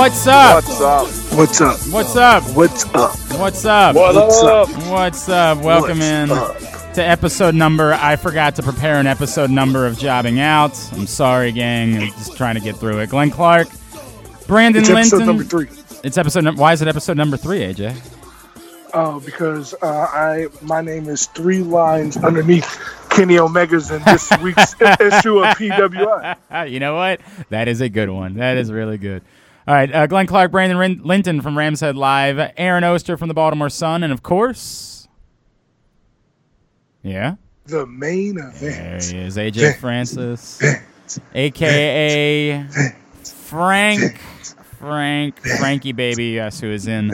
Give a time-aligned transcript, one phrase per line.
[0.00, 0.54] What's up?
[0.64, 1.06] What's up?
[1.36, 1.78] What's up?
[1.92, 2.42] What's up?
[2.56, 3.14] What's up?
[3.38, 3.94] What's up?
[3.94, 4.68] What's up?
[4.88, 5.58] What's up?
[5.58, 6.92] Welcome What's in up?
[6.94, 7.92] to episode number.
[7.92, 10.72] I forgot to prepare an episode number of Jobbing Out.
[10.94, 11.98] I'm sorry, gang.
[11.98, 13.10] I'm just trying to get through it.
[13.10, 13.68] Glenn Clark,
[14.46, 15.68] Brandon It's episode number three.
[16.02, 16.44] It's episode.
[16.44, 17.94] num- Why is it episode number three, AJ?
[18.94, 22.66] Oh, because uh, I my name is three lines underneath
[23.10, 26.70] Kenny Omega's in this week's issue of PWI.
[26.72, 27.20] you know what?
[27.50, 28.36] That is a good one.
[28.36, 29.22] That is really good.
[29.70, 33.34] All right, uh, Glenn Clark, Brandon Linton from Rams Head Live, Aaron Oster from the
[33.34, 35.06] Baltimore Sun, and of course,
[37.04, 38.58] yeah, The main event.
[38.60, 40.60] there he is, AJ Francis,
[41.36, 42.66] aka
[43.22, 44.18] Frank,
[44.80, 47.12] Frank, Frankie Baby, yes, who is in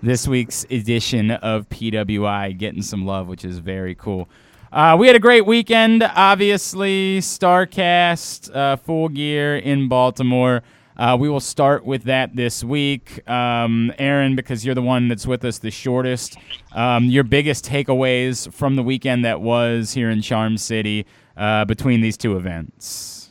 [0.00, 4.28] this week's edition of PWI, getting some love, which is very cool.
[4.72, 7.18] Uh, we had a great weekend, obviously.
[7.18, 10.62] Starcast, uh, full gear in Baltimore.
[10.98, 13.26] Uh, we will start with that this week.
[13.28, 16.36] Um, Aaron, because you're the one that's with us the shortest,
[16.72, 22.00] um, your biggest takeaways from the weekend that was here in Charm City uh, between
[22.00, 23.30] these two events.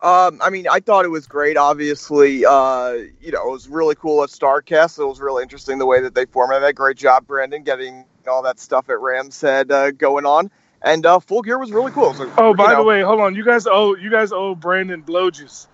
[0.00, 1.56] Um, I mean, I thought it was great.
[1.56, 4.98] Obviously, uh, you know, it was really cool at Starcast.
[4.98, 6.74] It was really interesting the way that they formatted that.
[6.74, 10.50] Great job, Brandon, getting all that stuff at Rams Head uh, going on.
[10.82, 12.14] And uh, Full Gear was really cool.
[12.14, 13.34] So, Oh, you by the way, hold on.
[13.34, 15.66] You guys owe you guys owe Brandon blowjuice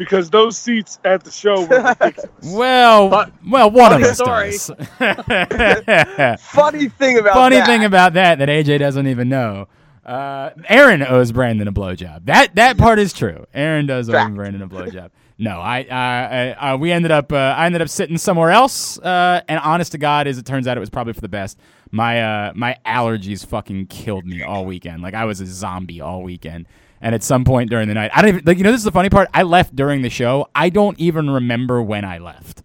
[0.00, 2.30] because those seats at the show were ridiculous.
[2.42, 4.76] Well, But- well, one of funny us story.
[4.98, 6.40] does.
[6.40, 9.68] funny thing about Funny that, thing about that that AJ doesn't even know.
[10.04, 12.24] Uh, Aaron owes Brandon a blowjob.
[12.24, 13.46] That that part is true.
[13.52, 14.34] Aaron does owe Fact.
[14.34, 15.10] Brandon a blowjob.
[15.38, 18.98] No, I, I, I, uh, we ended up, uh, I ended up sitting somewhere else.
[18.98, 21.58] Uh, and honest to God, as it turns out, it was probably for the best.
[21.90, 25.00] My, uh, my allergies fucking killed me all weekend.
[25.02, 26.66] Like I was a zombie all weekend.
[27.00, 28.58] And at some point during the night, I don't even like.
[28.58, 29.28] You know, this is the funny part.
[29.32, 30.48] I left during the show.
[30.54, 32.62] I don't even remember when I left.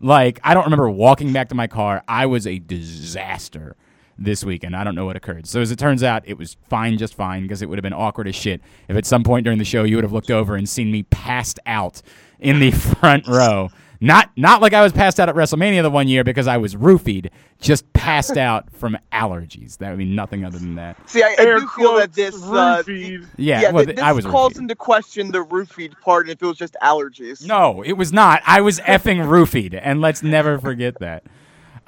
[0.00, 2.02] Like I don't remember walking back to my car.
[2.06, 3.76] I was a disaster
[4.18, 4.76] this weekend.
[4.76, 5.46] I don't know what occurred.
[5.46, 7.92] So as it turns out, it was fine, just fine, because it would have been
[7.92, 10.56] awkward as shit if at some point during the show you would have looked over
[10.56, 12.02] and seen me passed out
[12.40, 13.70] in the front row.
[14.00, 16.76] Not not like I was passed out at WrestleMania the one year because I was
[16.76, 19.78] roofied, just passed out from allergies.
[19.78, 20.96] That would be nothing other than that.
[21.10, 23.26] See, I, I do feel that this, uh, roofied.
[23.36, 24.58] Yeah, yeah, well, th- th- I this was calls roofied.
[24.58, 27.44] into question the roofied part, if it was just allergies.
[27.44, 28.40] No, it was not.
[28.46, 31.24] I was effing roofied, and let's never forget that.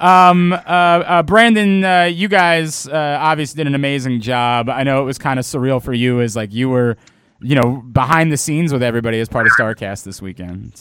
[0.01, 4.69] Um, uh, uh, Brandon, uh, you guys uh, obviously did an amazing job.
[4.69, 6.97] I know it was kind of surreal for you, as like you were,
[7.41, 10.73] you know, behind the scenes with everybody as part of Starcast this weekend.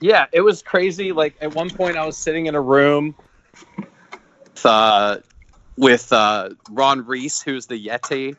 [0.00, 1.12] Yeah, it was crazy.
[1.12, 3.14] Like at one point, I was sitting in a room
[3.78, 5.18] with, uh,
[5.76, 8.36] with uh, Ron Reis, who's the Yeti,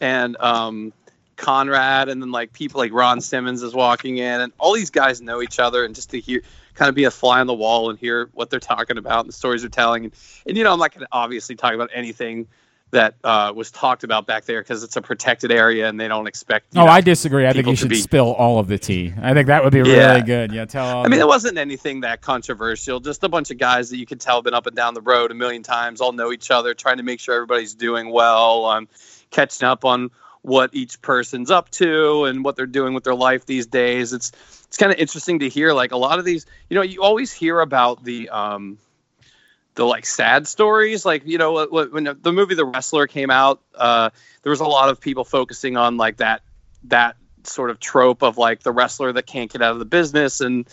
[0.00, 0.92] and um,
[1.36, 5.20] Conrad, and then like people like Ron Simmons is walking in, and all these guys
[5.20, 6.42] know each other, and just to hear,
[6.74, 9.28] kind of be a fly on the wall and hear what they're talking about and
[9.28, 10.14] the stories they're telling, and,
[10.46, 12.46] and you know, I'm not going to obviously talk about anything
[12.92, 16.26] that uh, was talked about back there because it's a protected area and they don't
[16.26, 16.66] expect.
[16.74, 17.46] Oh, know, I disagree.
[17.46, 19.12] I think you should be- spill all of the tea.
[19.22, 20.12] I think that would be Yeah.
[20.12, 20.52] really good.
[20.52, 20.98] Yeah, tell.
[20.98, 22.98] I mean, the- it wasn't anything that controversial.
[22.98, 25.00] Just a bunch of guys that you could tell have been up and down the
[25.02, 28.66] road a million times, all know each other, trying to make sure everybody's doing well,
[28.66, 28.88] um,
[29.30, 30.10] catching up on
[30.42, 34.12] what each person's up to and what they're doing with their life these days.
[34.12, 34.32] It's
[34.66, 35.72] it's kind of interesting to hear.
[35.72, 38.78] Like a lot of these, you know, you always hear about the um,
[39.74, 41.04] the like sad stories.
[41.04, 44.10] Like you know, when the movie The Wrestler came out, uh,
[44.42, 46.42] there was a lot of people focusing on like that
[46.84, 50.40] that sort of trope of like the wrestler that can't get out of the business
[50.40, 50.68] and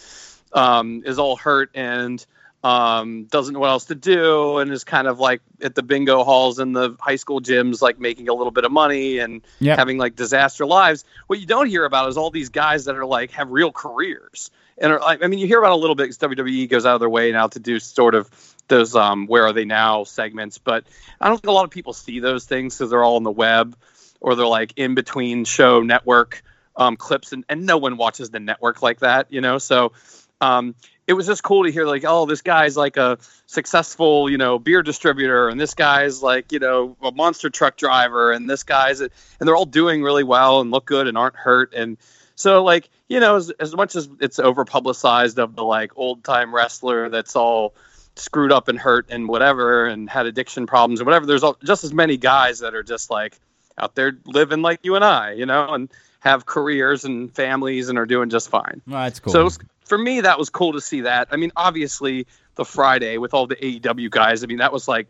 [0.53, 2.25] um, is all hurt and
[2.63, 6.23] um, doesn't know what else to do and is kind of like at the bingo
[6.23, 9.77] halls and the high school gyms, like making a little bit of money and Yep.
[9.77, 11.05] having like disaster lives.
[11.27, 14.51] What you don't hear about is all these guys that are like have real careers
[14.77, 16.95] and are like, I mean, you hear about a little bit because WWE goes out
[16.95, 18.29] of their way now to do sort of
[18.67, 20.85] those um, where are they now segments, but
[21.21, 23.31] I don't think a lot of people see those things because they're all on the
[23.31, 23.75] web.
[24.19, 26.43] or they're like in between show network
[26.75, 29.57] um, clips, and, and no one watches the network like that, you know.
[29.57, 29.93] So
[30.41, 30.75] um,
[31.07, 34.59] it was just cool to hear like, oh, this guy's like a successful, you know,
[34.59, 39.01] beer distributor, and this guy's like, you know, a monster truck driver, and this guy's,
[39.01, 41.97] and they're all doing really well and look good and aren't hurt, and
[42.35, 46.23] so like, you know, as, as much as it's over publicized of the like old
[46.23, 47.73] time wrestler that's all
[48.17, 51.83] screwed up and hurt and whatever and had addiction problems and whatever, there's all, just
[51.83, 53.39] as many guys that are just like
[53.77, 57.97] out there living like you and I, you know, and have careers and families and
[57.97, 58.81] are doing just fine.
[58.87, 59.33] Well, that's cool.
[59.33, 61.27] So was, for me, that was cool to see that.
[61.31, 64.43] I mean, obviously, the Friday with all the AEW guys.
[64.43, 65.07] I mean, that was like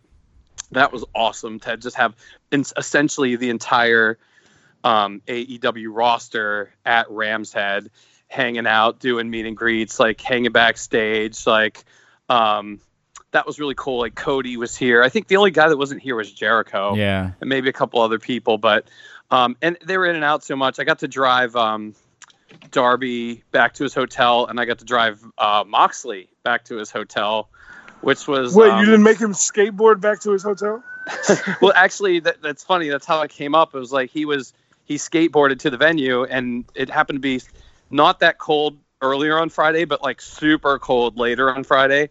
[0.71, 2.13] that was awesome to just have
[2.51, 4.18] in, essentially the entire
[4.83, 7.89] um, AEW roster at Rams Head
[8.27, 11.83] hanging out, doing meet and greets, like hanging backstage, like.
[12.30, 12.81] Um,
[13.31, 14.00] that was really cool.
[14.00, 15.03] Like Cody was here.
[15.03, 16.95] I think the only guy that wasn't here was Jericho.
[16.95, 17.31] yeah.
[17.41, 18.88] and maybe a couple other people, but
[19.29, 20.79] um, and they were in and out so much.
[20.79, 21.94] I got to drive um,
[22.71, 26.91] Darby back to his hotel, and I got to drive uh, Moxley back to his
[26.91, 27.50] hotel,
[28.01, 30.83] which was Wait, um, you didn't make him skateboard back to his hotel?
[31.62, 32.89] well, actually, that, that's funny.
[32.89, 33.75] That's how it came up.
[33.75, 34.53] It was like he was
[34.85, 37.41] he skateboarded to the venue, and it happened to be
[37.89, 42.09] not that cold earlier on Friday, but like super cold later on Friday.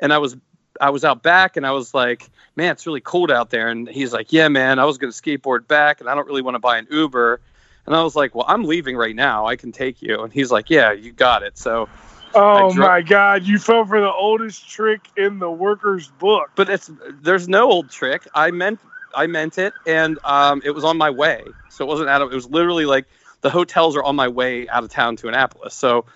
[0.00, 0.36] And I was
[0.80, 3.88] I was out back, and I was like, "Man, it's really cold out there." And
[3.88, 6.54] he's like, "Yeah, man, I was going to skateboard back, and I don't really want
[6.56, 7.40] to buy an Uber."
[7.86, 9.46] And I was like, "Well, I'm leaving right now.
[9.46, 11.88] I can take you." And he's like, "Yeah, you got it." So
[12.34, 13.44] Oh dro- my God!
[13.44, 16.50] You fell for the oldest trick in the worker's book.
[16.56, 16.90] but it's
[17.22, 18.26] there's no old trick.
[18.34, 18.80] I meant
[19.14, 22.32] I meant it, and um, it was on my way, so it wasn't out of.
[22.32, 23.06] It was literally like
[23.42, 25.74] the hotels are on my way out of town to Annapolis.
[25.74, 26.06] So,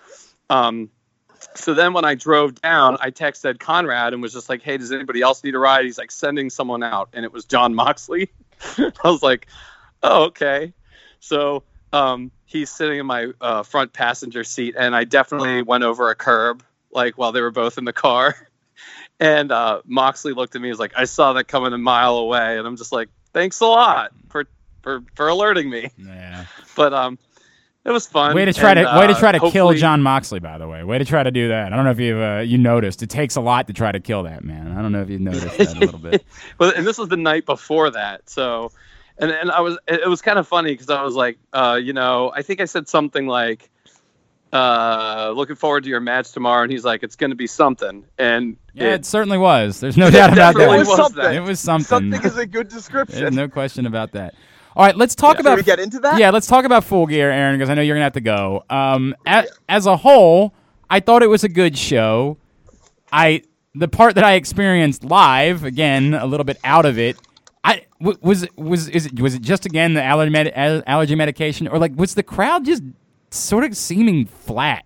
[0.51, 0.91] um,
[1.55, 4.93] so then when I drove down, I texted Conrad and was just like, "Hey, does
[4.93, 8.31] anybody else need a ride?" He's like sending someone out, and it was Jon Moxley.
[8.79, 9.49] I was like,
[10.03, 10.73] "Oh, okay."
[11.21, 11.63] So
[11.93, 16.15] um, he's sitting in my uh, front passenger seat, and I definitely went over a
[16.15, 18.37] curb, like while they were both in the car.
[19.21, 20.69] And uh, Moxley looked at me.
[20.69, 23.67] He's like, "I saw that coming a mile away," and I'm just like, "Thanks a
[23.67, 24.45] lot for
[24.83, 26.45] for for alerting me." Yeah.
[26.77, 27.19] But um,
[27.85, 28.35] it was fun.
[28.35, 30.41] Way to try and, to way to uh, try to kill Jon Moxley.
[30.41, 31.73] By the way, way to try to do that.
[31.73, 33.03] I don't know if you uh, you noticed.
[33.03, 34.77] It takes a lot to try to kill that man.
[34.77, 36.25] I don't know if you noticed that a little bit.
[36.59, 38.73] But and this was the night before that, so
[39.19, 41.79] and and I was it, it was kind of funny because I was like, uh,
[41.83, 43.71] you know, I think I said something like,
[44.53, 48.05] uh, looking forward to your match tomorrow, and he's like, it's going to be something,
[48.19, 49.81] and Yeah, it- it certainly was.
[49.81, 50.75] There's no doubt about definitely that.
[50.75, 51.35] It was was something.
[51.35, 52.13] It was something.
[52.13, 53.35] Something is a good There's description.
[53.35, 54.35] no question about that.
[54.79, 56.21] All right, let's talk Should about we get into that?
[56.21, 58.65] Yeah, let's talk about Full Gear, Aaron, because I know you're gonna have to go.
[58.71, 60.55] Um, a, as a whole,
[60.89, 62.39] I thought it was a good show.
[63.11, 63.43] I
[63.75, 67.17] the part that I experienced live, again, a little bit out of it.
[67.65, 71.67] I was it- was is it was it just again the allergy med- allergy medication,
[71.67, 72.85] or like was the crowd just
[73.33, 74.85] sort of seeming flat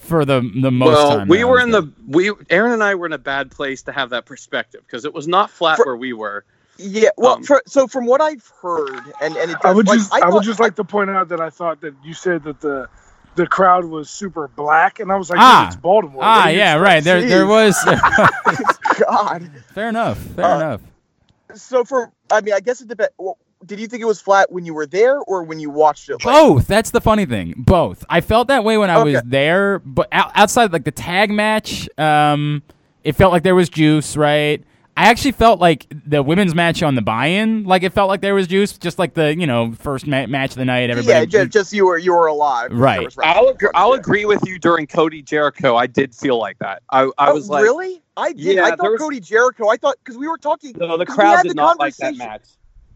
[0.00, 1.28] for the the most well, time?
[1.28, 1.82] we were in there?
[1.82, 5.04] the we Aaron and I were in a bad place to have that perspective because
[5.04, 6.46] it was not flat For- where we were.
[6.78, 7.08] Yeah.
[7.16, 10.12] Well, Um, for, so from what I've heard, and and it I would like, just
[10.12, 12.60] I, thought- would just like to point out that I thought that you said that
[12.60, 12.88] the
[13.34, 15.66] the crowd was super black, and I was like, Ah.
[15.66, 16.16] It's Baltimore.
[16.18, 17.04] What Ah, yeah, expect?" right.
[17.04, 17.76] There, there was.
[18.98, 19.50] God.
[19.74, 20.18] fair enough.
[20.18, 20.80] Fair Uh, enough.
[21.54, 23.12] So for I mean, I guess it depends.
[23.18, 26.08] Well, did you think it was flat when you were there, or when you watched
[26.08, 26.12] it?
[26.24, 26.66] Like, Both.
[26.66, 27.54] That's the funny thing.
[27.56, 28.04] Both.
[28.10, 32.62] I felt that way when I was there, but outside like the tag match, um,
[33.04, 34.62] it felt like there was juice, right?
[34.98, 38.34] I actually felt like the women's match on the buy-in, like it felt like there
[38.34, 40.88] was juice, just like the you know first ma- match of the night.
[40.88, 42.70] Everybody, yeah, just, just you were you were alive.
[42.70, 42.94] when Right.
[42.96, 43.36] there was wrestling.
[43.44, 44.58] I'll agree, I'll agree with you.
[44.58, 46.82] During Cody Jericho, I did feel like that.
[46.90, 48.00] I, I Oh, was like, really?
[48.16, 48.56] I did.
[48.56, 49.68] Yeah, I thought was- Cody Jericho.
[49.68, 50.72] I thought because we were talking.
[50.78, 52.44] no, the 'cause we crowd did the not like that match.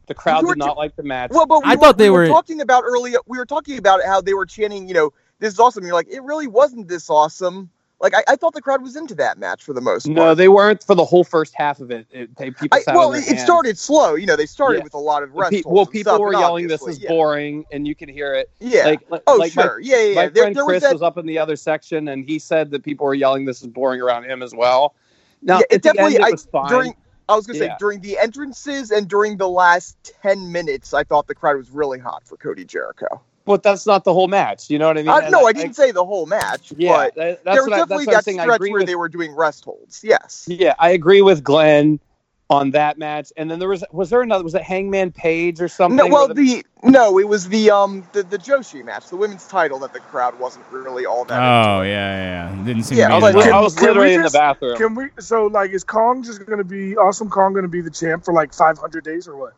[0.07, 1.31] The crowd We did not like the match.
[1.33, 3.19] Well, but we I were, thought they we were were- talking about earlier.
[3.27, 4.89] We were talking about how they were chanting.
[4.89, 5.85] You know, this is awesome.
[5.85, 7.69] You're like, it really wasn't this awesome.
[8.01, 10.17] Like I, I thought the crowd was into that match for the most part.
[10.17, 12.07] no, they weren't for the whole first half of it.
[12.11, 13.43] it they, people I, well, it, hands.
[13.43, 14.15] started slow.
[14.15, 14.85] You know, they started Yeah.
[14.85, 15.65] with a lot of Pe- wrestles.
[15.67, 17.11] well, people were yelling, "This is yeah.
[17.11, 18.51] boring," and you can hear it.
[18.59, 18.85] Yeah.
[19.11, 19.81] Like, oh, like my- sure.
[19.81, 20.15] yeah, yeah.
[20.15, 20.29] My.
[20.29, 20.93] There, friend there Chris was that.
[20.95, 23.67] was up in the other section, and he said that people were yelling, "This is
[23.67, 24.95] boring" around him as well.
[25.43, 26.17] Now, yeah, it definitely.
[26.17, 26.95] end, it I, during.
[27.29, 27.77] I was gonna say Yeah.
[27.79, 31.99] during the entrances and during the last ten minutes, I thought the crowd was really
[31.99, 33.21] hot for Cody Jericho.
[33.51, 34.71] But that's not the whole match.
[34.71, 35.09] You know what I mean?
[35.11, 37.73] Uh, no, I didn't say the whole match, Yeah, but that- there that's was what
[37.75, 38.41] I, definitely that's that saying.
[38.41, 40.03] I stretch agree where with they were doing rest holds.
[40.03, 40.47] Yes.
[40.49, 42.01] Yeah, I agree with Glenn
[42.49, 43.33] on that match.
[43.37, 45.97] And then there was was there another was it Hangman Page or something?
[45.97, 49.47] No, well, where the no, it was the um the, the Joshi match, the women's
[49.47, 51.39] title that the crowd wasn't really all that.
[51.39, 52.65] Oh yeah, yeah, yeah.
[52.65, 53.21] Didn't seem Yeah, to be.
[53.21, 53.55] but as I was, much.
[53.55, 54.77] I was Can we literally in the bathroom.
[54.77, 55.05] Can we?
[55.21, 58.53] So like, is Kong just gonna be Awesome Kong gonna be the champ for like
[58.53, 59.53] 500 days or what?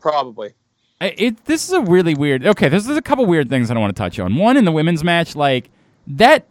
[0.00, 0.54] Probably.
[1.00, 2.44] It this is a really weird.
[2.44, 4.34] Okay, there's, there's a couple weird things I want to touch on.
[4.34, 5.70] One in the women's match, like
[6.08, 6.46] that.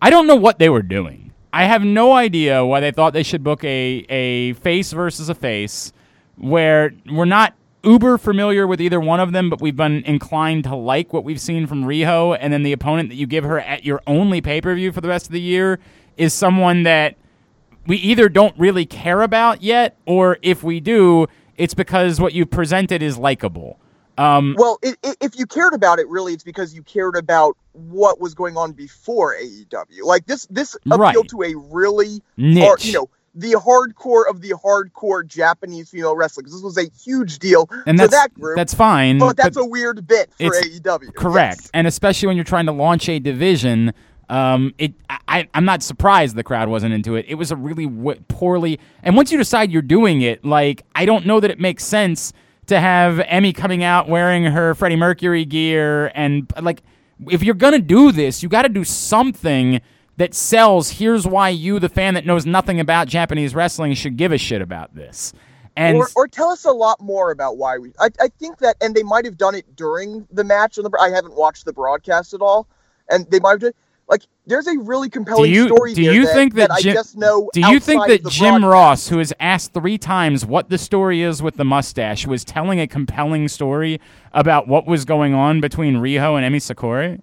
[0.00, 1.32] I don't know what they were doing.
[1.52, 5.34] I have no idea why they thought they should book a a face versus a
[5.34, 5.92] face,
[6.36, 10.76] where we're not uber familiar with either one of them, but we've been inclined to
[10.76, 13.84] like what we've seen from Riho, and then the opponent that you give her at
[13.84, 15.80] your only pay per view for the rest of the year
[16.16, 17.16] is someone that
[17.86, 21.26] we either don't really care about yet, or if we do,
[21.62, 23.78] it's because what you presented is likable.
[24.18, 27.56] Um, Well, i i if you cared about it, really, it's because you cared about
[27.72, 30.02] what was going on before AEW.
[30.02, 31.28] Like this, this appealed Right.
[31.28, 32.64] to a really, niche.
[32.64, 36.46] hard, you know, the hardcore of the hardcore Japanese female wrestling.
[36.46, 38.56] This was a huge deal and that's that group.
[38.56, 39.18] that's fine.
[39.18, 41.14] but that's but a weird bit for AEW.
[41.14, 41.70] correct, yes.
[41.72, 43.92] and especially when you're trying to launch a division.
[44.28, 47.26] Um, it I, I'm not surprised the crowd wasn't into it.
[47.28, 51.04] It was a really w- poorly, and once you decide you're doing it, like I
[51.04, 52.32] don't know that it makes sense
[52.66, 56.82] to have Emi coming out wearing her Freddie Mercury gear and like
[57.28, 59.80] if you're gonna do this, you got to do something
[60.16, 60.90] that sells.
[60.90, 64.62] Here's why you, the fan that knows nothing about Japanese wrestling, should give a shit
[64.62, 65.32] about this.
[65.76, 67.92] And or, or tell us a lot more about why we.
[67.98, 70.76] I, I think that, and they might have done it during the match.
[70.76, 72.68] The, I haven't watched the broadcast at all,
[73.08, 73.72] and they might have done.
[74.12, 76.92] Like, there's a really do compelling you story do you that, think that, I Jim,
[76.92, 77.48] just know.
[77.54, 78.70] do you think that Jim broadcast.
[78.70, 82.78] Ross, who has asked three times what the story is with the mustache, was telling
[82.78, 83.98] a compelling story
[84.34, 87.20] about what was going on between Riho and Emi Sakura?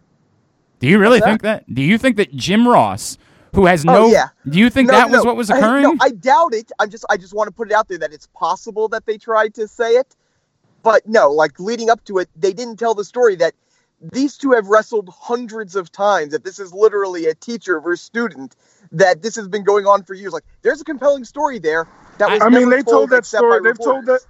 [0.80, 1.72] Do you really think that?
[1.72, 3.20] Do you think that Jim Ross,
[3.54, 4.30] who has Oh, no, yeah.
[4.50, 5.84] do you think No, that was no, what was I- occurring?
[5.84, 6.72] no, I doubt it.
[6.80, 9.20] I'm just I just want to put it out there that it's possible that they
[9.20, 10.16] tried to say it,
[10.82, 11.30] but no.
[11.30, 13.54] Like leading up to it, they didn't tell the story that
[14.02, 16.32] these two have wrestled hundreds of times.
[16.32, 18.56] That this is literally a teacher versus student.
[18.92, 20.34] That this has been going on for years.
[20.34, 21.88] Like there's a compelling story there.
[22.18, 23.62] That was I mean, they told that story.
[23.64, 24.22] They've told that.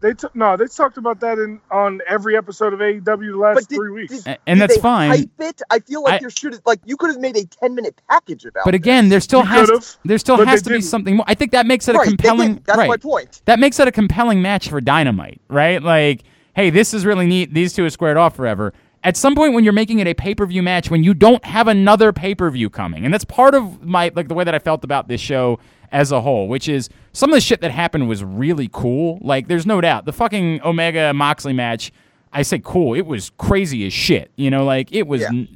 [0.00, 3.68] They t- no, they talked about that in on every episode of AEW the last
[3.68, 4.18] did- three weeks.
[4.22, 5.10] did- A- and did that's they fine.
[5.10, 5.62] Hype it.
[5.70, 8.44] I feel like I- there should like you could have made a ten minute package
[8.44, 8.64] about.
[8.64, 8.78] but this.
[8.78, 10.84] again, there still You has could've, there still has to be didn't.
[10.84, 11.24] something more.
[11.28, 12.62] I think that makes it a right, they compelling.
[12.64, 12.88] That's right.
[12.88, 13.42] my point.
[13.46, 15.82] that makes it a compelling match for Dynamite, right?
[15.82, 16.22] Like,
[16.58, 17.54] hey, this is really neat.
[17.54, 18.72] These two are squared off forever.
[19.04, 21.44] At some point, when you're making it a pay per view match, when you don't
[21.44, 24.56] have another pay per view coming, and that's part of my like the way that
[24.56, 25.60] I felt about this show
[25.92, 29.18] as a whole, which is some of the shit that happened was really cool.
[29.22, 31.92] Like, there's no doubt the fucking Omega Moxley match.
[32.32, 32.94] I say cool.
[32.94, 34.32] It was crazy as shit.
[34.34, 35.28] You know, like it was Yeah.
[35.28, 35.48] n-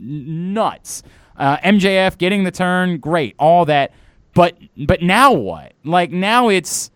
[0.55, 1.03] nuts.
[1.37, 3.91] Uh, MJF getting the turn, great, all that.
[4.35, 5.73] But but now what?
[5.85, 6.92] Like now it's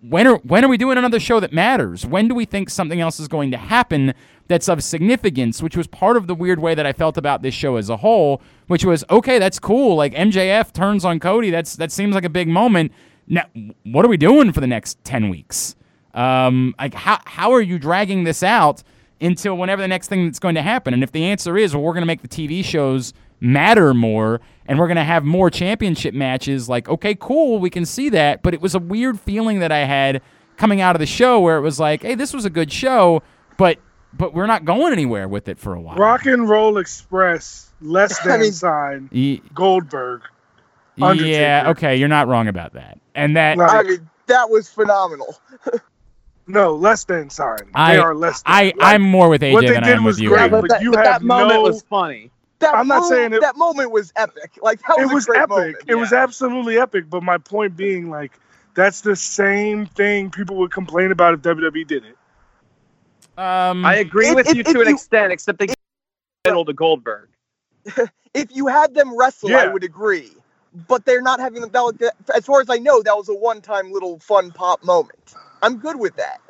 [0.00, 2.06] when are when are we doing another show that matters?
[2.06, 4.14] When do we think something else is going to happen
[4.46, 5.62] that's of significance?
[5.62, 7.96] Which was part of the weird way that I felt about this show as a
[7.96, 9.96] whole, which was okay, that's cool.
[9.96, 12.92] Like MJF turns on Cody, that's that seems like a big moment.
[13.26, 13.44] Now,
[13.84, 15.74] what are we doing for the next ten weeks?
[16.14, 18.82] Um, like how how are you dragging this out
[19.20, 20.94] until whenever the next thing that's going to happen?
[20.94, 23.12] And if the answer is, well, we're going to make the TV shows
[23.42, 27.84] matter more and we're going to have more championship matches like okay cool we can
[27.84, 30.22] see that but it was a weird feeling that i had
[30.56, 33.20] coming out of the show where it was like hey this was a good show
[33.58, 33.78] but
[34.14, 38.20] but we're not going anywhere with it for a while Rock and Roll Express, less
[38.24, 40.22] I than mean- sign Ye- Goldberg.
[40.96, 43.84] yeah okay you're not wrong about that and that Right.
[43.86, 45.36] I mean, that was phenomenal.
[46.48, 47.56] No, less than sign.
[47.72, 48.42] I- they are less.
[48.42, 48.52] Than.
[48.52, 50.38] i Like, i'm more with aj what they than I am was with you great,
[50.40, 50.50] Yeah, Adam.
[50.50, 52.30] but, but that, you but have that moment no- was funny.
[52.62, 54.58] That I'm not moment, saying it- that moment was epic.
[54.62, 55.50] Like that was, it was a great epic.
[55.50, 55.76] moment.
[55.86, 56.22] It was yeah.
[56.22, 57.10] absolutely epic.
[57.10, 58.32] But my point being, like,
[58.74, 62.16] that's the same thing people would complain about if WWE did it.
[63.38, 65.66] um I agree If- with if- you if to an you- extent, except they
[66.46, 67.28] middle to Goldberg.
[68.34, 70.32] If you had them wrestle, I would agree.
[70.88, 71.70] But they're not having them.
[71.70, 75.34] That as far as I know, that was a one-time little fun pop moment.
[75.60, 76.40] I'm good with that.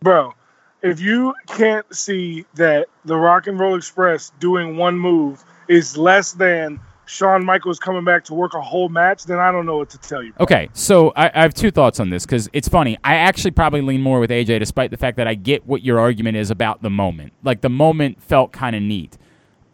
[0.00, 0.34] Bro,
[0.82, 6.32] if you can't see that the Rock and Roll Express doing one move is less
[6.32, 9.90] than Shawn Michaels coming back to work a whole match, then I don't know what
[9.90, 10.32] to tell you.
[10.32, 10.44] bro.
[10.44, 12.98] Okay, so I, I have two thoughts on this because it's funny.
[13.04, 16.00] I actually probably lean more with AJ, despite the fact that I get what your
[16.00, 17.32] argument is about the moment.
[17.42, 19.16] Like the moment felt kind of neat.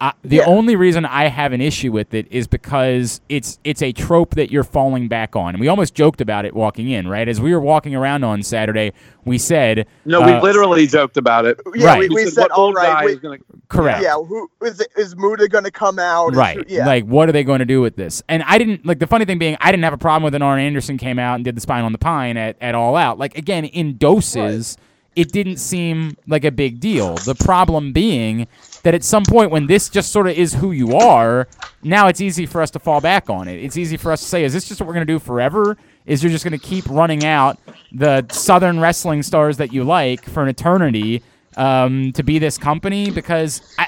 [0.03, 0.47] I, the Yeah.
[0.47, 4.51] only reason I have an issue with it is because it's it's a trope that
[4.51, 5.51] you're falling back on.
[5.55, 7.29] And we almost joked about it walking in, right?
[7.29, 8.95] As we were walking around on Saturday,
[9.25, 11.61] we said, No, we uh, literally joked about it.
[11.77, 11.99] Yeah, Right.
[12.01, 12.87] we, we said, said, what all old right.
[12.87, 14.03] guy wait, is gonna correct.
[14.03, 16.31] yeah, who is is Muta going to come out?
[16.33, 16.59] Is- Right.
[16.69, 16.85] yeah.
[16.85, 18.25] Like, what are they going to do with this?
[18.29, 20.43] And I didn't like the funny thing being I didn't have a problem with when
[20.43, 23.19] Arn Anderson came out and did the spine on the pine at, at all out.
[23.19, 24.77] Like again, in doses,
[25.15, 27.17] it didn't seem like a big deal.
[27.17, 28.47] The problem being
[28.83, 31.47] that at some point when this just sort of is who you are,
[31.83, 33.63] now it's easy for us to fall back on it.
[33.63, 35.77] It's easy for us to say, is this just what we're going to do forever?
[36.07, 37.59] Is you're just going to keep running out
[37.93, 41.23] the Southern wrestling stars that you like for an eternity
[41.57, 43.11] um, to be this company?
[43.11, 43.87] Because I,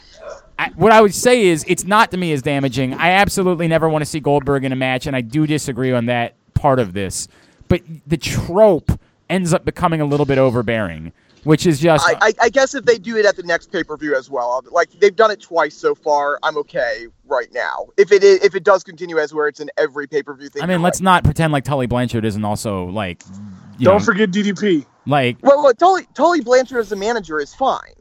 [0.59, 2.95] I, what I would say is it's not to me as damaging.
[2.95, 6.07] I absolutely never want to see Goldberg in a match, and I do disagree on
[6.07, 7.27] that part of this.
[7.67, 8.93] But the trope
[9.31, 11.13] ends up becoming a little bit overbearing,
[11.45, 13.83] which is just I, I, I guess if they do it at the next pay
[13.85, 17.87] per view as well, like they've done it twice so far, I'm okay right now.
[17.97, 20.49] If it is, if it does continue as where it's in every pay per view
[20.49, 20.63] thing.
[20.63, 21.05] I mean, let's right.
[21.05, 23.23] not pretend like Tully Blanchard isn't also like,
[23.79, 24.87] you Don't know, forget DDP.
[25.07, 27.93] like Well, look, Tully, Tully Blanchard as a manager is fine.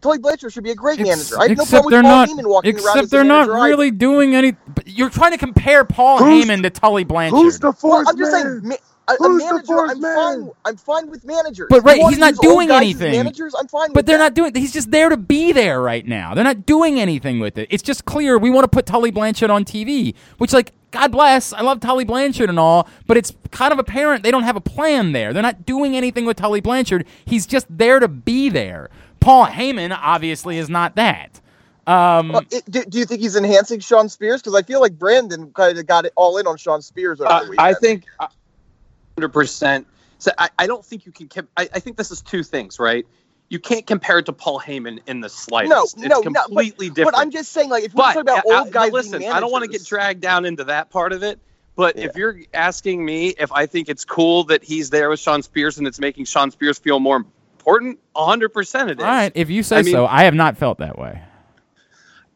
[0.00, 1.40] Tully Blanchard should be a great ex- manager.
[1.40, 2.28] I have no except problem with they're Paul not.
[2.28, 3.68] Heyman walking around Except they're not manager either.
[3.68, 4.52] really doing any.
[4.52, 7.36] But you're trying to compare Paul Who's- Heyman to Tully Blanchard.
[7.36, 8.60] Who's the Well, fourth I'm just man?
[8.62, 9.60] saying, ma- a, a Who's the manager.
[9.60, 10.06] fourth I'm man?
[10.06, 10.52] fine.
[10.64, 11.68] I'm fine with managers.
[11.68, 13.10] But right, he's not doing anything.
[13.12, 13.94] Managers, I'm fine.
[13.94, 14.18] But with they're that.
[14.18, 14.54] not doing.
[14.54, 16.34] He's just there to be there right now.
[16.34, 17.68] They're not doing anything with it.
[17.70, 21.52] It's just clear we want to put Tully Blanchard on TV, which like God bless,
[21.52, 24.60] I love Tully Blanchard and all, but it's kind of apparent they don't have a
[24.62, 25.32] plan there.
[25.32, 27.06] They're not doing anything with Tully Blanchard.
[27.26, 28.90] He's just there to be there.
[29.20, 31.40] Paul Heyman obviously is not that.
[31.86, 34.42] Um, Well, it, do, do you think he's enhancing Shawn Spears?
[34.42, 37.32] Because I feel like Brandon kind of got it all in on Shawn Spears over
[37.32, 38.04] Uh, the I think
[39.18, 39.86] hundred percent.
[40.18, 41.28] So I, I don't think you can.
[41.28, 43.06] Com- I, I think this is two things, right?
[43.50, 45.70] You can't compare it to Paul Heyman in the slightest.
[45.70, 47.12] no, it's no, no, but- completely different.
[47.12, 49.18] But I'm just saying, like, if we're But talking about old uh, guys, but listen,
[49.20, 51.38] being I don't want to get dragged down into that part of it.
[51.76, 52.06] But Yeah.
[52.06, 55.78] if you're asking me if I think it's cool that he's there with Shawn Spears
[55.78, 59.04] and it's making Shawn Spears feel more important, hundred percent it is.
[59.04, 61.22] all right, if you say I mean- so, I have not felt that way.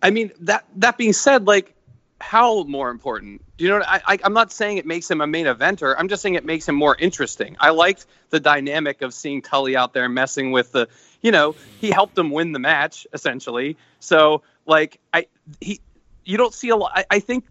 [0.02, 1.74] I mean that that being said, like
[2.20, 3.42] how more important?
[3.62, 3.78] You know?
[3.78, 5.94] What, I, I I'm not saying it makes him a main eventer.
[5.96, 7.56] I'm just saying it makes him more interesting.
[7.60, 10.88] I liked the dynamic of seeing Tully out there messing with the.
[11.20, 13.76] You know, he helped him win the match essentially.
[14.00, 15.26] So like I
[15.60, 15.80] he,
[16.24, 16.92] you don't see a lot.
[16.94, 17.44] I, I think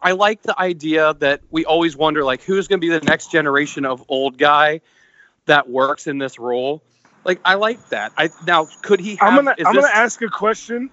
[0.00, 3.30] I like the idea that we always wonder like who's going to be the next
[3.30, 4.80] generation of old guy
[5.44, 6.82] that works in this role.
[7.24, 8.12] Like I like that.
[8.16, 9.16] I now could he?
[9.16, 10.90] Have, I'm gonna I'm this- gonna ask a question.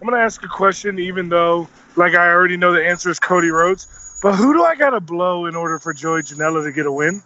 [0.00, 3.50] I'm gonna ask a question, even though like I already know the answer is Cody
[3.50, 4.18] Rhodes.
[4.22, 7.22] But who do I gotta blow in order for Joey Janela to get a win?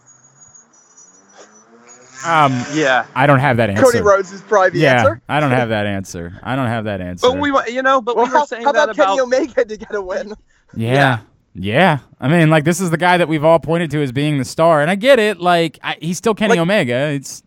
[2.26, 3.04] Um, Yeah.
[3.14, 3.82] I don't have that answer.
[3.84, 5.20] Cody Rhodes is probably the yeah, answer.
[5.28, 6.38] I don't have that answer.
[6.42, 7.28] I don't have that answer.
[7.28, 9.20] But we, you know, but Well, we were how, saying how that about Kenny.
[9.20, 10.34] Omega to get a win?
[10.76, 11.20] Yeah.
[11.52, 11.98] Yeah.
[12.20, 14.44] I mean, like this is the guy that we've all pointed to as being the
[14.44, 15.38] star, and I get it.
[15.40, 17.10] Like I, he's still Kenny Like- Omega.
[17.10, 17.44] It's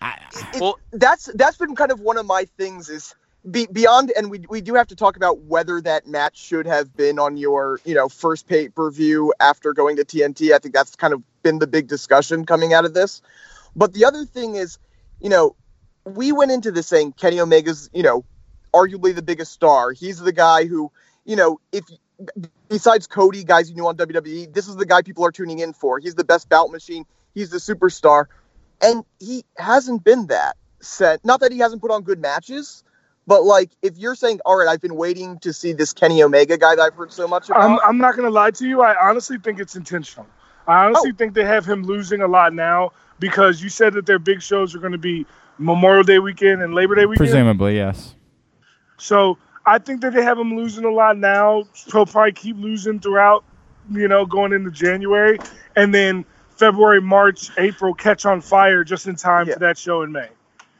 [0.00, 3.14] It- Well- that's that's been kind of one of my things is
[3.48, 6.94] be, beyond, and we we do have to talk about whether that match should have
[6.96, 10.52] been on your you know first pay per view after going to TNT.
[10.52, 13.22] I think that's kind of been the big discussion coming out of this.
[13.74, 14.78] But the other thing is,
[15.20, 15.56] you know,
[16.04, 18.24] we went into this saying Kenny Omega's you know
[18.74, 19.92] arguably the biggest star.
[19.92, 20.90] He's the guy who
[21.24, 21.84] you know if
[22.68, 25.72] besides Cody, guys you knew on WWE, this is the guy people are tuning in
[25.72, 25.98] for.
[25.98, 27.06] He's the best bout machine.
[27.34, 28.26] He's the superstar
[28.80, 31.24] and he hasn't been that set.
[31.24, 32.84] Not that he hasn't put on good matches,
[33.30, 36.58] but like if you're saying, all right, I've been waiting to see this Kenny Omega
[36.58, 37.62] guy that I've heard so much about.
[37.62, 38.82] I'm, I'm not gonna lie to you.
[38.82, 40.26] I honestly think it's intentional.
[40.66, 41.16] I honestly Oh.
[41.16, 42.90] think they have him losing a lot now
[43.20, 45.26] because you said that their big shows are going to be
[45.58, 47.18] Memorial Day weekend and Labor Day weekend.
[47.28, 48.16] presumably yes.
[48.98, 51.62] So I think that they have him losing a lot now.
[51.92, 53.44] He'll probably keep losing throughout,
[53.92, 55.38] you know, going into January,
[55.76, 56.24] and then
[56.56, 59.54] February, March, April catch on fire just in time Yeah.
[59.54, 60.28] for that show in May.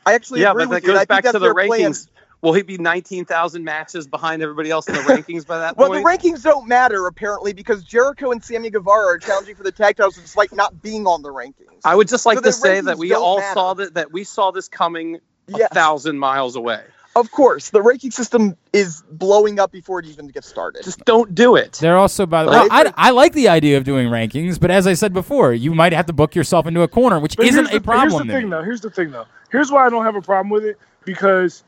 [0.05, 0.93] I actually Yeah, agree but with that you.
[0.95, 1.69] and I goes back to the rankings.
[1.69, 1.95] plan.
[2.41, 2.47] Rankings.
[2.47, 6.05] Will he be 19,000 matches behind everybody else in the rankings by that Well, point?
[6.05, 9.97] the rankings don't matter apparently because Jericho and Sammy Guevara are challenging for the tag
[9.97, 11.81] titles despite not being on the rankings.
[11.85, 13.55] I would just like So to say that we all matter.
[13.55, 15.19] saw that that we saw this coming
[15.53, 16.83] a thousand miles away.
[17.17, 20.85] Of course, the ranking system is blowing up before it even gets started.
[20.85, 21.73] Just don't do it.
[21.73, 22.57] They're also by the way.
[22.71, 22.87] Right.
[22.87, 25.93] I, I like the idea of doing rankings, but as I said before, you might
[25.93, 28.29] have to book yourself into a corner, which But isn't here's a problem.
[28.29, 28.63] Here's the thing, though.
[28.63, 29.27] Here's the thing, though.
[29.51, 31.65] Here's why I don't have a problem with it because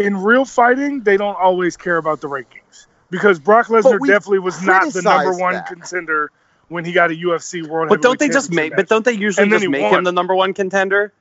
[0.00, 2.86] in real fighting, they don't always care about the rankings.
[3.10, 5.66] Because Brock Lesnar definitely was not the number one that.
[5.66, 6.30] contender
[6.68, 7.88] when he got a UFC World.
[7.88, 8.70] But don't they just make?
[8.70, 9.94] Championship But don't they usually just make won.
[9.98, 11.12] him the number one contender?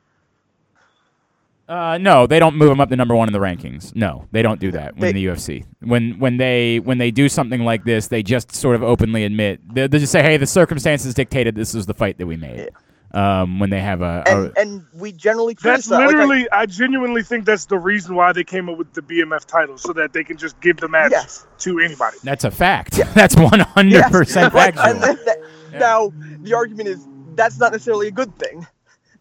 [1.68, 3.96] Uh, no, they don't move him up to number one in the rankings.
[3.96, 5.65] No, they don't do that when They- the UFC.
[5.82, 9.60] When when they when they do something like this, they just sort of openly admit
[9.72, 12.70] they they just say, "Hey, the circumstances dictated this is the fight that we made."
[13.12, 15.91] Um, when they have a, a and and we generally That's criticize.
[15.91, 19.02] like, I- literally, I, genuinely think that's the reason why they came up with the
[19.02, 21.48] BMF title, so that they can just give the match Yes.
[21.60, 22.17] to anybody.
[22.24, 22.91] that's a fact.
[23.15, 24.93] that's one hundred percent Like, factual.
[25.08, 28.67] and that- that- Now the argument is that's not necessarily a good thing.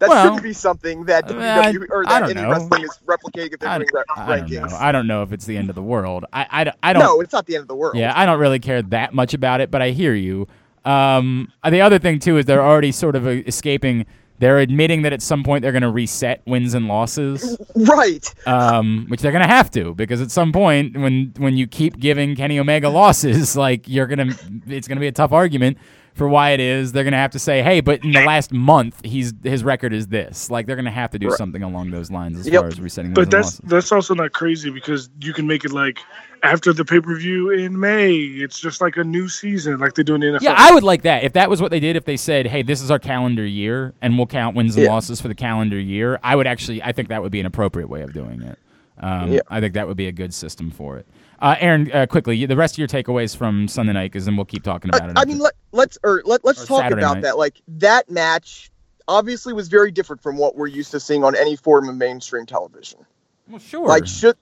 [0.00, 2.50] That Well, shouldn't be something that I- WWE or I that don't any know.
[2.50, 4.76] wrestling is replicating if they're I, doing ra- I don't know.
[4.78, 6.24] I don't know if it's the end of the world.
[6.32, 7.02] I, I, I don't.
[7.02, 7.96] no, it's not the end of the world.
[7.96, 10.46] Yeah, I don't really care that much about it, but I hear you.
[10.88, 14.06] Um, the other thing too is they're already sort of uh, escaping.
[14.40, 18.32] They're admitting that at some point they're going to reset wins and losses, Right.
[18.46, 21.98] um, which they're going to have to because at some point when when you keep
[21.98, 24.32] giving Kenny Omega losses, like you're gonna,
[24.68, 25.76] it's going to be a tough argument
[26.18, 26.92] for why it is.
[26.92, 29.92] They're going to have to say, hey, but in the last month, he's his record
[29.94, 30.50] is this.
[30.50, 31.38] Like they're going to have to do Right.
[31.38, 32.60] something along those lines as Yep.
[32.60, 33.60] far as resetting wins But that's losses.
[33.64, 36.00] that's also not crazy because you can make it like
[36.42, 38.14] after the pay per view in May.
[38.14, 40.42] It's just like a new season, like they do in the NFL.
[40.42, 41.24] Yeah, I would like that.
[41.24, 43.94] If that was what they did, if they said, "Hey, this is our calendar year,
[44.02, 44.90] and we'll count wins and Yeah.
[44.92, 47.88] losses for the calendar year," I would actually, I think that would be an appropriate
[47.88, 48.58] way of doing it.
[49.00, 49.40] Um, Yeah.
[49.48, 51.06] I think that would be a good system for it.
[51.40, 54.44] Uh, Aaron, uh, quickly, the rest of your takeaways from Sunday night, because then we'll
[54.44, 55.18] keep talking about it.
[55.18, 57.22] I mean, let, let's or let, let's Or talk Saturday about night.
[57.22, 57.38] that.
[57.38, 58.70] Like that match
[59.06, 62.44] obviously was very different from what we're used to seeing on any form of mainstream
[62.46, 63.00] television.
[63.48, 63.86] well, sure.
[63.86, 64.36] Like should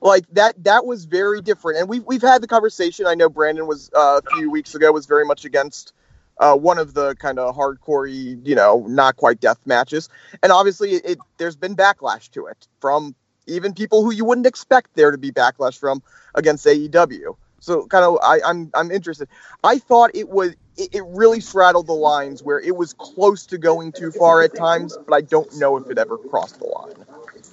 [0.00, 1.78] like that that was very different.
[1.78, 3.06] And we've we've had the conversation.
[3.06, 5.92] I know Brandon was uh, a few weeks ago was very much against
[6.38, 10.08] uh, one of the kind of hardcore, you know, not quite death matches.
[10.42, 13.14] And obviously, it, it there's been backlash to it from
[13.46, 16.02] even people who you wouldn't expect there to be backlash from
[16.34, 17.36] against AEW.
[17.60, 19.28] So kind of, I, I'm I'm interested.
[19.62, 23.58] I thought it was it, it really straddled the lines where it was close to
[23.58, 26.94] going too far at times, but I don't know if it ever crossed the line.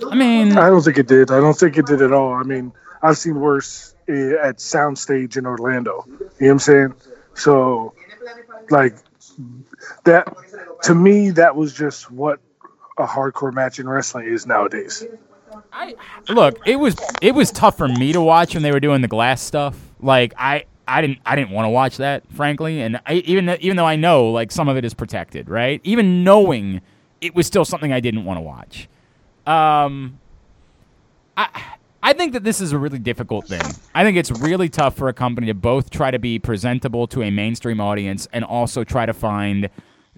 [0.10, 1.32] I mean, I don't think it did.
[1.32, 2.34] I don't think it did at all.
[2.34, 2.72] I mean,
[3.02, 6.06] I've seen worse eh, at Soundstage in Orlando.
[6.08, 6.94] You know what I'm saying?
[7.34, 7.94] So,
[8.70, 8.96] like
[10.06, 10.34] that
[10.84, 12.40] to me, that was just what
[12.98, 15.06] a hardcore match in wrestling is nowadays.
[16.30, 19.08] Look, it was it was tough for me to watch when they were doing the
[19.08, 19.78] glass stuff.
[20.00, 20.66] Like I.
[20.90, 21.20] I didn't.
[21.26, 24.54] I didn't want to watch that, frankly, and I, even even though I know like
[24.54, 25.82] some of it is protected, right?
[25.84, 26.80] Even knowing
[27.20, 28.88] it was still something I didn't want to watch.
[29.46, 30.18] Um,
[31.36, 31.50] I
[32.02, 33.60] I think that this is a really difficult thing.
[33.94, 37.22] I think it's really tough for a company to both try to be presentable to
[37.22, 39.70] a mainstream audience and also try to find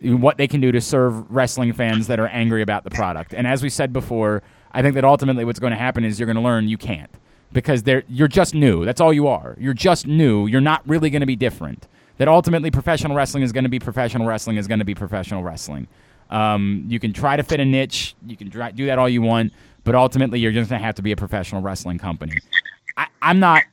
[0.04, 3.34] what they can do to serve wrestling fans that are angry about the product.
[3.34, 6.28] And as we said before, I think that ultimately what's going to happen is you're
[6.28, 7.10] going to learn you can't
[7.52, 8.86] because they're you're just new.
[8.86, 9.56] That's all you are.
[9.60, 10.48] You're just new.
[10.48, 11.88] You're not really going to be different.
[12.18, 15.42] That ultimately professional wrestling is going to be professional wrestling is going to be professional
[15.42, 15.88] wrestling.
[16.30, 18.16] Um, you can try to fit a niche.
[18.28, 19.54] You can try, do that all you want,
[19.84, 22.38] but ultimately you're just going to have to be a professional wrestling company.
[22.98, 23.64] I, I'm not.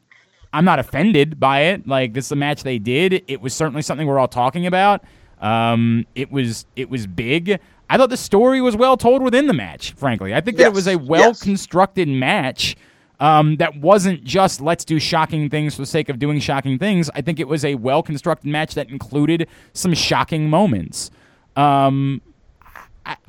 [0.53, 1.87] I'm not offended by it.
[1.87, 3.25] Like this is a match they did.
[3.29, 5.05] It was certainly something we're all talking about.
[5.41, 7.61] Um, it was it was big.
[7.88, 9.92] I thought the story was well told within the match.
[9.92, 11.42] Frankly, I think that it was a Yes, well yes.
[11.42, 12.77] constructed match.
[13.18, 17.09] Um, that wasn't just let's do shocking things for the sake of doing shocking things.
[17.14, 21.11] I think it was a well constructed match that included some shocking moments.
[21.57, 22.20] Um,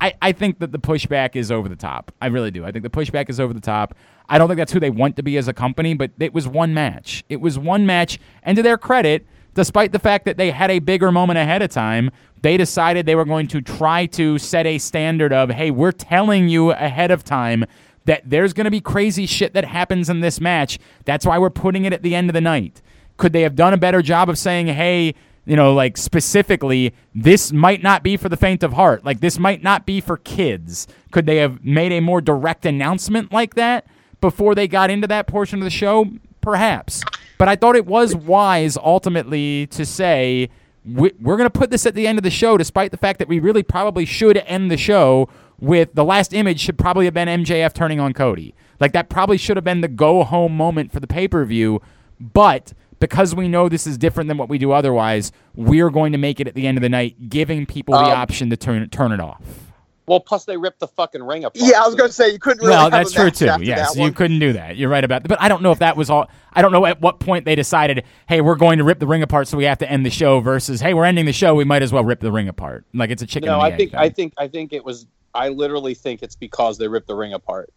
[0.00, 2.12] I, I think that the pushback is over the top.
[2.20, 2.64] I really do.
[2.64, 3.94] I think the pushback is over the top.
[4.28, 6.48] I don't think that's who they want to be as a company, but it was
[6.48, 7.24] one match.
[7.28, 8.18] It was one match.
[8.42, 9.24] And to their credit,
[9.58, 13.16] despite the fact that they had a bigger moment ahead of time, they decided they
[13.16, 17.24] were going to try to set a standard of, hey, we're telling you ahead of
[17.24, 17.64] time
[18.04, 20.78] that there's going to be crazy shit that happens in this match.
[21.06, 22.80] That's why we're putting it at the end of the night.
[23.16, 27.50] Could they have done a better job of saying, hey, you know, like specifically, this
[27.50, 29.04] might not be for the faint of heart.
[29.04, 30.86] Like, this might not be for kids.
[31.10, 33.88] Could they have made a more direct announcement like that
[34.20, 36.06] before they got into that portion of the show?
[36.40, 37.02] Perhaps.
[37.38, 40.50] But I thought it was wise ultimately to say,
[40.84, 43.18] we- we're going to put this at the end of the show, despite the fact
[43.20, 45.28] that we really probably should end the show
[45.60, 48.54] with the last image should probably have been MJF turning on Cody.
[48.80, 51.80] Like, that probably should have been the go home moment for the pay per view.
[52.20, 56.18] But because we know this is different than what we do otherwise, we're going to
[56.18, 58.88] make it at the end of the night, giving people the Um, option to turn
[58.88, 59.67] turn it off.
[60.08, 61.56] Well, plus they ripped the fucking ring apart.
[61.56, 62.70] Yeah, I was going to say you couldn't really.
[62.70, 63.64] well, have a that's true too.
[63.64, 64.76] Yes, you couldn't do that.
[64.76, 65.28] You're right about that.
[65.28, 66.28] But I don't know if that was all.
[66.52, 69.22] I don't know at what point they decided, hey, we're going to rip the ring
[69.22, 70.40] apart, so we have to end the show.
[70.40, 72.84] Versus, hey, we're ending the show, we might as well rip the ring apart.
[72.94, 73.48] Like it's a chicken.
[73.48, 74.00] No, and the I egg think thing.
[74.00, 75.06] I think I think it was.
[75.34, 77.72] I literally think it's because they ripped the ring apart.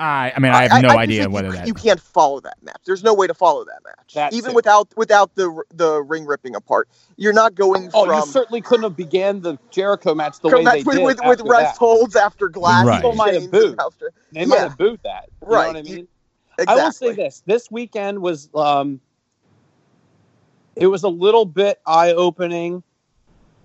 [0.00, 1.66] I, I mean, I have no just idea think whether you, that.
[1.66, 2.80] you can't follow that match.
[2.86, 4.54] There's no way to follow that match, That even too.
[4.56, 6.88] without without the the ring ripping apart.
[7.16, 10.64] You're not going Oh, from you certainly couldn't have began the Jericho match the from
[10.64, 11.78] way they with did with, with after rest that.
[11.78, 12.86] holds after glass.
[12.86, 12.96] Right.
[12.96, 13.78] People might have chains booed.
[13.78, 13.94] house-
[14.32, 15.28] They might have booed that.
[15.42, 15.62] You Right.
[15.62, 16.08] know what I You- mean?
[16.58, 16.80] Exactly.
[16.80, 19.00] I will say this: this weekend was um,
[20.76, 22.82] it was a little bit eye opening,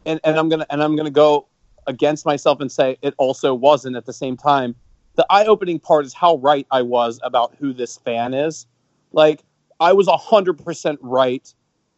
[0.05, 1.47] and and I'm gonna and I'm gonna go
[1.87, 4.75] against myself and say it also wasn't at the same time.
[5.15, 8.67] The eye opening part is how right I was about who this fan is.
[9.13, 9.43] Like
[9.79, 11.53] I was hundred percent right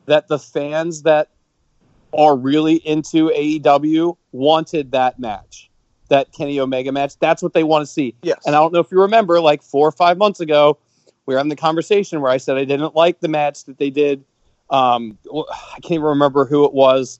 [0.05, 1.29] that the fans that
[2.13, 5.69] are really into AEW wanted that match.
[6.09, 7.17] that Kenny Omega match.
[7.19, 8.15] That's what they want to see.
[8.23, 8.41] Yes.
[8.45, 10.77] And I don't know if you remember, like four or five months ago,
[11.25, 13.89] we were having the conversation where I said I didn't like the match that they
[13.89, 14.23] did.
[14.69, 17.19] Um, I can't even remember who it was,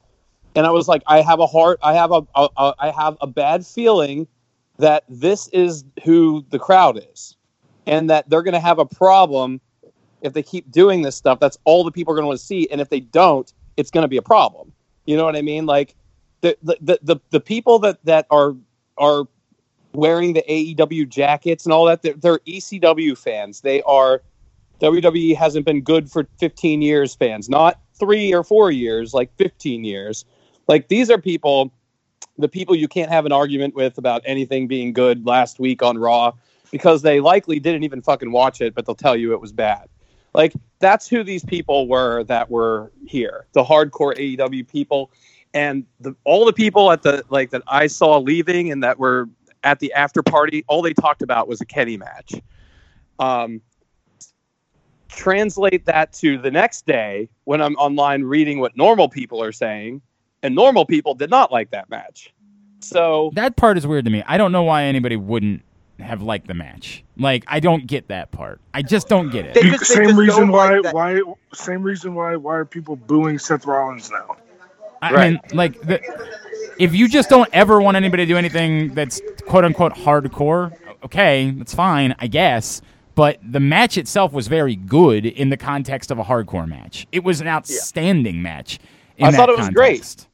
[0.56, 3.18] and I was like, I have a heart, I have a, a, a I have
[3.22, 4.28] a bad feeling
[4.78, 7.36] that this is who the crowd is,
[7.86, 9.60] and that they're going to have a problem
[10.22, 11.40] if they keep doing this stuff.
[11.40, 13.92] That's all the people are going to want to see, and if they don't, it's
[13.92, 14.72] going to be a problem.
[15.06, 15.66] You know what I mean?
[15.66, 15.96] Like
[16.42, 18.56] the the the, the, people that that are
[18.98, 19.26] are
[19.94, 22.02] wearing the AEW jackets and all that.
[22.02, 23.62] They're, they're ECW fans.
[23.62, 24.22] They are
[24.80, 29.84] WWE hasn't been good for 15 years fans, not three or four years, like 15
[29.84, 30.24] years.
[30.68, 31.72] Like these are people,
[32.38, 35.98] the people you can't have an argument with about anything being good last week on
[35.98, 36.34] Raw
[36.72, 39.88] because they likely didn't even fucking watch it, but they'll tell you it was bad.
[40.34, 45.12] Like that's who these people were that were here, the hardcore AEW people,
[45.54, 49.30] and the, all the people at the like that I saw leaving and that were
[49.64, 50.64] at the after party.
[50.68, 52.34] All they talked about was a Kenny match.
[53.20, 53.62] Um,
[55.08, 60.02] translate that to the next day when I'm online reading what normal people are saying,
[60.44, 62.34] and normal people did not like that match.
[62.80, 64.24] So That part is weird to me.
[64.28, 65.64] I don't know why anybody wouldn't
[66.00, 67.04] have liked the match.
[67.18, 68.62] Like, I don't get that part.
[68.74, 69.54] I just don't get it.
[69.56, 71.22] They just- they same reason why like why
[71.54, 74.36] same reason why why are people booing Seth Rollins now?
[75.02, 75.32] I Right.
[75.32, 76.00] mean, like, the,
[76.80, 80.74] if you just don't ever want anybody to do anything that's quote unquote hardcore,
[81.04, 82.82] okay, that's fine, I guess.
[83.16, 87.08] But the match itself was very good in the context of a hardcore match.
[87.12, 88.78] It was an outstanding match.
[89.18, 90.28] In I that thought it was great.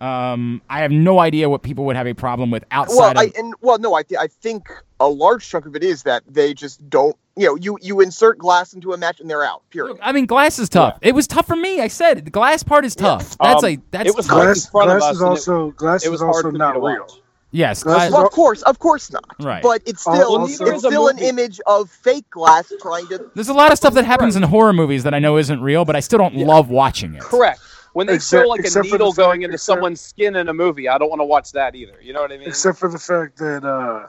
[0.00, 3.32] Um, I have no idea what people would have a problem with Well, outside I
[3.36, 4.68] and well, no, I th- I think
[5.00, 7.16] a large chunk of it is that they just don't.
[7.36, 9.62] You know, you you insert glass into a match and they're out.
[9.70, 9.94] Period.
[9.94, 10.98] Look, I mean, glass is tough.
[11.02, 11.80] It was tough for me.
[11.80, 13.36] I said the glass part is tough.
[13.38, 14.36] That's Um, a that's it was tough.
[14.36, 16.50] hard Glass in front of glass is and it- also glass it was is also
[16.52, 16.82] not real.
[17.00, 17.12] watch.
[17.50, 19.24] yes, Glass glass, is Well, of course, of course not.
[19.40, 19.62] Right.
[19.64, 23.30] But it's Al- still also- it's still an image of fake glass trying to.
[23.34, 25.84] There's a lot of stuff that happens in horror movies that I know isn't real,
[25.84, 27.22] but I still don't love watching it.
[27.22, 27.60] Correct.
[27.94, 30.36] When they Except- show like a except for needle fact- going into except- someone's skin
[30.36, 31.98] in a movie, I don't want to watch that either.
[32.02, 32.48] You know what I mean?
[32.48, 34.08] Except for the fact that uh,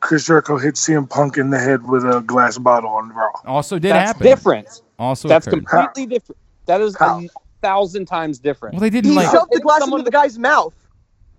[0.00, 3.30] Chris Jericho hit CM Punk in the head with a glass bottle on Raw.
[3.44, 4.22] Also, did That's happen.
[4.26, 4.82] different.
[4.98, 5.66] Also, That's occurred.
[5.66, 6.38] completely different.
[6.66, 7.20] That is How?
[7.20, 7.28] a
[7.62, 8.74] thousand times different.
[8.74, 10.74] well, they didn't He like shoved the glass someone- into the guy's mouth.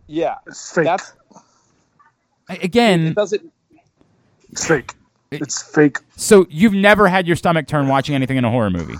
[0.07, 0.85] yeah, It's fake.
[0.85, 1.13] that's
[2.49, 3.07] again.
[3.07, 3.51] it doesn't.
[4.51, 4.93] it's fake.
[5.31, 5.97] It's fake.
[6.15, 8.95] So you've never had your stomach turn watching anything in a horror movie,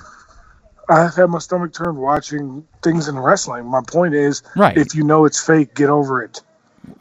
[0.90, 3.66] I've had my stomach turned watching things in wrestling.
[3.66, 4.78] My point is, Right.
[4.78, 6.42] if you know it's fake, get over it.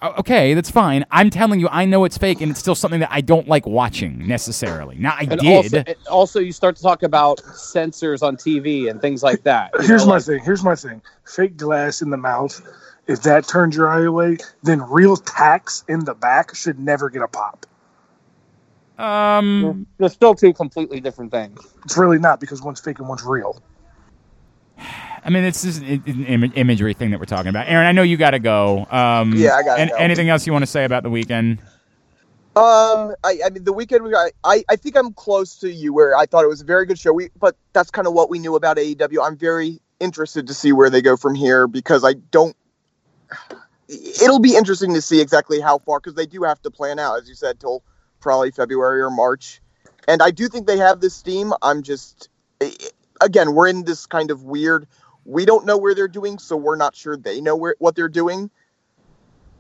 [0.02, 0.52] Okay?
[0.54, 1.06] That's fine.
[1.10, 3.66] I'm telling you, I know it's fake, and it's still something that I don't like
[3.66, 4.96] watching necessarily.
[4.98, 5.74] Now I And did.
[5.74, 9.70] also, also, you start to talk about censors on TV and things like that.
[9.80, 10.40] Here's know, my like- thing.
[10.44, 11.00] Here's my thing.
[11.24, 12.60] Fake glass in the mouth.
[13.06, 17.22] If that turns your eye away, then real tacks in the back should never get
[17.22, 17.64] a pop.
[18.98, 21.60] um, They're still two completely different things.
[21.84, 23.62] It's really not because one's fake and one's real.
[25.24, 27.68] I mean, it's just an imagery thing that we're talking about.
[27.68, 28.86] Aaron, I know you got to go.
[28.90, 29.96] Um, Yeah, I gotta and go.
[29.96, 31.58] Anything else you want to say about the weekend?
[32.56, 35.92] Um, I, I mean, the weekend we got, I, I think I'm close to you
[35.92, 37.12] where I thought it was a very good show.
[37.12, 39.24] We, but that's kind of what we knew about AEW.
[39.24, 42.56] I'm very interested to see where they go from here because I don't.
[43.88, 47.18] It'll be interesting to see exactly how far because they do have to plan out,
[47.18, 47.84] as you said, till
[48.20, 49.60] probably February or March.
[50.08, 51.52] And I do think they have this steam.
[51.62, 52.28] I'm just,
[53.20, 54.86] again, we're in this kind of weird.
[55.24, 58.08] We don't know where they're doing, so we're not sure they know where what they're
[58.08, 58.50] doing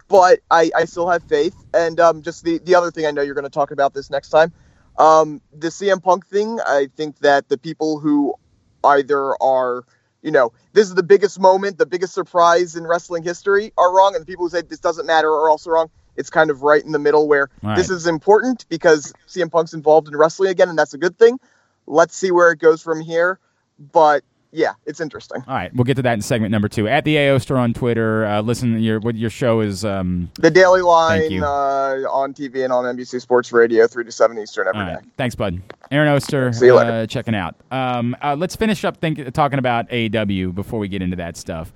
[0.08, 1.54] but I, I still have faith.
[1.72, 4.10] And um, just the, the other thing I know you're going to talk about this
[4.10, 4.52] next time,
[4.96, 6.58] um, the CM Punk thing.
[6.66, 8.34] I think that the people who
[8.82, 9.84] either are,
[10.22, 14.14] you know, this is the biggest moment, the biggest surprise in wrestling history are wrong,
[14.14, 15.90] and the people who say this doesn't matter are also wrong.
[16.16, 17.76] It's kind of right in the middle where Right.
[17.76, 21.38] this is important because CM Punk's involved in wrestling again, and that's a good thing.
[21.86, 23.38] Let's see where it goes from here.
[23.78, 25.42] But yeah, it's interesting.
[25.46, 26.88] All right, we'll get to that in segment number two.
[26.88, 28.24] At the AO Store on Twitter.
[28.24, 29.84] Uh, listen, your what your show is.
[29.84, 31.42] Um, The Daily Thank you.
[31.42, 35.00] Line uh, on TV and on NBC Sports Radio, three to seven Eastern every day.
[35.16, 35.60] thanks, bud.
[35.90, 36.52] Aaron Oster.
[36.52, 36.90] See you later.
[36.90, 37.56] Uh, checking out.
[37.70, 41.72] Um, uh, let's finish up think, talking about AEW before we get into that stuff.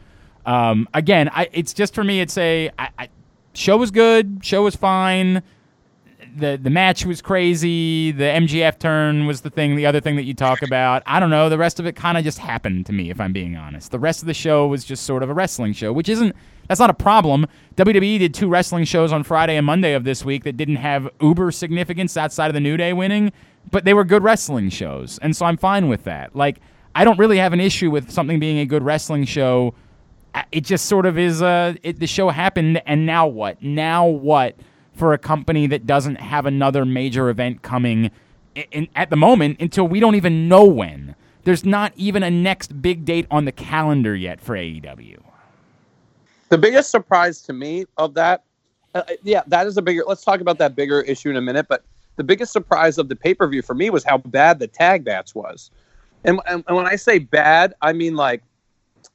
[0.46, 2.20] Um, again, I, it's just for me.
[2.20, 3.08] It's a I, I,
[3.52, 4.40] show was good.
[4.42, 5.42] Show was fine.
[6.36, 8.12] The the match was crazy.
[8.12, 9.76] The MJF turn was the thing.
[9.76, 11.48] The other thing that you talk about, I don't know.
[11.48, 13.90] The rest of it kind of just happened to me, if I'm being honest.
[13.90, 16.34] The rest of the show was just sort of a wrestling show, which isn't.
[16.68, 17.46] That's not a problem.
[17.76, 21.08] WWE did two wrestling shows on Friday and Monday of this week that didn't have
[21.20, 23.32] uber significance outside of the New Day winning,
[23.70, 26.34] but they were good wrestling shows, and so I'm fine with that.
[26.34, 26.60] Like
[26.94, 29.74] I don't really have an issue with something being a good wrestling show
[30.50, 31.42] it just sort of is.
[31.42, 33.62] Uh, it, the show happened, and now what?
[33.62, 34.56] Now what
[34.94, 38.10] for a company that doesn't have another major event coming
[38.54, 41.14] in, in, at the moment until we don't even know when.
[41.44, 45.18] There's not even a next big date on the calendar yet for AEW.
[46.50, 48.44] The biggest surprise to me of that,
[48.94, 50.04] uh, yeah, that is a bigger.
[50.06, 51.66] Let's talk about that bigger issue in a minute.
[51.68, 51.82] But
[52.16, 55.04] the biggest surprise of the pay per view for me was how bad the tag
[55.04, 55.70] match was.
[56.24, 58.42] And, and, and when I say bad, I mean like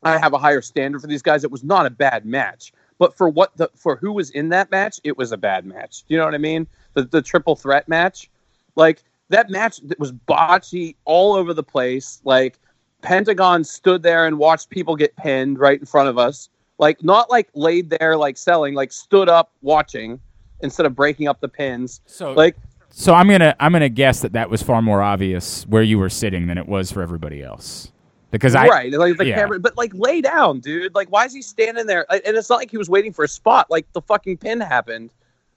[0.04, 1.44] I have a higher standard for these guys.
[1.44, 4.72] It was not a bad match, but for what the for who was in that
[4.72, 6.04] match, it was a bad match.
[6.08, 6.68] Do you know what I mean?
[6.94, 8.30] The the triple threat match,
[8.76, 12.22] like that match that was botchy all over the place.
[12.24, 12.60] Like
[13.02, 16.50] Pentagon stood there and watched people get pinned right in front of us.
[16.80, 20.20] Like not like laid there like selling, like stood up watching
[20.62, 22.02] instead of breaking up the pins.
[22.06, 22.56] So Like
[22.90, 26.10] So I'm gonna I'm gonna guess that that was far more obvious where you were
[26.10, 27.92] sitting than it was for everybody else.
[28.30, 29.36] Because I right, like the yeah.
[29.36, 30.94] camera, but like lay down, dude.
[30.94, 32.06] Like, why is he standing there?
[32.12, 33.68] And it's not like he was waiting for a spot.
[33.70, 35.12] Like the fucking pin happened,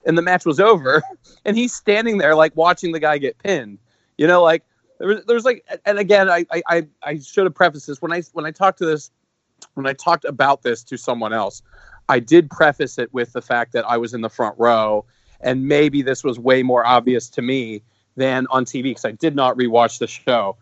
[0.05, 1.03] and the match was over,
[1.45, 3.77] and he's standing there like watching the guy get pinned.
[4.17, 4.63] You know, like
[4.99, 8.01] there was, there was like, and again, I, I, I, I should have prefaced this
[8.01, 9.11] when I when I talked to this,
[9.73, 11.61] when I talked about this to someone else,
[12.07, 15.05] I did preface it with the fact that I was in the front row,
[15.41, 17.81] and maybe this was way more obvious to me
[18.15, 20.55] than on TV because I did not rewatch the show.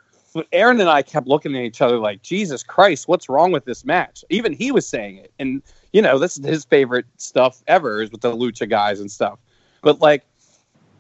[0.52, 3.86] Aaron and I kept looking at each other like, Jesus Christ, what's wrong with this
[3.86, 4.24] match?
[4.30, 5.32] Even he was saying it.
[5.40, 5.62] And,
[5.94, 9.40] you know, this is his favorite stuff ever is with the Lucha guys and stuff.
[9.82, 10.24] But, like,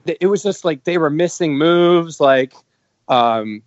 [0.06, 2.20] it was just like they were missing moves.
[2.20, 2.54] Like,
[3.08, 3.62] um,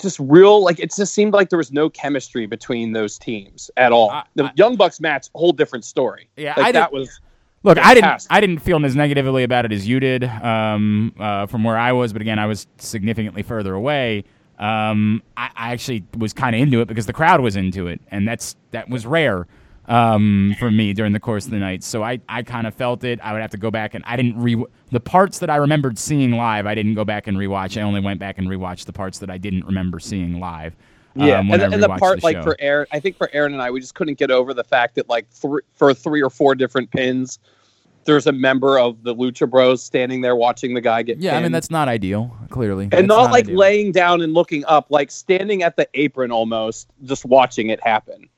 [0.00, 3.92] just real, like, it just seemed like there was no chemistry between those teams at
[3.92, 4.10] all.
[4.10, 6.28] I- the I- Young Bucks match, whole different story.
[6.36, 7.20] Yeah, like, I that did- was.
[7.62, 8.26] Look, I didn't.
[8.30, 11.90] I didn't feel as negatively about it as you did um, uh, from where I
[11.90, 14.22] was, but again, I was significantly further away.
[14.58, 18.00] Um, I, I actually was kind of into it because the crowd was into it,
[18.10, 19.46] and that's that was rare
[19.88, 21.82] um, for me during the course of the night.
[21.82, 23.20] So I, I kind of felt it.
[23.22, 25.98] I would have to go back and I didn't re the parts that I remembered
[25.98, 26.66] seeing live.
[26.66, 27.78] I didn't go back and rewatch.
[27.78, 30.74] I only went back and rewatched the parts that I didn't remember seeing live.
[31.14, 33.62] Yeah, um, and, I and the part like for Aaron, I think for Aaron and
[33.62, 36.54] I, we just couldn't get over the fact that like thr for three or four
[36.54, 37.38] different pins,
[38.06, 41.42] there's a member of the Lucha Bros standing there watching the guy get yeah, I
[41.42, 42.36] mean that's not ideal.
[42.50, 43.58] Clearly, and That's not, like ideal.
[43.58, 48.28] laying down and looking up, like standing at the apron almost, just watching it happen.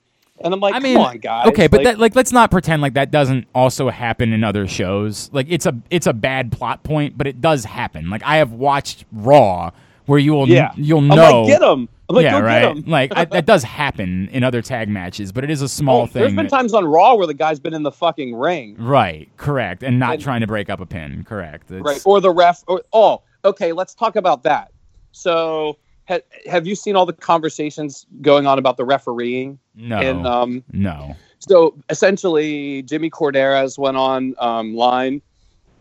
[0.40, 1.48] And I'm like, I mean, come on, guys.
[1.48, 4.68] Okay, but like, that, like, let's not pretend like that doesn't also happen in other
[4.68, 5.30] shows.
[5.32, 8.08] Like, it's a it's a bad plot point, but it does happen.
[8.08, 9.72] Like, I have watched Raw,
[10.06, 11.42] where you will yeah, you'll I'm know.
[11.42, 11.88] like, get him.
[12.10, 12.88] Like, yeah, right.
[12.88, 16.06] Like I, that does happen in other tag matches, but it is a small Oh,
[16.06, 16.22] thing.
[16.22, 19.28] There's been that- times on Raw where the guy's been in the fucking ring, right,
[19.36, 21.24] correct, and not And- trying to break up a pin.
[21.24, 21.70] Correct.
[21.70, 22.00] It's- right?
[22.06, 22.64] Or the ref.
[22.66, 23.72] Or oh, okay.
[23.72, 24.70] Let's talk about that.
[25.12, 25.76] So,
[26.08, 29.58] ha- have you seen all the conversations going on about the refereeing?
[29.74, 31.14] No, And um, no.
[31.38, 35.20] so essentially, Jimmy Korderas went on um, line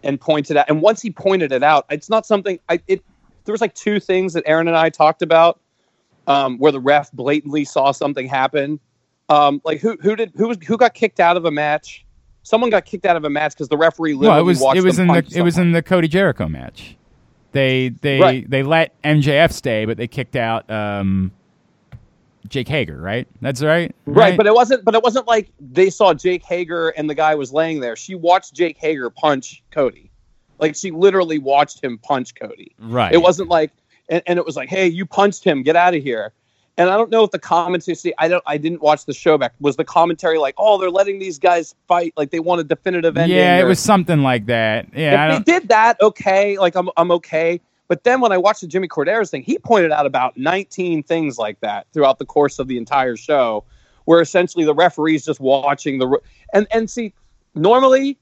[0.03, 0.65] and pointed out.
[0.69, 2.59] And once he pointed it out, it's not something.
[2.69, 3.01] I it
[3.45, 5.59] there was like two things that Aaron and I talked about
[6.27, 8.79] um, where the ref blatantly saw something happen.
[9.29, 12.05] Um, like who who did who was who got kicked out of a match?
[12.43, 14.77] Someone got kicked out of a match because the referee literally Well, it was watched
[14.77, 16.95] it was in the punch it was in the Cody Jericho match.
[17.51, 18.49] They they Right.
[18.49, 21.31] they let MJF stay, but they kicked out um,
[22.47, 22.97] Jake Hager.
[22.97, 23.27] Right.
[23.41, 23.93] That's right.
[24.05, 24.85] Right, but it wasn't.
[24.85, 27.95] But it wasn't like they saw Jake Hager and the guy was laying there.
[27.95, 30.09] She watched Jake Hager punch Cody,
[30.59, 32.73] like she literally watched him punch Cody.
[32.79, 33.13] right.
[33.13, 33.71] It wasn't like,
[34.09, 36.33] and, and it was like, hey, you punched him, get out of here.
[36.79, 37.95] And I don't know if the commentary.
[37.95, 38.43] See, I don't.
[38.45, 39.55] I didn't watch the show back.
[39.59, 43.17] Was the commentary like, oh, they're letting these guys fight, like they want a definitive
[43.17, 43.35] ending?
[43.35, 44.87] Yeah, it or- was something like that.
[44.95, 47.59] Yeah, I if they did that, okay, like I'm, I'm okay.
[47.87, 51.37] But then when I watched the Jimmy Korderas thing, he pointed out about 19 things
[51.39, 53.63] like that throughout the course of the entire show,
[54.05, 56.19] where essentially the referee's just watching the
[56.53, 57.11] and and see
[57.55, 58.19] normally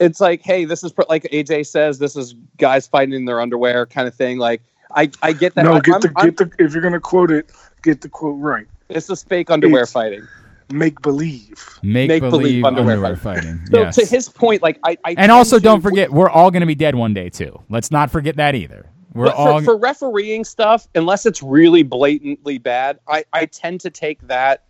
[0.00, 3.40] it's like, hey, this is pr- like AJ says, this is guys fighting in their
[3.40, 4.38] underwear kind of thing.
[4.38, 4.62] Like
[4.94, 5.64] I I get that.
[5.64, 7.50] No, get I'm- the I'm- get the if you're gonna quote it,
[7.82, 8.66] get the quote right.
[8.88, 10.26] it's just fake underwear It's- fighting.
[10.72, 11.62] Make believe.
[11.82, 13.60] make, make believe, believe underwear, underwear fighting.
[13.70, 13.96] So yes.
[13.96, 16.74] to his point, like I, I and also, don't forget, we're all going to be
[16.74, 17.60] dead one day too.
[17.68, 18.86] Let's not forget that either.
[19.12, 23.82] We're But all for, for refereeing stuff, unless it's really blatantly bad, I, I tend
[23.82, 24.64] to take that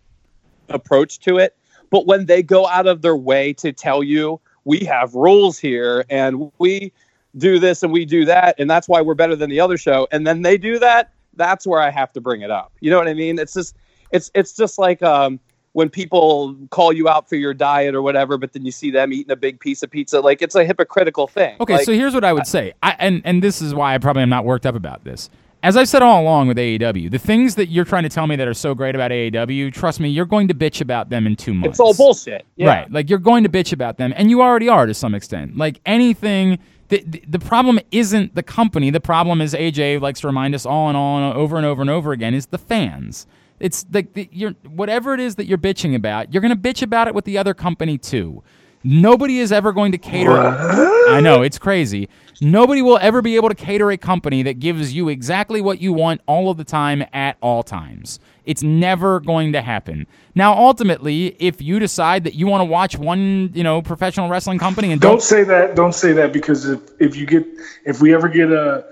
[0.67, 1.55] approach to it.
[1.89, 6.03] But when they go out of their way to tell you we have rules here
[6.09, 6.91] and we
[7.37, 10.07] do this and we do that, and that's why we're better than the other show,
[10.11, 12.71] and then they do that, that's where I have to bring it up.
[12.79, 13.39] You know what I mean?
[13.39, 13.75] It's just
[14.11, 15.39] it's it's just like um,
[15.73, 19.11] when people call you out for your diet or whatever, but then you see them
[19.11, 20.19] eating a big piece of pizza.
[20.19, 21.57] Like it's a hypocritical thing.
[21.59, 23.97] Okay, Like, so here's what I would say, I, and and this is why I
[23.97, 25.29] probably am not worked up about this.
[25.63, 28.35] as I've said all along with AEW, the things that you're trying to tell me
[28.35, 31.35] that are so great about AEW, trust me, you're going to bitch about them in
[31.35, 31.69] two months.
[31.69, 32.45] It's all bullshit.
[32.57, 32.67] Yeah.
[32.67, 32.91] Right.
[32.91, 35.57] Like you're going to bitch about them, and you already are to some extent.
[35.57, 36.59] Like anything.
[36.89, 38.89] The, the, problem isn't the company.
[38.89, 41.81] The problem is AJ likes to remind us all and all and over and over
[41.81, 43.25] and over again is the fans.
[43.59, 44.29] It's like
[44.67, 47.37] whatever it is that you're bitching about, you're going to bitch about it with the
[47.37, 48.43] other company too.
[48.83, 50.37] Nobody is ever going to cater.
[50.37, 52.09] I know it's crazy.
[52.41, 55.93] Nobody will ever be able to cater a company that gives you exactly what you
[55.93, 58.19] want all of the time at all times.
[58.45, 60.05] It's never going to happen.
[60.35, 64.59] Now, ultimately, if you decide that you want to watch one, you know, professional wrestling
[64.59, 65.75] company and Don't say that.
[65.75, 67.45] Don't say that because if, if you get
[67.85, 68.85] if we ever get a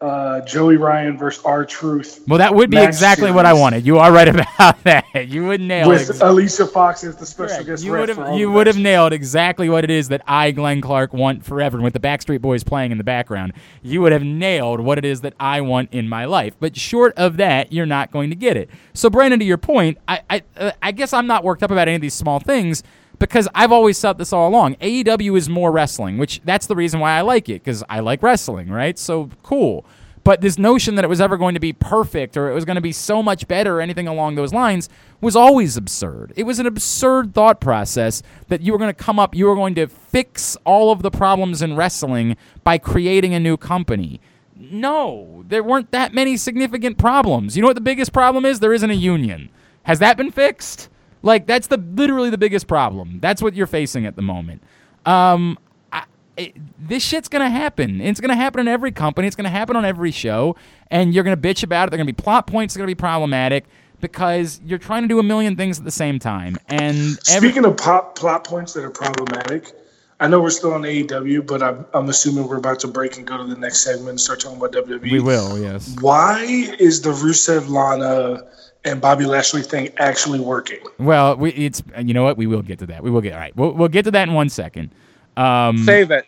[0.00, 3.86] uh, Joey Ryan versus R Truth well, that would be exactly what I wanted.
[3.86, 5.28] You are right about that.
[5.28, 6.08] You would nail it.
[6.08, 7.66] with Alicia Fox as the special Correct.
[7.66, 10.80] guest You would have you would have nailed exactly what it is that I, Glenn
[10.80, 11.76] Clark, want forever.
[11.78, 15.04] And with the Backstreet Boys playing in the background, you would have nailed what it
[15.04, 16.54] is that I want in my life.
[16.60, 18.68] But short of that, you're not going to get it.
[18.92, 21.88] So, Brandon, to your point, I I, uh, I guess I'm not worked up about
[21.88, 22.82] any of these small things
[23.28, 24.76] because I've always thought this all along.
[24.76, 28.22] AEW is more wrestling, which that's the reason why I like it because I like
[28.22, 28.98] wrestling, right?
[28.98, 29.84] So cool.
[30.24, 32.76] But this notion that it was ever going to be perfect or it was going
[32.76, 34.88] to be so much better or anything along those lines
[35.20, 36.32] was always absurd.
[36.34, 39.54] It was an absurd thought process that you were going to come up, you were
[39.54, 44.18] going to fix all of the problems in wrestling by creating a new company.
[44.56, 47.54] No, there weren't that many significant problems.
[47.54, 48.60] You know what the biggest problem is?
[48.60, 49.50] There isn't a union.
[49.82, 50.88] Has that been fixed?
[51.24, 53.18] Like that's the literally the biggest problem.
[53.20, 54.62] That's what you're facing at the moment.
[55.06, 55.58] Um,
[55.90, 56.04] I,
[56.36, 58.02] it, this shit's gonna happen.
[58.02, 59.26] It's gonna happen in every company.
[59.26, 60.54] It's gonna happen on every show,
[60.90, 61.90] and you're gonna bitch about it.
[61.90, 62.74] They're gonna be plot points.
[62.74, 63.64] that are gonna be problematic
[64.00, 66.58] because you're trying to do a million things at the same time.
[66.68, 69.72] And every, Speaking of pop plot points that are problematic,
[70.20, 73.26] I know we're still on AEW, but I'm, I'm assuming we're about to break and
[73.26, 75.10] go to the next segment and start talking about WWE.
[75.10, 75.96] we will, yes.
[76.02, 76.44] Why
[76.78, 78.44] is the Rusev Lana
[78.84, 80.80] and Bobby Lashley thing actually working?
[80.98, 82.36] Well, we, it's you know what?
[82.36, 83.02] We will get to that.
[83.02, 83.54] We will get all right.
[83.56, 84.90] We'll, we'll get to that in one second.
[85.36, 86.26] Um, Save it.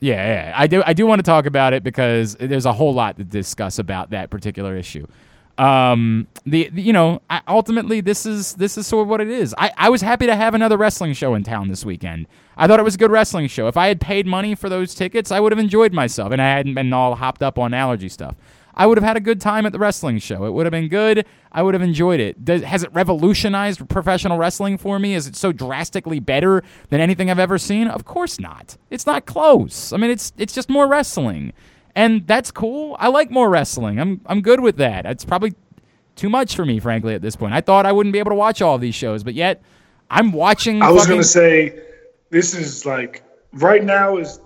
[0.00, 0.82] Yeah, yeah, I do.
[0.84, 4.10] I do want to talk about it because there's a whole lot to discuss about
[4.10, 5.06] that particular issue.
[5.56, 9.28] Um, the, the- you know, I, ultimately this is this is sort of what it
[9.30, 9.54] is.
[9.56, 12.26] I, I was happy to have another wrestling show in town this weekend.
[12.56, 13.68] I thought it was a good wrestling show.
[13.68, 16.46] If I had paid money for those tickets, I would have enjoyed myself, and I
[16.56, 18.36] hadn't been all hopped up on allergy stuff.
[18.76, 20.44] I would have had a good time at the wrestling show.
[20.44, 21.24] It would have been good.
[21.52, 22.44] I would have enjoyed it.
[22.44, 25.14] Does, has it revolutionized professional wrestling for me?
[25.14, 27.86] Is it so drastically better than anything I've ever seen?
[27.86, 28.76] Of course not.
[28.90, 29.92] It's not close.
[29.92, 31.52] I mean, it's it's just more wrestling,
[31.94, 32.96] and that's cool.
[32.98, 34.00] I like more wrestling.
[34.00, 35.06] I'm I'm good with that.
[35.06, 35.54] It's probably
[36.16, 37.54] too much for me, frankly, at this point.
[37.54, 39.62] I thought I wouldn't be able to watch all of these shows, but yet
[40.10, 40.82] I'm watching.
[40.82, 41.80] I was fucking- going to say,
[42.30, 43.22] this is like
[43.52, 44.40] right now is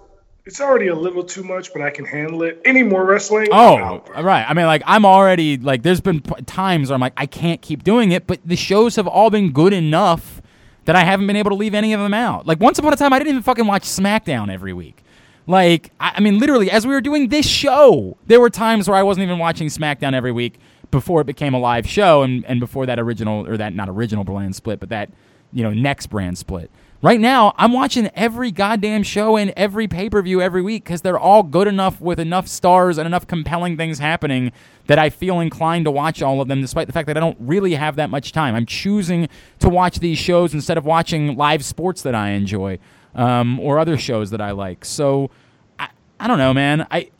[0.49, 2.61] it's already a little too much, but I can handle it.
[2.64, 3.49] Any more wrestling?
[3.53, 4.22] Oh, No.
[4.22, 4.44] right.
[4.49, 5.82] I mean, like I'm already like.
[5.82, 9.07] There's been times where I'm like, I can't keep doing it, but the shows have
[9.07, 10.40] all been good enough
[10.86, 12.46] that I haven't been able to leave any of them out.
[12.46, 15.03] Like once upon a time, I didn't even fucking watch SmackDown every week.
[15.46, 18.96] Like, I, I mean, literally, as we were doing this show, there were times where
[18.96, 20.59] I wasn't even watching SmackDown every week
[20.90, 24.24] before it became a live show, and and before that original or that not original
[24.24, 25.11] brand split, but that
[25.53, 26.70] you know next brand split.
[27.01, 31.03] Right now, I'm watching every goddamn show and every pay per view every week because
[31.03, 34.51] they're all good enough with enough stars and enough compelling things happening
[34.88, 37.36] that I feel inclined to watch all of them, despite the fact that I don't
[37.38, 38.57] really have that much time.
[38.57, 39.28] I'm choosing
[39.61, 42.80] to watch these shows instead of watching live sports that I enjoy
[43.14, 44.84] um, or other shows that I like.
[44.84, 45.30] So
[45.78, 46.86] I, I don't know, man.
[46.90, 47.11] I.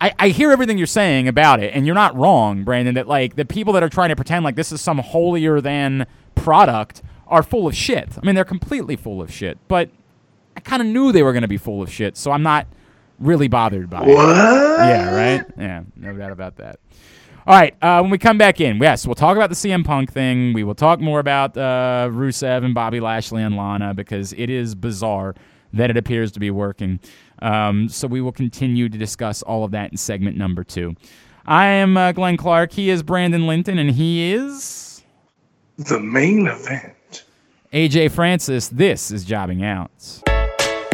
[0.00, 2.94] I, I hear everything you're saying about it, and you're not wrong, Brandon.
[2.94, 6.06] That like the people that are trying to pretend like this is some holier than
[6.36, 8.08] product are full of shit.
[8.20, 9.58] I mean, they're completely full of shit.
[9.68, 9.90] But
[10.56, 12.66] I kind of knew they were going to be full of shit, so I'm not
[13.18, 14.08] really bothered by it.
[14.08, 14.36] What?
[14.36, 15.46] Yeah, right.
[15.58, 16.80] Yeah, no doubt about that.
[17.46, 20.12] All right, uh, when we come back in, yes, we'll talk about the CM Punk
[20.12, 20.52] thing.
[20.52, 24.74] We will talk more about uh, Rusev and Bobby Lashley and Lana because it is
[24.74, 25.34] bizarre
[25.72, 27.00] that it appears to be working.
[27.40, 30.94] Um, so we will continue to discuss all of that in segment number two.
[31.46, 32.72] I am uh, Glenn Clark.
[32.72, 35.02] He is Brandon Linton, and he is
[35.78, 36.92] The main event.
[37.72, 38.68] AJ Francis.
[38.68, 40.27] This is Jobbing Out.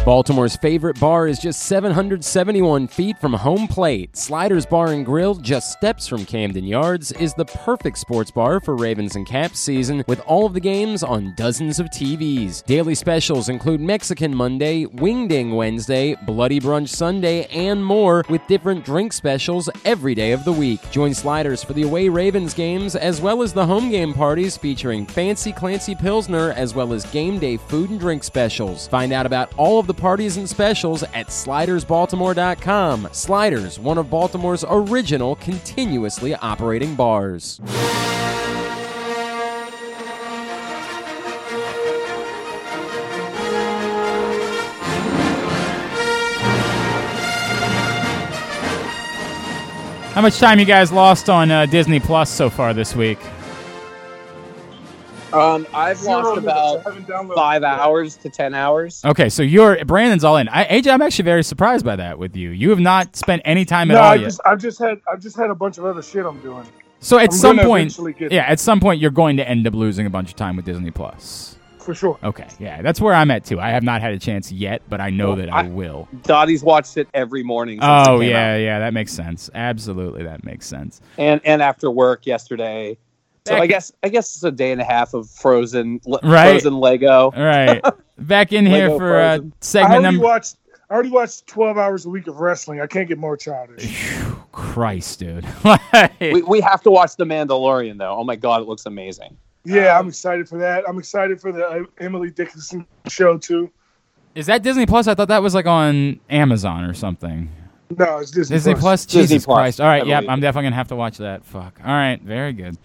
[0.05, 4.15] Baltimore's favorite bar is just 771 feet from home plate.
[4.15, 8.77] Sliders Bar and Grill, just steps from Camden Yards, is the perfect sports bar for
[8.77, 12.63] Ravens and Caps season with all of the games on dozens of TVs.
[12.67, 19.11] Daily specials include Mexican Monday, Wingding Wednesday, Bloody Brunch Sunday, and more with different drink
[19.15, 20.83] specials every day of the week.
[20.91, 25.07] Join Sliders for the away Ravens games as well as the home game parties featuring
[25.07, 28.87] fancy Clancy Pilsner as well as game day food and drink specials.
[28.87, 33.09] Find out about all of the the parties and specials at slidersbaltimore.com.
[33.12, 37.61] Sliders, one of Baltimore's original continuously operating bars.
[50.14, 53.18] How much time you guys lost on uh, Disney Plus so far this week?
[55.35, 56.85] Um, I've Zero lost about
[57.35, 59.05] five it hours to ten hours.
[59.05, 60.49] Okay, so you're Brandon's all in.
[60.49, 62.51] I, AJ, I'm actually very surprised by that with you.
[62.51, 64.03] You have not spent any time at all.
[64.03, 64.24] No, all I yet.
[64.26, 66.64] just, I've just had, I've just had a bunch of other shit I'm doing.
[67.01, 67.99] so at I'm some point,
[68.30, 70.64] yeah, at some point you're going to end up losing a bunch of time with
[70.64, 71.57] Disney Plus.
[71.78, 72.18] for sure.
[72.22, 73.59] Okay, yeah, that's where I'm at too.
[73.61, 76.09] I have not had a chance yet, but I know Well, that I, I- will.
[76.22, 77.80] Dottie's watched it every morning.
[77.80, 78.57] Since Oh it came yeah, out.
[78.61, 79.51] yeah, that makes sense.
[79.55, 81.01] Absolutely, that makes sense.
[81.18, 82.97] and and after work yesterday.
[83.47, 86.53] So I guess I guess it's a day and a half of frozen le- Right.
[86.53, 87.24] frozen Lego.
[87.24, 87.82] All right,
[88.18, 89.53] back in here Lego for uh, Frozen.
[89.53, 90.24] I segment already number.
[90.24, 90.57] watched,
[90.88, 92.80] I already watched 12 hours a week of wrestling.
[92.80, 94.11] I can't get more childish.
[94.53, 95.47] Christ, dude.
[96.20, 98.16] We, we have to watch The Mandalorian though.
[98.16, 99.36] Oh my god, it looks amazing.
[99.64, 100.84] Yeah, I'm excited for that.
[100.88, 103.70] I'm excited for the uh, Emily Dickinson show too.
[104.34, 105.07] Is that Disney Plus?
[105.07, 107.51] I thought that was like on Amazon or something.
[107.97, 109.05] No, it's Disney, Disney Plus.
[109.05, 109.80] Disney Jesus Plus, Christ!
[109.82, 110.24] All right, I yep.
[110.28, 111.45] I'm definitely gonna have to watch that.
[111.45, 111.78] Fuck.
[111.84, 112.76] All right, very good.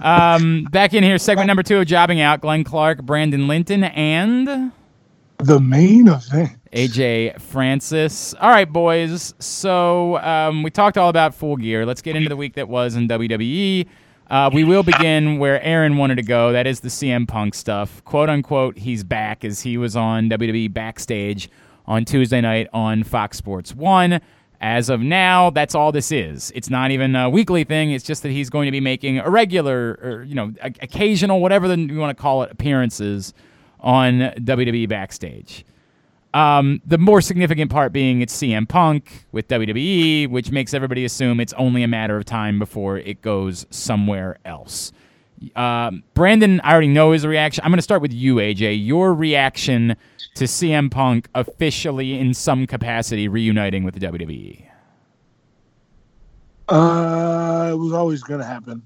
[0.00, 2.40] Um, back in here, segment number two of jobbing out.
[2.40, 4.72] Glenn Clark, Brandon Linton, and
[5.38, 6.50] The main event.
[6.72, 8.34] AJ Francis.
[8.34, 9.34] All right, boys.
[9.38, 11.86] So um, we talked all about Full Gear.
[11.86, 13.86] Let's get into the week that was in WWE.
[14.28, 16.50] Uh, we will begin where Aaron wanted to go.
[16.52, 18.02] That is the CM Punk stuff.
[18.04, 21.48] "Quote unquote," he's back as he was on WWE backstage
[21.86, 24.20] on Tuesday night on Fox Sports One.
[24.60, 26.50] As of now, that's all this is.
[26.54, 27.90] It's not even a weekly thing.
[27.90, 31.40] It's just that he's going to be making a regular, or you know, o- occasional,
[31.40, 33.34] whatever the, you want to call it, appearances
[33.80, 35.64] on WWE backstage.
[36.32, 41.38] Um, the more significant part being it's CM Punk with WWE, which makes everybody assume
[41.38, 44.90] it's only a matter of time before it goes somewhere else.
[45.56, 47.64] Um, Brandon, I already know his reaction.
[47.64, 48.84] I'm going to start with you, AJ.
[48.84, 49.96] Your reaction
[50.34, 54.00] to CM Punk officially, in some capacity, reuniting with the.
[54.00, 54.64] WWE.
[56.68, 58.82] Uh, it was always going to happen.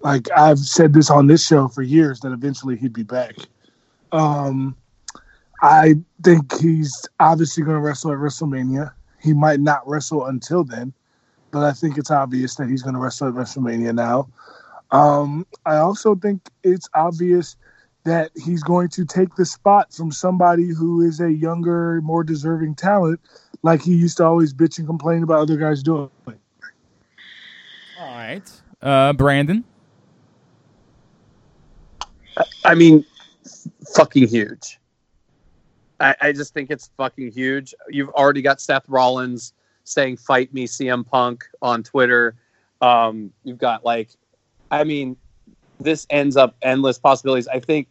[0.00, 3.34] Like I've said this on this show for years that eventually he'd be back.
[4.12, 4.76] Um,
[5.62, 8.92] I think he's obviously going to wrestle at WrestleMania.
[9.22, 10.94] He might not wrestle until then,
[11.50, 14.28] but I think it's obvious that he's going to wrestle at WrestleMania now.
[14.92, 17.56] Um, I also think it's obvious
[18.04, 22.74] that he's going to take the spot from somebody who is a younger, more deserving
[22.74, 23.20] talent,
[23.62, 26.10] like he used to always bitch and complain about other guys doing.
[26.26, 26.36] All
[27.98, 28.50] right.
[28.80, 29.64] Uh, Brandon.
[32.64, 33.04] I mean,
[33.94, 34.78] fucking huge.
[36.00, 37.74] I, I just think it's fucking huge.
[37.88, 39.52] You've already got Seth Rollins
[39.84, 42.36] saying "Fight me, CM Punk" on Twitter.
[42.80, 44.08] Um, you've got like,
[44.70, 45.16] I mean,
[45.78, 47.48] this ends up endless possibilities.
[47.48, 47.88] I think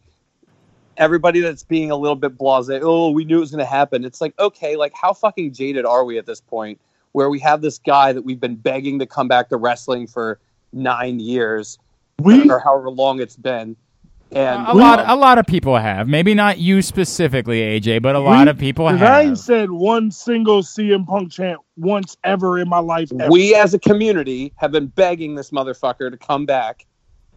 [0.96, 4.04] everybody that's being a little bit blasé, oh, we knew it was going to happen.
[4.04, 6.80] It's like, okay, like how fucking jaded are we at this point,
[7.12, 10.38] where we have this guy that we've been begging to come back to wrestling for
[10.72, 11.78] nine years
[12.20, 13.76] We or however long it's been,
[14.32, 16.08] and a lot, a lot of people have.
[16.08, 19.38] Maybe not you specifically, AJ, but a lot of people Because I ain't have.
[19.38, 23.10] said one single CM Punk chant once ever in my life.
[23.18, 23.30] Ever.
[23.30, 26.86] we as a community have been begging this motherfucker to come back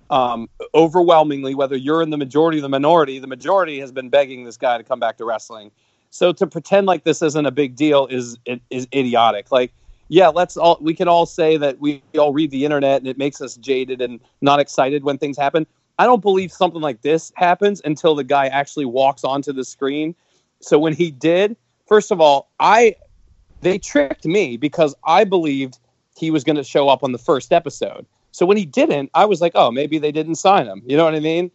[0.10, 4.44] um, overwhelmingly whether you're in the majority or the minority the majority has been begging
[4.44, 5.72] this guy to come back to wrestling
[6.12, 8.38] so to pretend like this isn't a big deal is
[8.70, 9.74] is idiotic like
[10.10, 13.18] yeah let's all we can all say that we all read the internet and it
[13.18, 15.66] makes us jaded and not excited when things happen
[16.00, 20.16] i don't believe something like this happens until the guy actually walks onto the screen
[20.62, 21.56] so when he did
[21.88, 22.96] first of all i
[23.64, 25.80] they tricked me because I believed
[26.16, 28.06] he was going to show up on the first episode.
[28.32, 30.84] So when he didn't, I was like, oh, maybe they didn't sign him.
[30.86, 31.50] You know what I mean?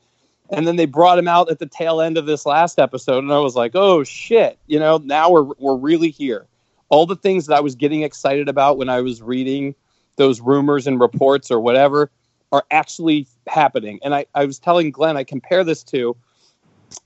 [0.50, 3.32] And then they brought him out at the tail end of this last episode, and
[3.32, 6.46] I was like, oh shit, you know, now we're we're really here.
[6.88, 9.74] All the things that I was getting excited about when I was reading
[10.16, 12.10] those rumors and reports or whatever
[12.52, 13.98] are actually happening.
[14.02, 16.16] And I, I was telling Glenn, I compare this to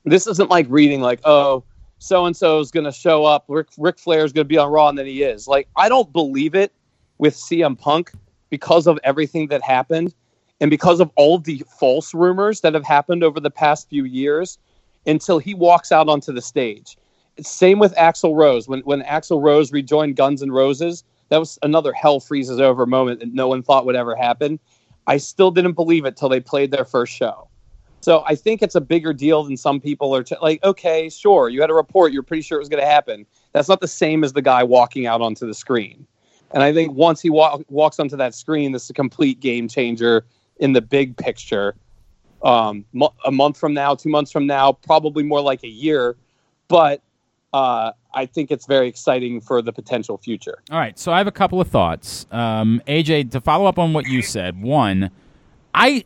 [0.05, 1.64] this isn't like reading like, oh,
[1.99, 3.45] so and so is going to show up.
[3.49, 5.47] Rick, Ric Flair is going to be on Raw, and then he is.
[5.47, 6.72] Like, I don't believe it
[7.18, 8.12] with CM Punk
[8.51, 10.14] because of everything that happened
[10.61, 14.59] and because of all the false rumors that have happened over the past few years
[15.07, 16.97] until he walks out onto the stage.
[17.40, 18.68] Same with Axl Rose.
[18.68, 23.20] When when Axl Rose rejoined Guns N' Roses, that was another hell freezes over moment
[23.20, 24.61] that no one thought would ever happen.
[25.07, 27.48] I still didn't believe it till they played their first show.
[28.00, 30.62] So I think it's a bigger deal than some people are t- like.
[30.64, 32.12] Okay, sure, you had a report.
[32.12, 33.26] You're pretty sure it was going to happen.
[33.53, 36.07] That's not the same as the guy walking out onto the screen.
[36.53, 39.68] And I think once he wa- walks onto that screen, this is a complete game
[39.68, 40.24] changer
[40.59, 41.76] in the big picture.
[42.42, 46.16] Um, mo- a month from now, two months from now, probably more like a year,
[46.66, 47.03] but
[47.53, 50.59] uh, I think it's very exciting for the potential future.
[50.71, 52.27] All right, so I have a couple of thoughts.
[52.31, 55.11] Um, AJ, to follow up on what you said, one,
[55.75, 56.05] I,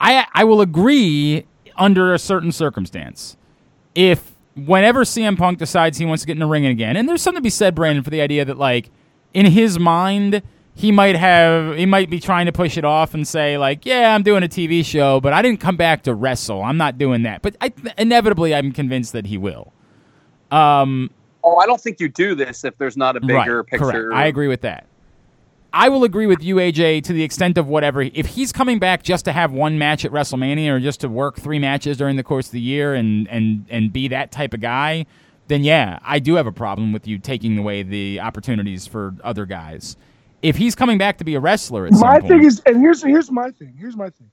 [0.00, 1.46] I, I will agree
[1.76, 3.36] under a certain circumstance.
[3.94, 7.22] If whenever CM Punk decides he wants to get in the ring again, and there's
[7.22, 8.90] something to be said, Brandon, for the idea that like
[9.34, 10.42] in his mind
[10.78, 14.14] he might have he might be trying to push it off and say like, yeah,
[14.14, 16.62] I'm doing a TV show, but I didn't come back to wrestle.
[16.62, 17.42] I'm not doing that.
[17.42, 19.72] But I, inevitably, I'm convinced that he will.
[20.52, 21.10] Um,
[21.48, 23.90] Oh, I don't think you do this if there's not a bigger right, picture.
[23.90, 24.14] Correct.
[24.14, 24.86] I agree with that.
[25.72, 28.02] I will agree with you, AJ, to the extent of whatever.
[28.02, 31.36] If he's coming back just to have one match at WrestleMania or just to work
[31.38, 34.60] three matches during the course of the year and and and be that type of
[34.60, 35.06] guy,
[35.48, 39.46] then yeah, I do have a problem with you taking away the opportunities for other
[39.46, 39.96] guys.
[40.40, 42.80] If he's coming back to be a wrestler at some my point, thing is, and
[42.80, 43.74] here's here's my thing.
[43.78, 44.30] Here's my thing.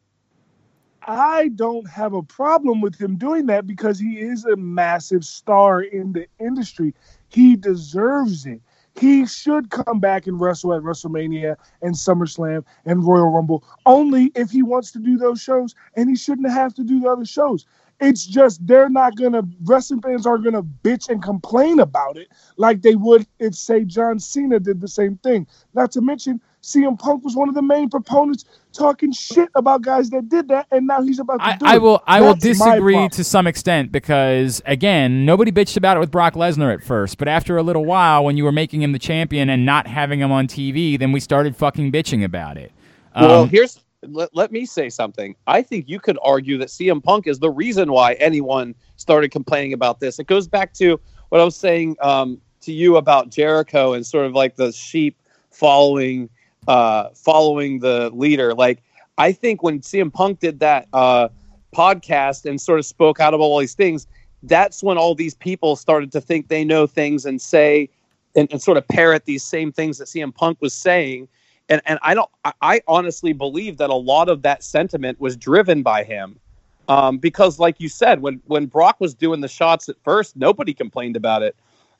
[1.08, 5.82] I don't have a problem with him doing that because he is a massive star
[5.82, 6.93] in the industry.
[7.30, 8.62] He deserves it.
[8.99, 14.49] He should come back and wrestle at WrestleMania and SummerSlam and Royal Rumble only if
[14.49, 17.66] he wants to do those shows, and he shouldn't have to do the other shows.
[17.99, 22.82] It's just they're not gonna wrestling fans are gonna bitch and complain about it like
[22.82, 25.47] they would if say John Cena did the same thing.
[25.74, 30.09] Not to mention CM Punk was one of the main proponents talking shit about guys
[30.09, 31.82] that did that, and now he's about to I, do I it.
[31.82, 35.99] will I will That's my disagree to some extent because again, nobody bitched about it
[35.99, 38.93] with Brock Lesnar at first, but after a little while, when you were making him
[38.93, 42.72] the champion and not having him on TV, then we started fucking bitching about it.
[43.16, 45.36] Well, Um, here's let, let me say something.
[45.45, 49.74] I think you could argue that CM Punk is the reason why anyone started complaining
[49.74, 50.18] about this.
[50.18, 50.99] It goes back to
[51.30, 55.18] what I was saying um, to you about Jericho and sort of like the sheep
[55.51, 56.30] following
[56.68, 58.53] uh, following the leader.
[58.53, 58.82] Like
[59.18, 61.30] I think when CM Punk did that uh,
[61.74, 64.07] podcast and sort of spoke out of all these things,
[64.43, 67.89] that's when all these people started to think they know things and say
[68.36, 71.28] and, and sort of parrot these same things that CM Punk was saying
[71.70, 75.36] and and I don't I, I honestly believe that a lot of that sentiment was
[75.36, 76.39] driven by him.
[76.88, 80.74] Um, because like you said, when when Brock was doing the shots at first, nobody
[80.74, 81.55] complained about it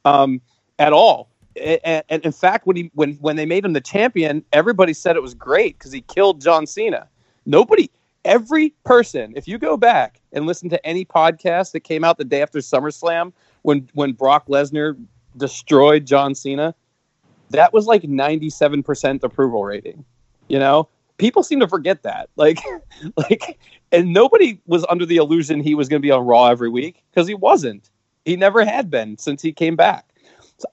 [0.06, 0.42] um,
[0.78, 1.30] at all.
[1.56, 5.16] And, and in fact, when he when when they made him the champion, everybody said
[5.16, 7.08] it was great because he killed John Cena.
[7.46, 7.90] Nobody,
[8.24, 12.26] every person, if you go back and listen to any podcast that came out the
[12.26, 13.32] day after SummerSlam,
[13.62, 14.98] when when Brock Lesnar
[15.38, 16.76] destroyed John Cena,
[17.52, 20.04] that was like 97% approval rating
[20.48, 20.88] you know?
[21.18, 22.30] People seem to forget that.
[22.38, 22.60] Like
[23.18, 23.60] like
[23.92, 27.04] and nobody was under the illusion he was going to be on raw every week
[27.12, 27.90] because he wasn't.
[28.26, 30.10] He never had been since he came back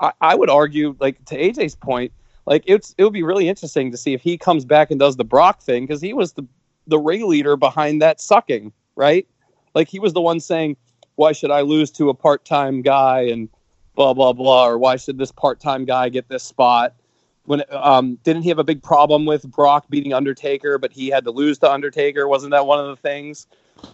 [0.01, 2.13] I, I would argue like to aj's point
[2.47, 5.17] like it's it would be really interesting to see if he comes back and does
[5.17, 6.47] the brock thing because he was the
[6.87, 9.27] the ringleader behind that sucking right?
[9.75, 10.77] Like he was the one saying
[11.17, 13.49] why should i lose to a part-time guy and
[13.95, 16.95] blah blah blah or why should this part-time guy get this spot?
[17.45, 21.25] When um didn't he have a big problem with Brock beating Undertaker but he had
[21.25, 22.29] to lose to Undertaker?
[22.29, 23.47] Wasn't that one of the things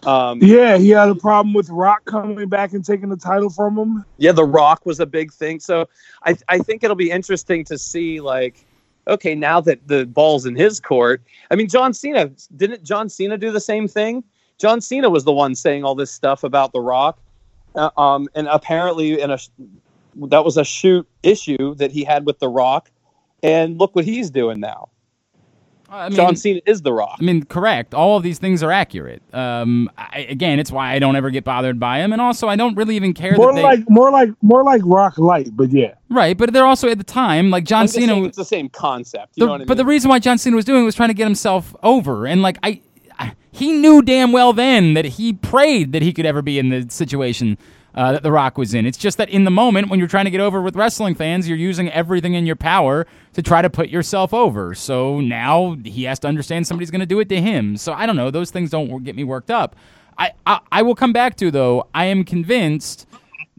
[0.05, 3.77] um Yeah, he had a problem with Rock coming back and taking the title from
[3.77, 4.05] him.
[4.17, 5.59] yeah the rock was a big thing.
[5.59, 5.87] So
[6.23, 8.65] I I think it'll be interesting to see like
[9.07, 11.21] okay now that the ball's in his court
[11.51, 14.23] I mean John Cena didn't John Cena do the same thing?
[14.57, 17.19] John Cena was the one saying all this stuff about the rock
[17.75, 19.37] uh, um and apparently in a
[20.15, 22.91] that was a shoot issue that he had with the rock
[23.41, 24.89] and look what he's doing now
[25.91, 27.17] I mean, John Cena is the Rock.
[27.19, 27.93] I mean, correct.
[27.93, 29.21] All of these things are accurate.
[29.33, 32.55] Um, I, again, it's why I don't ever get bothered by them, and also I
[32.55, 35.69] don't really even care More that they like more like more like Rock Light, but
[35.71, 35.93] yeah.
[36.09, 36.37] right.
[36.37, 38.13] But they're also at the time like John Cena.
[38.13, 39.33] saying it's the same concept.
[39.35, 39.67] You the- know what I mean?
[39.67, 42.25] But the reason why John Cena was doing it was trying to get himself over,
[42.27, 42.81] and like I,
[43.17, 46.69] I, he knew damn well then that he prayed that he could ever be in
[46.69, 47.57] the situation
[47.99, 48.85] uh, that The Rock was in.
[48.85, 51.49] It's just that in the moment when you're trying to get over with wrestling fans,
[51.49, 54.73] you're using everything in your power to try to put yourself over.
[54.73, 57.75] So now he has to understand somebody's going to do it to him.
[57.75, 59.75] So I don't know; those things don't get me worked up.
[60.17, 61.89] I, I, I will come back to though.
[61.93, 63.05] I am convinced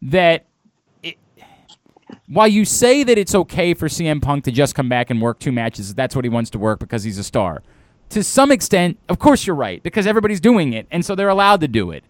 [0.00, 0.46] that
[2.26, 5.38] while you say that it's okay for CM Punk to just come back and work
[5.38, 7.62] two matches, that's what he wants to work because he's a star.
[8.08, 11.60] To some extent, of course you're right, because everybody's doing it, and so they're allowed
[11.60, 12.04] to do it.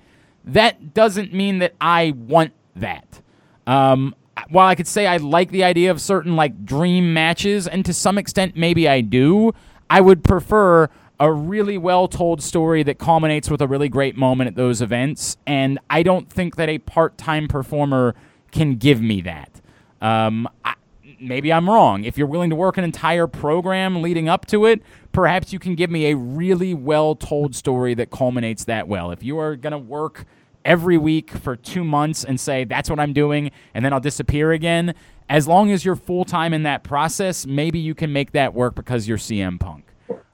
[0.45, 3.21] That doesn't mean that I want that.
[3.67, 4.15] Um,
[4.49, 7.93] while I could say I like the idea of certain like dream matches, and to
[7.93, 9.53] some extent maybe I do,
[9.89, 10.89] I would prefer
[11.19, 15.37] a really well told story that culminates with a really great moment at those events.
[15.47, 18.15] And I don't think that a part time performer
[18.51, 19.61] can give me that.
[20.01, 20.75] Um, I,
[21.21, 22.05] maybe I'm wrong.
[22.05, 24.83] If you're willing to work an entire program leading up to it,
[25.13, 29.11] perhaps you can give me a really well told story that culminates that well.
[29.11, 30.25] If you are going to work
[30.65, 34.53] every week for two months and say, that's what I'm doing, and then I'll disappear
[34.53, 34.95] again,
[35.29, 38.75] as long as you're full time in that process, maybe you can make that work
[38.75, 39.85] because you're CM Punk.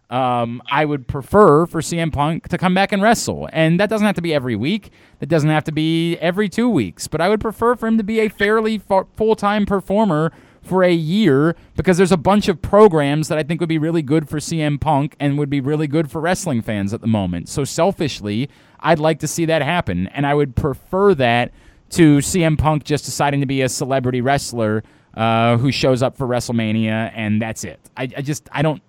[0.09, 3.49] Um, I would prefer for CM Punk to come back and wrestle.
[3.53, 4.91] And that doesn't have to be every week.
[5.19, 7.09] That doesn't have to be every two weeks.
[7.09, 10.33] But I would prefer for him to be a fairly full time performer
[10.67, 14.03] for a year because there's a bunch of programs that I think would be really
[14.03, 17.49] good for CM Punk and would be really good for wrestling fans at the moment.
[17.49, 18.51] So selfishly,
[18.81, 20.09] I'd like to see that happen.
[20.09, 21.53] And I would prefer that
[21.91, 24.83] to CM Punk just deciding to be a celebrity wrestler
[25.15, 27.81] uh, who shows up for WrestleMania and that's it.
[27.97, 28.83] I, I just, I don't.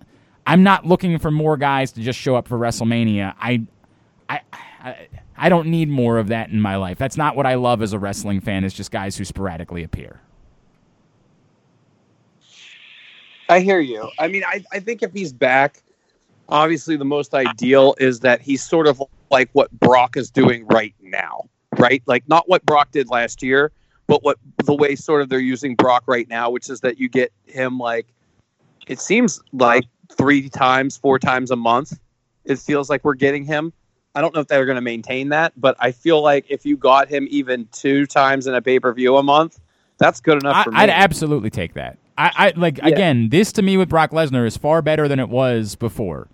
[0.46, 3.34] I'm not looking for more guys to just show up for WrestleMania.
[3.38, 3.66] I,
[4.30, 4.40] I,
[4.80, 6.96] I, I don't need more of that in my life.
[6.96, 8.64] That's not what I love as a wrestling fan.
[8.64, 10.20] Is just guys who sporadically appear.
[13.48, 14.08] I hear you.
[14.18, 15.82] I mean, I, I think if he's back,
[16.48, 20.94] obviously the most ideal is that he's sort of like what Brock is doing right
[21.00, 22.02] now, right?
[22.06, 23.72] Like not what Brock did last year,
[24.06, 27.08] but what the way sort of they're using Brock right now, which is that you
[27.08, 28.06] get him like
[28.86, 29.84] it seems like
[30.16, 31.98] three times, four times a month.
[32.44, 33.72] It feels like we're getting him.
[34.14, 36.76] I don't know if they're going to maintain that, but I feel like if you
[36.76, 39.60] got him even two times in a pay per view a month,
[39.98, 40.78] that's good enough for me.
[40.78, 41.98] I'd absolutely take that.
[42.18, 42.88] I, I like Yeah.
[42.88, 43.28] again.
[43.30, 46.28] This to me with Brock Lesnar is far better than it was before.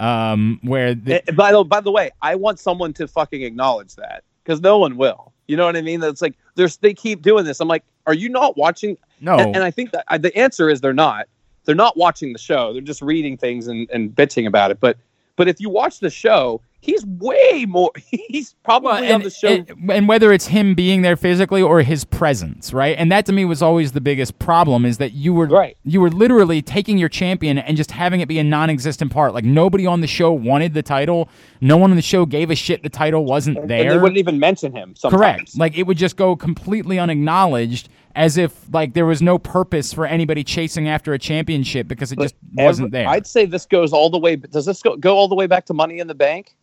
[0.00, 3.94] Um, where the, Eh, by the by the way, I want someone to fucking acknowledge
[3.96, 5.32] that because no one will.
[5.48, 6.00] You know what I mean?
[6.00, 7.60] That's like there's they keep doing this.
[7.60, 8.96] I'm like, are you not watching?
[9.20, 11.26] no, And, and I think that I, the answer is they're not.
[11.64, 12.72] They're not watching the show.
[12.72, 14.80] They're just reading things and, and bitching about it.
[14.80, 14.98] But
[15.36, 17.90] but if you watch the show, he's way more.
[18.28, 19.48] He's probably Well, on the show.
[19.48, 22.96] and- and whether it's him being there physically or his presence, right?
[22.98, 25.76] And that to me was always the biggest problem is that you were Right.
[25.84, 29.34] you were literally taking your champion and just having it be a non-existent part.
[29.34, 31.28] Like nobody on the show wanted the title.
[31.60, 33.90] No one on the show gave a shit the title wasn't and there.
[33.90, 34.94] they wouldn't even mention him.
[34.96, 35.18] Sometimes.
[35.20, 35.58] Correct.
[35.58, 40.06] Like it would just go completely unacknowledged as if like there was no purpose for
[40.06, 43.06] anybody chasing after a championship because it But just every- wasn't there.
[43.08, 44.36] I'd say this goes all the way.
[44.36, 46.54] Does this go, go all the way back to Money in the Bank?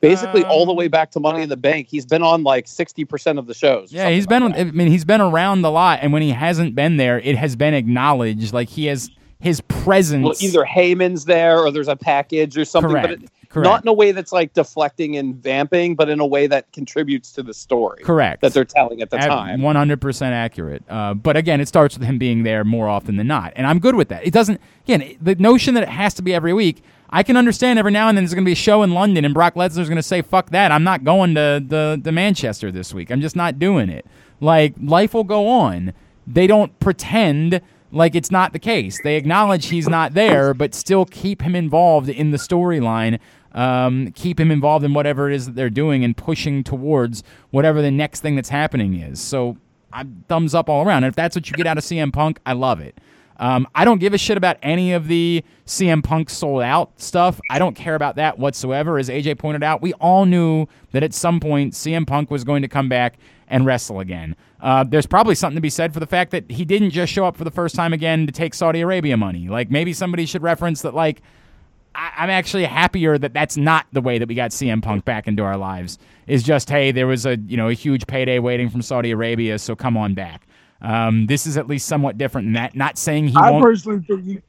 [0.00, 1.88] Basically, all the Um, way back to Money in the Bank.
[1.90, 3.92] He's been on like sixty percent of the shows.
[3.92, 4.44] Yeah, he's been.
[4.44, 7.36] like I mean, he's been around a lot, and when he hasn't been there, it
[7.36, 8.52] has been acknowledged.
[8.52, 10.24] Like he has his presence.
[10.24, 13.08] Well, either Heyman's there or there's a package or something, Correct.
[13.08, 13.64] but it, Correct.
[13.64, 17.32] not in a way that's like deflecting and vamping, but in a way that contributes
[17.32, 18.40] to the story correct.
[18.42, 19.62] that they're telling at the time.
[19.62, 20.82] One hundred percent accurate.
[20.88, 23.78] Uh, but again, it starts with him being there more often than not, and I'm
[23.78, 24.26] good with that.
[24.26, 24.60] It doesn't.
[24.84, 26.82] Again, the notion that it has to be every week.
[27.10, 29.24] I can understand every now and then there's going to be a show in London
[29.24, 30.70] and Brock Lesnar's going to say, fuck that.
[30.70, 33.10] I'm not going to the, the Manchester this week.
[33.10, 34.06] I'm just not doing it.
[34.40, 35.94] Like, life will go on.
[36.26, 39.00] They don't pretend like it's not the case.
[39.02, 43.18] They acknowledge he's not there, but still keep him involved in the storyline,
[43.52, 47.80] um, keep him involved in whatever it is that they're doing and pushing towards whatever
[47.80, 49.20] the next thing that's happening is.
[49.20, 49.56] So,
[49.90, 51.04] I thumbs up all around.
[51.04, 52.98] And if that's what you get out of CM Punk, I love it.
[53.38, 57.40] Um, I don't give a shit about any of the CM Punk sold out stuff.
[57.50, 58.98] I don't care about that whatsoever.
[58.98, 62.62] As AJ pointed out, we all knew that at some point CM Punk was going
[62.62, 63.16] to come back
[63.46, 64.34] and wrestle again.
[64.60, 67.24] Uh, there's probably something to be said for the fact that he didn't just show
[67.24, 69.48] up for the first time again to take Saudi Arabia money.
[69.48, 70.94] Like maybe somebody should reference that.
[70.94, 71.22] Like
[71.94, 75.28] I- I'm actually happier that that's not the way that we got CM Punk back
[75.28, 75.98] into our lives.
[76.26, 79.58] Is just hey, there was a you know a huge payday waiting from Saudi Arabia,
[79.58, 80.46] so come on back.
[80.80, 82.74] Um, this is at least somewhat different than that.
[82.76, 83.64] Not saying he I won't.
[83.64, 84.40] personally think he,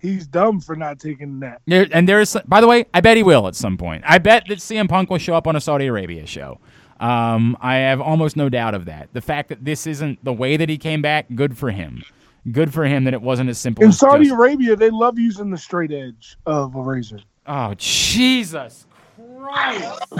[0.00, 1.62] he's dumb for not taking that.
[1.66, 4.04] There, and there is, by the way, I bet he will at some point.
[4.06, 6.60] I bet that CM Punk will show up on a Saudi Arabia show.
[7.00, 9.08] Um, I have almost no doubt of that.
[9.12, 12.04] The fact that this isn't the way that he came back, good for him.
[12.52, 13.82] Good for him that it wasn't as simple.
[13.82, 17.18] In as Saudi just- Arabia, they love using the straight edge of a razor.
[17.46, 20.02] oh Jesus Christ!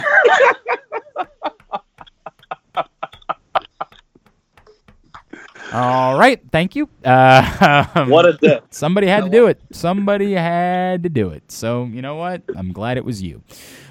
[5.74, 6.88] All right, thank you.
[7.04, 8.66] Uh, What a dip.
[8.70, 9.60] Somebody had to do it.
[9.72, 11.50] Somebody had to do it.
[11.50, 12.42] So you know what?
[12.56, 13.42] I'm glad it was you.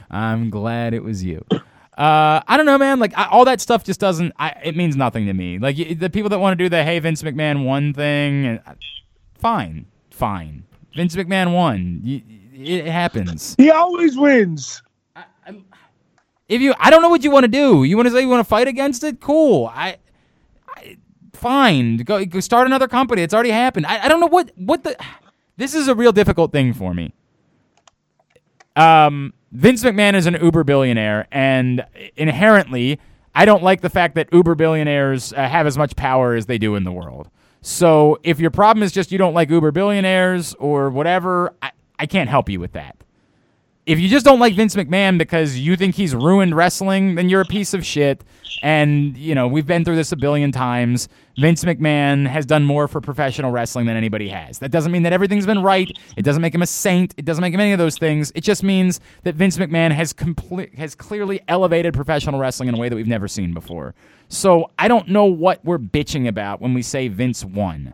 [0.09, 1.43] I'm glad it was you.
[1.51, 2.99] Uh, I don't know, man.
[2.99, 4.34] Like I, all that stuff just doesn't.
[4.39, 5.59] I, it means nothing to me.
[5.59, 8.59] Like y- the people that want to do the hey Vince McMahon won thing, and
[8.65, 8.73] uh,
[9.38, 10.63] fine, fine.
[10.95, 12.01] Vince McMahon won.
[12.03, 12.23] Y-
[12.55, 13.55] it happens.
[13.57, 14.81] He always wins.
[16.49, 17.84] If you, I don't know what you want to do.
[17.84, 19.19] You want to say you want to fight against it?
[19.19, 19.71] Cool.
[19.73, 19.97] I, I
[21.43, 21.97] fine.
[21.97, 23.21] Go, go start another company.
[23.21, 23.85] It's already happened.
[23.85, 24.97] I, I don't know what what the.
[25.57, 27.13] This is a real difficult thing for me.
[28.75, 31.85] Um, Vince McMahon is an uber billionaire, and
[32.15, 32.99] inherently,
[33.35, 36.57] I don't like the fact that uber billionaires uh, have as much power as they
[36.57, 37.29] do in the world.
[37.61, 42.05] So if your problem is just you don't like uber billionaires or whatever, I, I
[42.07, 42.97] can't help you with that.
[43.86, 47.41] If you just don't like Vince McMahon because you think he's ruined wrestling, then you're
[47.41, 48.23] a piece of shit.
[48.61, 51.09] And, you know, we've been through this a billion times.
[51.38, 54.59] Vince McMahon has done more for professional wrestling than anybody has.
[54.59, 55.91] That doesn't mean that everything's been right.
[56.15, 57.13] It doesn't make him a saint.
[57.17, 58.31] It doesn't make him any of those things.
[58.36, 62.77] It just means that Vince McMahon has complete has clearly elevated professional wrestling in a
[62.77, 63.95] way that we've never seen before.
[64.29, 67.93] So I don't know what we're bitching about when we say Vince won.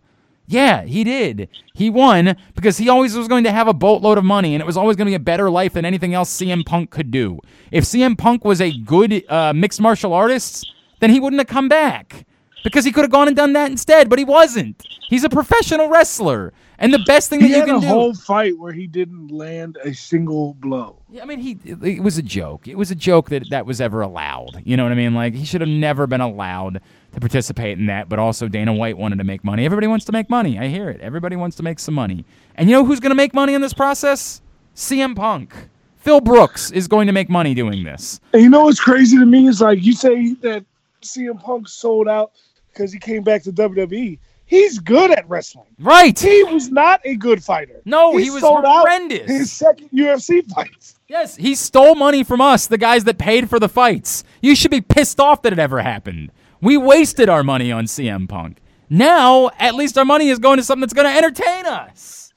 [0.50, 1.48] Yeah, he did.
[1.76, 4.66] He won because he always was going to have a boatload of money, and it
[4.66, 7.40] was always going to be a better life than anything else CM Punk could do.
[7.72, 11.70] If CM Punk was a good uh, mixed martial artist, then he wouldn't have come
[11.70, 12.26] back
[12.64, 14.84] because he could have gone and done that instead, but he wasn't.
[15.08, 17.82] He's a professional wrestler, and the best thing He that you can do.
[17.82, 20.98] He had a whole fight where he didn't land a single blow.
[21.12, 22.68] Yeah, I mean, he it, it was a joke.
[22.68, 24.64] It was a joke that that was ever allowed.
[24.66, 25.14] You know what I mean?
[25.14, 26.82] Like he should have never been allowed
[27.14, 28.10] to participate in that.
[28.10, 29.66] But also, Dana White wanted to make money.
[29.66, 30.60] Everybody wants to make money.
[30.60, 31.02] I hear it.
[31.02, 32.26] Everybody wants to make some money.
[32.56, 34.42] And you know who's going to make money in this process?
[34.76, 35.54] CM Punk.
[35.98, 38.20] Phil Brooks is going to make money doing this.
[38.34, 40.64] And you know what's crazy to me is like you say that
[41.02, 42.32] CM Punk sold out
[42.72, 44.18] because he came back to WWE.
[44.46, 45.68] He's good at wrestling.
[45.78, 46.18] Right.
[46.18, 47.82] He was not a good fighter.
[47.86, 49.30] No, he was sold out horrendous.
[49.30, 50.96] His second UFC fight.
[51.08, 54.24] Yes, he stole money from us, the guys that paid for the fights.
[54.42, 56.32] You should be pissed off that it ever happened.
[56.62, 58.60] We wasted our money on CM Punk.
[58.90, 62.34] Now, at least our money is going to something that's going to entertain us.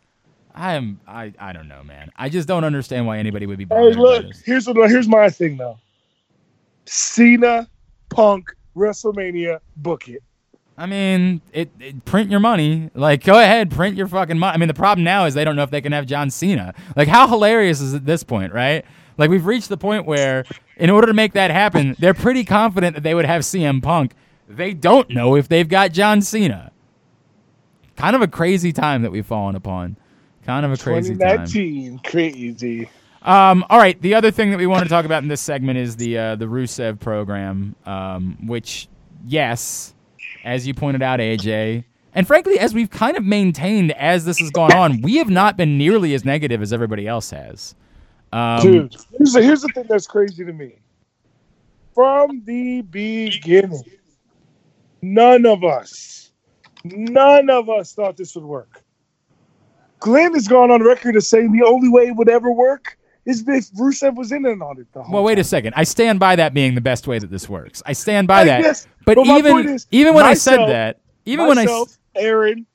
[0.55, 2.11] I am I I don't know, man.
[2.15, 5.31] I just don't understand why anybody would be Hey, bothered look, here's what here's my
[5.31, 5.79] thing though.
[6.85, 7.69] Cena,
[8.11, 10.23] Punk, WrestleMania, book it.
[10.77, 12.91] I mean, it, it print your money.
[12.95, 14.55] Like, go ahead, print your fucking money.
[14.55, 16.75] I mean, the problem now is they don't know if they can have John Cena.
[16.97, 18.85] Like, how hilarious is it at this point, right?
[19.19, 20.45] Like, we've reached the point where,
[20.77, 24.15] in order to make that happen, they're pretty confident that they would have CM Punk.
[24.49, 26.73] They don't know if they've got John Cena.
[27.97, 29.97] Kind of a crazy time that we've fallen upon.
[30.45, 31.47] Kind of a crazy time.
[31.47, 32.89] 2019, crazy.
[33.23, 34.01] Um, all right.
[34.03, 36.37] The other thing that we want to talk about in this segment is the uh,
[36.37, 38.89] the Rusev program, um, which,
[39.25, 39.95] yes,
[40.45, 41.85] as you pointed out, AJ,
[42.15, 45.57] and frankly, as we've kind of maintained as this has gone on, we have not
[45.57, 47.75] been nearly as negative as everybody else has.
[48.33, 50.77] Um, Dude, here's the, here's the thing that's crazy to me.
[51.95, 53.85] From the beginning,
[55.03, 56.33] none of us,
[56.85, 58.83] none of us thought this would work.
[60.01, 63.47] Glenn has gone on record as saying the only way it would ever work is
[63.47, 65.75] if Rusev was in and on it the whole well, wait a second.
[65.77, 67.83] I stand by that being the best way that this works.
[67.87, 68.63] I stand by I that.
[68.63, 72.67] guess, but but even is, even when I said that, even when I Myself, Aaron,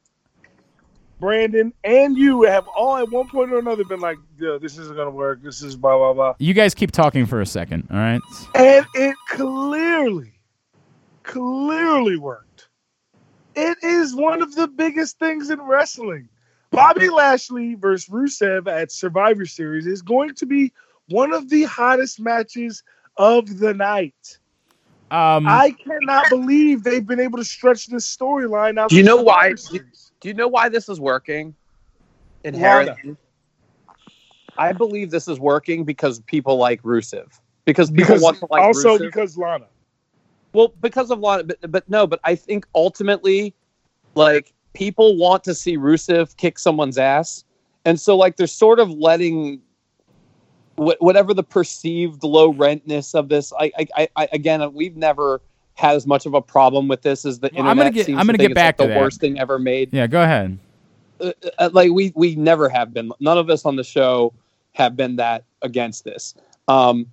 [1.20, 4.96] Brandon, and you have all at one point or another been like, yeah, this isn't
[4.96, 5.42] gonna work.
[5.42, 6.36] This is blah blah blah.
[6.40, 8.22] you guys keep talking for a second, all right?
[8.56, 10.34] And it clearly,
[11.24, 12.70] clearly worked.
[13.56, 16.30] It is one of the biggest things in wrestling.
[16.70, 20.72] Bobby Lashley versus Rusev at Survivor Series is going to be
[21.10, 22.84] one of the hottest matches
[23.16, 24.38] of the night.
[25.10, 28.90] Um, I cannot believe they've been able to stretch this storyline out.
[28.90, 30.07] Do you to know why- Series.
[30.20, 31.56] Do you know why this is working?
[32.44, 33.16] Inherently,
[34.58, 37.40] I believe this is working because people like Rusev.
[37.66, 39.02] Because people Because want to like also Rusev.
[39.02, 39.68] because Lana.
[40.54, 43.54] Well, because of Lana, but, but no, but I think ultimately,
[44.16, 47.44] like people want to see Rusev kick someone's ass,
[47.86, 49.62] and so like they're sort of letting
[50.78, 53.52] wh- whatever the perceived low rentness of this.
[53.60, 55.42] I, I, I, I again, we've never
[55.78, 57.94] had as much of a problem with this as the Well, I'm gonna internet.
[57.94, 59.00] get- seems I'm to gonna get back like to the that.
[59.00, 59.94] worst thing ever made.
[59.94, 60.58] yeah, go ahead.
[61.22, 63.12] Uh, uh, like we we never have been.
[63.20, 64.34] None of us on the show
[64.74, 66.36] have been that against this.
[66.68, 67.08] Um,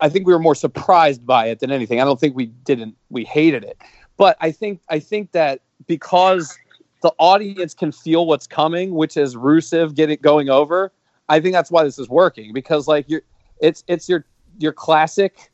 [0.00, 2.00] I think we were more surprised by it than anything.
[2.00, 2.96] I don't think we didn't.
[3.10, 3.76] We hated it,
[4.16, 6.56] but I think I think that because
[7.02, 10.92] the audience can feel what's coming, which is Rusev get it going over.
[11.28, 13.22] I think that's why this is working because like you're,
[13.60, 14.24] it's it's your
[14.58, 15.49] your classic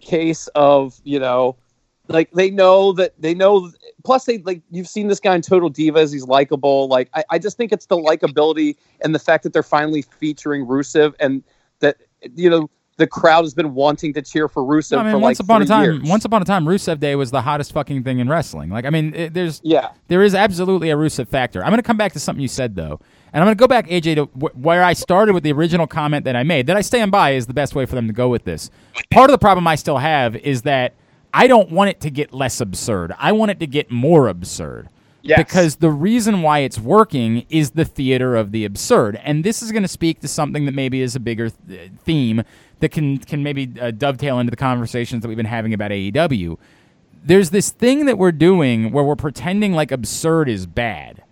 [0.00, 1.56] case of you know
[2.08, 3.70] like they know that they know
[4.04, 7.38] plus they like you've seen this guy in total divas he's likable like I, I
[7.38, 11.42] just think it's the likability and the fact that they're finally featuring rusev and
[11.80, 11.98] that
[12.34, 15.18] you know the crowd has been wanting to cheer for rusev No, I mean, for
[15.18, 16.02] once like upon a time, years.
[16.02, 18.68] once upon a time, Rusev Day was the hottest fucking thing in wrestling.
[18.70, 21.62] Like, I mean, it, there's yeah there is absolutely a Rusev factor.
[21.64, 23.00] I'm going to come back to something you said though,
[23.32, 25.86] and I'm going to go back, AJ, to wh- where I started with the original
[25.86, 26.66] comment that I made.
[26.66, 28.70] That I stand by is the best way for them to go with this.
[29.10, 30.94] Part of the problem I still have is that
[31.32, 33.12] I don't want it to get less absurd.
[33.18, 34.88] I want it to get more absurd.
[35.22, 35.38] Yes.
[35.38, 39.20] because the reason why it's working is the theater of the absurd.
[39.24, 42.42] And this is going to speak to something that maybe is a bigger th- theme
[42.80, 46.56] that can can maybe uh, dovetail into the conversations that we've been having about AEW.
[47.24, 51.22] There's this thing that we're doing where we're pretending like absurd is bad.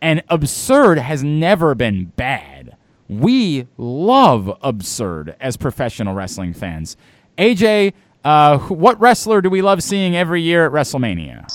[0.00, 2.76] And absurd has never been bad.
[3.08, 6.96] We love absurd as professional wrestling fans.
[7.36, 7.94] AJ,
[8.24, 11.46] uh, what wrestler do we love seeing every year at WrestleMania?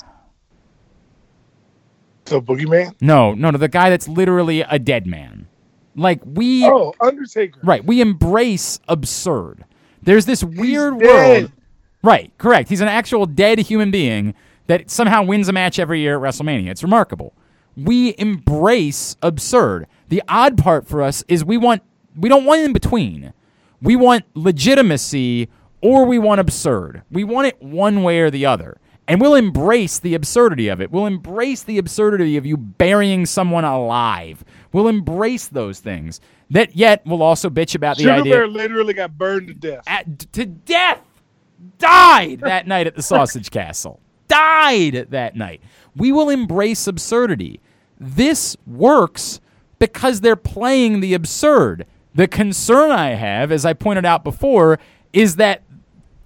[2.26, 2.94] So Boogeyman.
[3.00, 5.46] No, no, no, the guy that's literally a dead man.
[5.96, 7.60] Like we Oh, Undertaker.
[7.62, 9.64] right, we embrace absurd.
[10.02, 11.06] There's this weird dead.
[11.42, 11.52] world.
[12.02, 12.68] Right, correct.
[12.68, 14.34] He's an actual dead human being
[14.66, 16.68] that somehow wins a match every year at WrestleMania.
[16.70, 17.32] It's remarkable.
[17.76, 19.86] We embrace absurd.
[20.08, 21.82] The odd part for us is we want
[22.16, 23.32] we don't want in between.
[23.82, 25.48] We want legitimacy
[25.80, 27.02] or we want absurd.
[27.10, 28.78] We want it one way or the other.
[29.06, 30.90] And we'll embrace the absurdity of it.
[30.90, 34.44] We'll embrace the absurdity of you burying someone alive.
[34.72, 36.20] We'll embrace those things.
[36.50, 39.84] That yet we'll also bitch about the Sugar idea Bear literally got burned to death.
[39.86, 41.00] at, to death.
[41.78, 44.00] Died that night at the Sausage Castle.
[44.28, 45.60] Died that night.
[45.94, 47.60] We will embrace absurdity.
[47.98, 49.40] This works
[49.78, 51.86] because they're playing the absurd.
[52.14, 54.78] The concern I have, as I pointed out before,
[55.12, 55.62] is that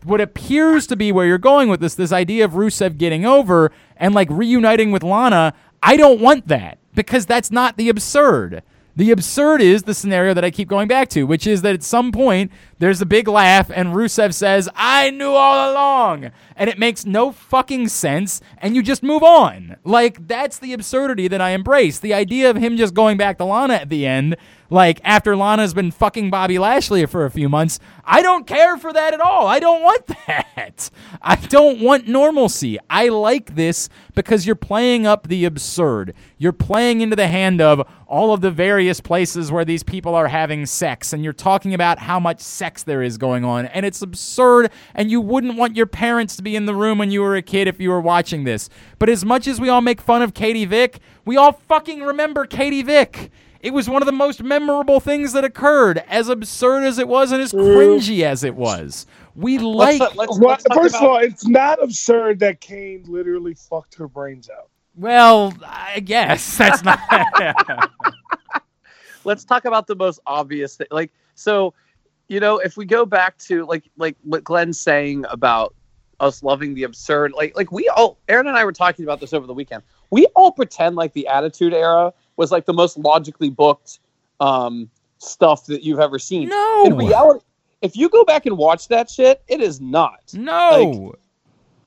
[0.08, 3.70] what appears to be where you're going with this, this idea of Rusev getting over
[3.96, 8.62] and like reuniting with Lana, I don't want that because that's not the absurd.
[8.98, 11.84] The absurd is the scenario that I keep going back to, which is that at
[11.84, 12.50] some point
[12.80, 16.32] there's a big laugh and Rusev says, I knew all along.
[16.56, 19.76] And it makes no fucking sense and you just move on.
[19.84, 22.00] Like, that's the absurdity that I embrace.
[22.00, 24.36] The idea of him just going back to Lana at the end,
[24.70, 28.92] like after Lana's been fucking Bobby Lashley for a few months, I don't care for
[28.92, 29.46] that at all.
[29.46, 30.90] I don't want that.
[31.22, 32.78] I don't want normalcy.
[32.90, 36.14] I like this because you're playing up the absurd.
[36.36, 40.28] You're playing into the hand of all of the various places where these people are
[40.28, 44.00] having sex, and you're talking about how much sex there is going on, and it's
[44.00, 47.36] absurd, and you wouldn't want your parents to be in the room when you were
[47.36, 48.70] a kid if you were watching this.
[48.98, 52.46] But as much as we all make fun of Katie Vick, we all fucking remember
[52.46, 53.30] Katie Vick.
[53.60, 57.32] It was one of the most memorable things that occurred, as absurd as it was
[57.32, 57.60] and as mm.
[57.60, 59.06] cringy as it was.
[59.34, 60.00] We like.
[60.00, 63.96] let's, let's, Well, let's talk first of all, it's not absurd that Kane literally fucked
[63.96, 64.68] her brains out.
[64.94, 67.00] Well, I guess that's not.
[69.24, 70.88] let's talk about the most obvious thing.
[70.90, 71.74] Like, so,
[72.28, 75.74] you know, if we go back to like like what Glenn's saying about
[76.20, 79.32] us loving the absurd, like like we all Aaron and I were talking about this
[79.32, 79.82] over the weekend.
[80.10, 83.98] We all pretend like the Attitude Era was like the most logically booked
[84.40, 86.48] um, stuff that you've ever seen.
[86.48, 86.84] No.
[86.86, 87.44] In reality,
[87.82, 90.20] if you go back and watch that shit, it is not.
[90.32, 91.14] no.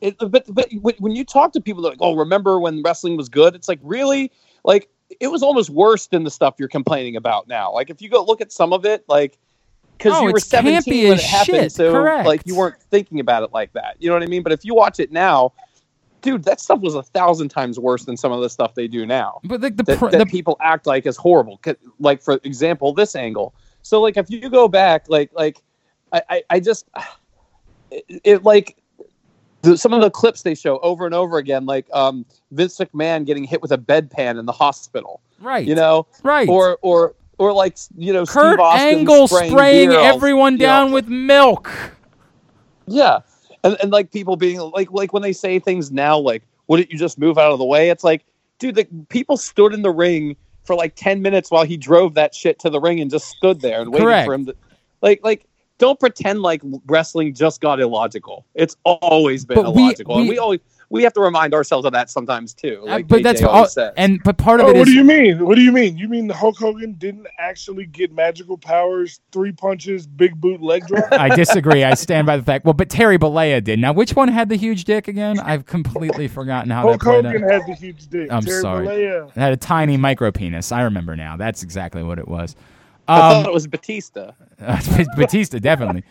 [0.01, 3.17] It, but but when- when you talk to people, they're like, "Oh, remember when wrestling
[3.17, 4.31] was good?" It's like really,
[4.63, 4.89] like
[5.19, 7.71] it was almost worse than the stuff you're complaining about now.
[7.71, 9.37] Like if you go look at some of it, like
[9.99, 12.25] because Oh, you were 17 when it happened, shit, so correct.
[12.25, 13.97] like you weren't thinking about it like that.
[13.99, 14.41] You know what I mean?
[14.41, 15.53] But if you watch it now,
[16.21, 19.05] dude, that stuff was a thousand times worse than some of the stuff they do
[19.05, 19.39] now.
[19.43, 21.59] but like the, That, pr- that the people act like is horrible.
[21.99, 23.53] Like for example, this angle.
[23.81, 25.61] So like if you go back, like like
[26.11, 26.87] I I, I just
[27.91, 28.77] it, it like
[29.61, 33.25] the, some of the clips they show over and over again, like um, Vince McMahon
[33.25, 37.53] getting hit with a bedpan in the hospital, right, you know, right, or or or
[37.53, 40.65] like you know, Kurt Steve Angle spraying, spraying everyone you know.
[40.65, 41.71] down with milk.
[42.87, 43.19] Yeah,
[43.63, 46.97] and and like people being like like when they say things now, like wouldn't you
[46.97, 47.89] just move out of the way?
[47.89, 48.23] It's like,
[48.59, 52.33] dude, the people stood in the ring for like ten minutes while he drove that
[52.35, 54.25] shit to the ring and just stood there and waited Correct.
[54.27, 54.55] for him to,
[55.01, 55.45] like like.
[55.77, 58.45] Don't pretend like wrestling just got illogical.
[58.53, 60.59] It's always been But we- illogical, and we- we always
[60.91, 62.81] we have to remind ourselves of that sometimes too.
[62.83, 63.93] Like Uh, but AJ that's always all, says.
[63.97, 65.45] and but part of Oh, it what is do you mean?
[65.45, 65.97] What do you mean?
[65.97, 70.85] You mean the Hulk Hogan didn't actually get magical powers, three punches, big boot, leg
[70.87, 71.05] drop?
[71.13, 71.83] I disagree.
[71.83, 72.65] I stand by the fact.
[72.65, 73.79] Well, but Terry Bollea did.
[73.79, 75.39] Now, which one had the huge dick again?
[75.39, 77.51] I've completely forgotten how that Hulk played Hogan out.
[77.51, 78.31] had the huge dick.
[78.31, 78.85] I'm Terry sorry.
[78.87, 80.71] Bollea- It had a tiny micro penis.
[80.71, 81.37] I remember now.
[81.37, 82.55] That's exactly what it was.
[83.07, 84.31] I Um, thought it was Batista.
[85.17, 86.03] Batista, definitely.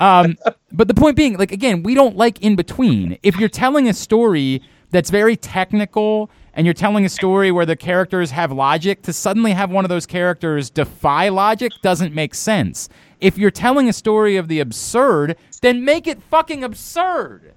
[0.00, 0.36] Um,
[0.72, 3.18] but the point being, like again, we don't like in between.
[3.22, 7.76] If you're telling a story that's very technical and you're telling a story where the
[7.76, 12.88] characters have logic, to suddenly have one of those characters defy logic doesn't make sense.
[13.20, 17.54] If you're telling a story of the absurd, then make it fucking absurd.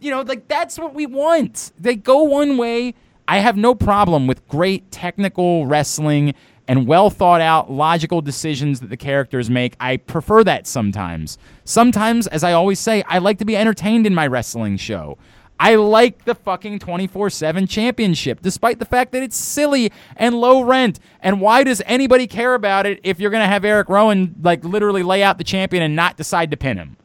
[0.00, 1.72] You know, like that's what we want.
[1.78, 2.94] They go one way.
[3.28, 6.34] I have no problem with great technical wrestling
[6.68, 9.74] and well thought out logical decisions that the characters make.
[9.80, 11.38] I prefer that sometimes.
[11.64, 15.18] Sometimes, as I always say, I like to be entertained in my wrestling show.
[15.58, 20.62] I like the fucking 24 7 championship, despite the fact that it's silly and low
[20.62, 20.98] rent.
[21.20, 24.64] And why does anybody care about it if you're going to have Eric Rowan, like,
[24.64, 26.96] literally lay out the champion and not decide to pin him?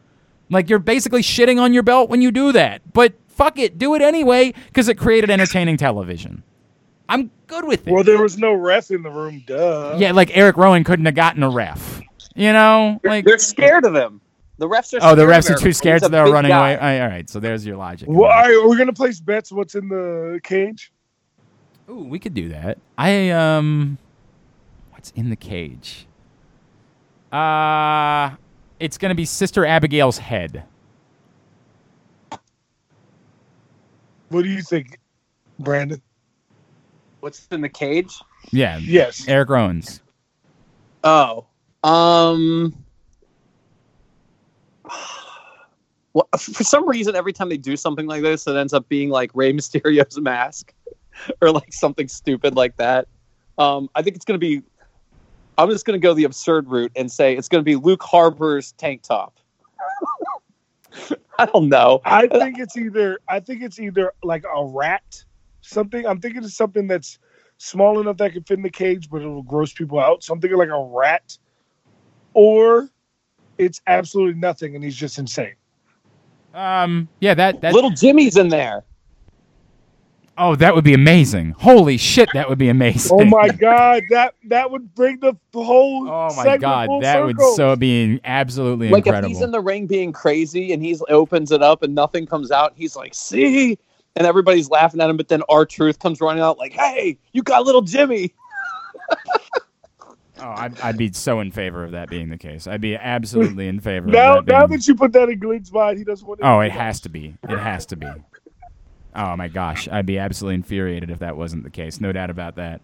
[0.49, 2.81] Like, you're basically shitting on your belt when you do that.
[2.93, 6.41] But fuck it, do it anyway because it created entertaining television.
[7.09, 7.91] I'm good with it.
[7.93, 9.43] Well, there was no ref in the room.
[9.45, 9.95] Duh.
[9.97, 12.01] yeah, like Eric Rowan couldn't have gotten a ref.
[12.35, 14.21] You know, like They're scared of him.
[14.59, 14.99] The refs are.
[15.11, 16.71] oh, the refs are too scared, He's so they're running guy.
[16.73, 17.01] away.
[17.01, 18.07] All right, so there's your logic.
[18.11, 19.51] Well, all right, are we gonna place bets?
[19.51, 20.91] What's in the cage?
[21.89, 22.79] Ooh, we could do that.
[22.97, 23.97] I um,
[24.91, 26.07] what's in the cage?
[27.31, 28.31] Uh
[28.79, 30.63] it's gonna be Sister Abigail's head.
[34.29, 34.99] What do you think,
[35.59, 36.01] Brandon?
[37.27, 38.21] What's in the cage?
[38.51, 39.27] Yeah, Yes.
[39.27, 39.99] Eric Rowan's.
[41.03, 41.45] Oh,
[41.83, 42.73] um,
[46.13, 49.09] well, for some reason, every time they do something like this, it ends up being
[49.09, 50.73] like Rey Mysterio's mask,
[51.41, 53.09] or like something stupid like that.
[53.57, 54.61] Um, I think it's gonna be.
[55.57, 59.01] I'm just gonna go the absurd route and say it's gonna be Luke Harper's tank
[59.01, 59.37] top.
[61.37, 61.99] I don't know.
[62.05, 65.25] I think it's either I think it's either like a rat,
[65.67, 66.05] something.
[66.05, 67.19] I'm thinking it's something that's
[67.57, 70.23] small enough that can fit in the cage, but it'll gross people out.
[70.23, 71.37] So I'm thinking like a rat,
[72.33, 72.89] or
[73.57, 75.55] it's absolutely nothing, and he's just insane.
[76.53, 77.73] Um, yeah, that that.
[77.73, 78.83] Little Jimmy's in there.
[80.39, 81.51] oh, that would be amazing.
[81.57, 83.19] Holy shit, that would be amazing.
[83.19, 86.07] Oh my god, that that would bring the whole.
[86.09, 87.55] Oh my god, full that would circle.
[87.55, 89.31] so be absolutely like incredible.
[89.31, 92.51] if he's in the ring being crazy and he opens it up and nothing comes
[92.51, 93.77] out, he's like, "See,"
[94.17, 95.15] and everybody's laughing at him.
[95.17, 98.33] But then our truth comes running out like, "Hey, you got little Jimmy."
[99.61, 99.63] oh,
[100.39, 102.67] I'd, I'd be so in favor of that being the case.
[102.67, 104.07] I'd be absolutely in favor.
[104.07, 106.39] Now, of that now being- that you put that in Glenn's mind, he doesn't want.
[106.43, 107.35] Oh, it has to be.
[107.47, 108.07] It has to be.
[109.15, 111.99] Oh my gosh, I'd be absolutely infuriated if that wasn't the case.
[111.99, 112.81] No doubt about that.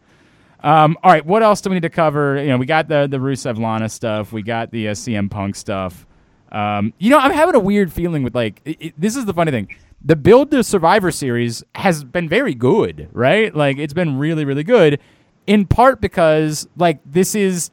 [0.63, 2.41] Um, all right, what else do we need to cover?
[2.41, 4.31] You know, we got the the Rusev Lana stuff.
[4.31, 6.07] We got the uh, CM Punk stuff.
[6.51, 9.33] Um, you know, I'm having a weird feeling with like it, it- this is the
[9.33, 9.75] funny thing.
[10.05, 13.55] The build to Survivor Series has been very good, right?
[13.55, 14.99] Like it's been really, really good.
[15.47, 17.71] In part because like this is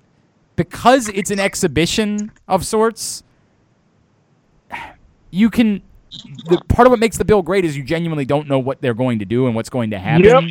[0.57, 3.23] because it's an exhibition of sorts.
[5.31, 5.83] You can
[6.47, 8.95] the part of what makes the bill great is you genuinely don't know what they're
[8.95, 10.51] going to do and what's going to happen.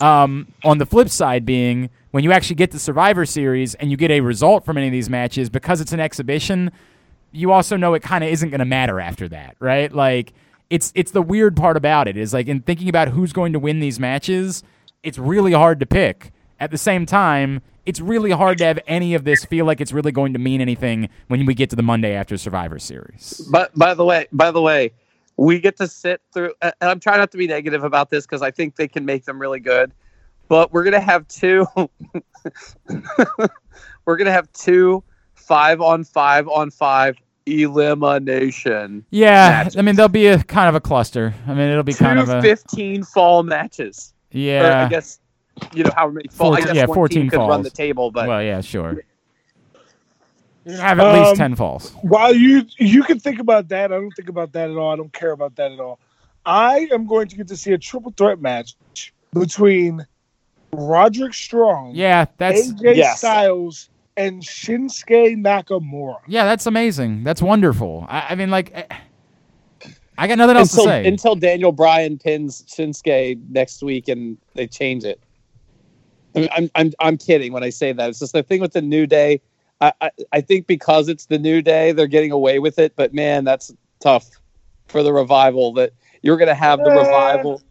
[0.00, 3.96] Um, on the flip side, being when you actually get the Survivor Series and you
[3.96, 6.70] get a result from any of these matches, because it's an exhibition,
[7.32, 9.92] you also know it kind of isn't going to matter after that, right?
[9.92, 10.32] Like
[10.70, 13.58] it's it's the weird part about it is like in thinking about who's going to
[13.58, 14.62] win these matches,
[15.02, 16.32] it's really hard to pick.
[16.58, 19.92] At the same time, it's really hard to have any of this feel like it's
[19.92, 23.46] really going to mean anything when we get to the Monday after Survivor Series.
[23.50, 24.92] But by the way, by the way,
[25.36, 28.42] we get to sit through, and I'm trying not to be negative about this because
[28.42, 29.92] I think they can make them really good.
[30.48, 31.66] But we're gonna have two.
[34.04, 35.02] we're gonna have two
[35.34, 37.16] five on five on five
[37.46, 39.04] elimination.
[39.10, 39.76] Yeah, matches.
[39.76, 41.34] I mean there'll be a kind of a cluster.
[41.46, 44.12] I mean it'll be Two kind of a 15 fall matches.
[44.34, 45.20] Or I guess
[45.72, 46.54] you know how many fall.
[46.54, 47.64] I guess yeah, 14 team could run falls.
[47.64, 49.02] the table, but Well, yeah, sure.
[50.64, 51.92] You're have at least Um, ten falls.
[52.02, 54.92] While you you can think about that, I don't think about that at all.
[54.92, 55.98] I don't care about that at all.
[56.44, 58.74] I am going to get to see a triple threat match
[59.32, 60.04] between
[60.72, 63.18] Roderick Strong, Yeah, that's AJ Yes.
[63.18, 66.20] Styles, and Shinsuke Nakamura.
[66.26, 67.24] yeah, that's amazing.
[67.24, 68.06] That's wonderful.
[68.08, 68.92] I, I mean, like,
[70.18, 71.06] I got nothing else until to say.
[71.06, 75.20] until Daniel Bryan pins Shinsuke next week and they change it.
[76.34, 78.10] I mean, I'm I'm I'm kidding when I say that.
[78.10, 79.40] It's just the thing with the New Day.
[79.80, 82.94] I, I I think because it's the New Day, they're getting away with it.
[82.96, 84.28] But man, that's tough
[84.86, 85.72] for the revival.
[85.74, 85.92] That
[86.22, 87.62] you're going to have the revival.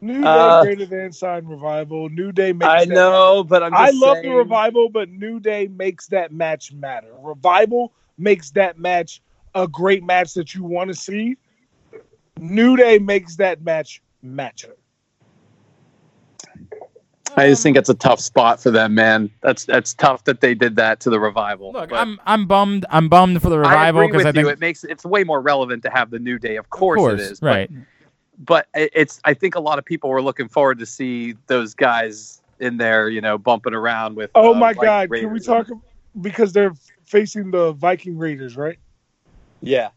[0.00, 2.08] New Day Uh, greater than sign revival.
[2.08, 3.76] New Day makes I that know, but I'm.
[3.76, 7.12] Just I love the revival, but New Day makes that match matter.
[7.20, 9.22] Revival makes that match
[9.54, 11.36] a great match that you want to see.
[12.38, 14.74] New Day makes that match matter.
[17.36, 19.30] I just think it's a tough spot for them, man.
[19.42, 21.72] That's that's tough that they did that to the revival.
[21.72, 22.86] Look, But I'm I'm bummed.
[22.90, 24.48] I'm bummed for the I revival agree because with I you.
[24.48, 26.56] It makes it's way more relevant to have the New Day.
[26.56, 27.42] Of of course, course, it is.
[27.42, 27.70] Right.
[27.70, 27.97] but
[28.74, 32.42] it- it's I think a lot of people were looking forward to see those guys
[32.60, 34.30] in there, you know, bumping around with.
[34.34, 35.10] Oh uh, my like God!
[35.12, 35.68] Can we talk
[36.20, 36.74] because they're
[37.06, 38.78] facing the Viking Raiders, right?
[39.60, 39.90] Yeah,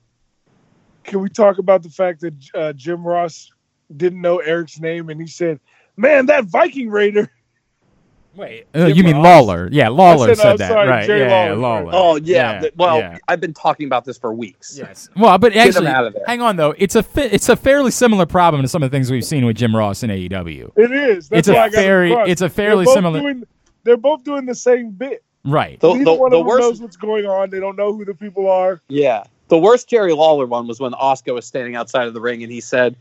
[1.03, 3.51] Can we talk about the fact that uh, Jim Ross
[3.95, 5.59] didn't know Eric's name and he said,
[5.97, 7.31] "Man, that Viking Raider."
[8.35, 9.67] Wait, uh, you mean Lawler?
[9.71, 11.05] Yeah, Lawler I said, said, uh, that, sorry, right?
[11.05, 11.83] Jay yeah, yeah, Lawler.
[11.83, 11.91] Lawler.
[11.93, 12.61] Oh yeah.
[12.63, 13.17] Yeah, well, yeah.
[13.27, 14.77] I've been talking about this for weeks.
[14.77, 15.09] Yes.
[15.17, 16.23] Well, but Get him actually, out of there.
[16.27, 16.73] hang on though.
[16.77, 19.45] It's a fi- it's a fairly similar problem to some of the things we've seen
[19.45, 20.71] with Jim Ross in AEW.
[20.77, 21.27] It is.
[21.27, 23.43] That's It's a why I got very- it it's a fairly They're similar- Doing,
[23.83, 25.23] they're both doing the same bit.
[25.43, 25.79] Right.
[25.79, 26.61] The, Neither the, one the of them worst.
[26.61, 27.49] knows what's going on.
[27.49, 28.79] They don't know who the people are.
[28.87, 29.23] Yeah.
[29.49, 32.49] The worst Jerry Lawler one was when Asuka was standing outside of the ring and
[32.51, 32.95] he said,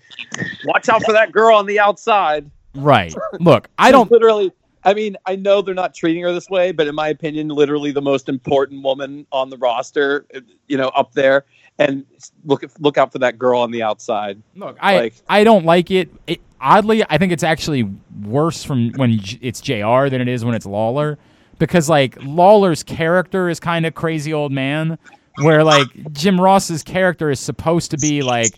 [0.64, 3.14] "Watch out for that girl on the outside." Right.
[3.40, 4.10] Look, I don't.
[4.10, 4.50] literally.
[4.84, 7.90] I mean, I know they're not treating her this way, but in my opinion, literally
[7.92, 10.26] the most important woman on the roster,
[10.68, 11.44] you know, up there.
[11.78, 12.04] And
[12.44, 14.42] look look out for that girl on the outside.
[14.54, 16.10] Look, I Like- I don't like it.
[16.26, 16.40] it.
[16.60, 17.88] Oddly, I think it's actually
[18.22, 20.08] worse from when it's Jr.
[20.10, 21.18] than it is when it's Lawler,
[21.58, 24.98] because like Lawler's character is kind of crazy old man,
[25.40, 28.52] where like Jim Ross's character is supposed to be like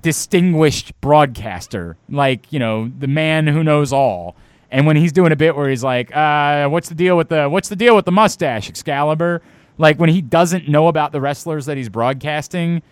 [0.00, 4.34] distinguished broadcaster, like you know the man who knows all.
[4.72, 7.48] And when he's doing a bit where he's like, uh, "What's the deal with the
[7.48, 9.42] What's the deal with the mustache, Excalibur?"
[9.78, 12.82] Like when he doesn't know about the wrestlers that he's broadcasting,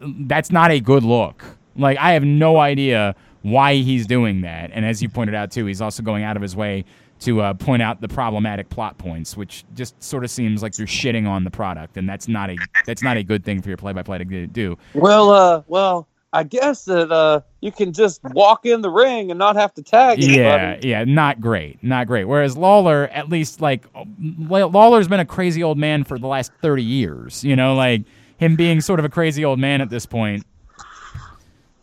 [0.00, 1.44] that's not a good look.
[1.76, 4.70] Like I have no idea why he's doing that.
[4.72, 6.84] And as you pointed out too, he's also going out of his way
[7.20, 10.86] to uh, point out the problematic plot points, which just sort of seems like you're
[10.86, 12.56] shitting on the product, and that's not a
[12.86, 14.76] that's not a good thing for your play-by-play to do.
[14.94, 19.38] Well, uh, well, I guess that uh, you can just walk in the ring and
[19.38, 20.38] not have to tag anybody.
[20.38, 22.24] Yeah, yeah, not great, not great.
[22.24, 23.84] Whereas Lawler, at least like
[24.20, 27.44] Lawler's been a crazy old man for the last thirty years.
[27.44, 28.02] You know, like
[28.38, 30.44] him being sort of a crazy old man at this point.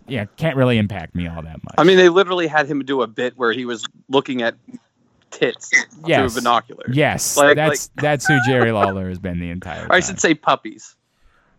[0.08, 1.76] Yeah, can't really impact me all that much.
[1.78, 4.56] I mean, they literally had him do a bit where he was looking at
[5.30, 5.72] tits
[6.06, 6.34] Yes.
[6.34, 6.94] through binoculars.
[6.96, 9.86] yes, Like- that's that's who Jerry Lawler has been the entire.
[9.90, 10.96] Or I should say puppies.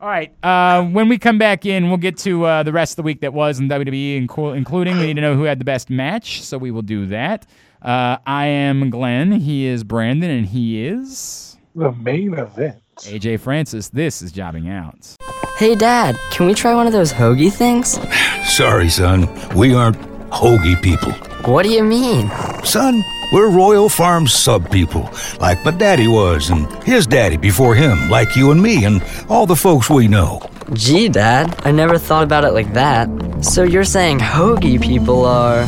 [0.03, 0.33] All right.
[0.43, 3.21] Uh, when we come back in, we'll get to uh, the rest of the week
[3.21, 6.43] that was in WWE, incu- including we need to know who had the best match.
[6.43, 7.47] So we will do that.
[7.81, 9.31] Uh, I am Glenn.
[9.31, 12.83] He is Brandon, and he is The main event.
[12.97, 13.91] AJ Francis.
[13.91, 15.17] This is jobbing out.
[15.59, 18.01] Hey, Dad, can we try one of those hoagie things?
[18.53, 19.29] Sorry, son.
[19.55, 19.97] We aren't
[20.33, 21.13] hoagie people.
[21.51, 22.31] What do you mean?
[22.65, 23.03] Son,
[23.33, 25.11] we're Royal Farm sub people,
[25.41, 29.47] like my daddy was, and his daddy before him, like you and me, and all
[29.47, 30.41] the folks we know.
[30.73, 33.09] Gee, Dad, I never thought about it like that.
[33.45, 35.67] So you're saying hoagie people are.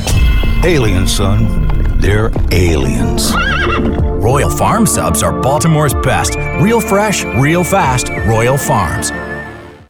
[0.65, 1.99] Aliens, son.
[1.99, 3.33] They're aliens.
[4.25, 6.37] Royal Farm subs are Baltimore's best.
[6.61, 9.11] Real fresh, real fast, Royal Farms.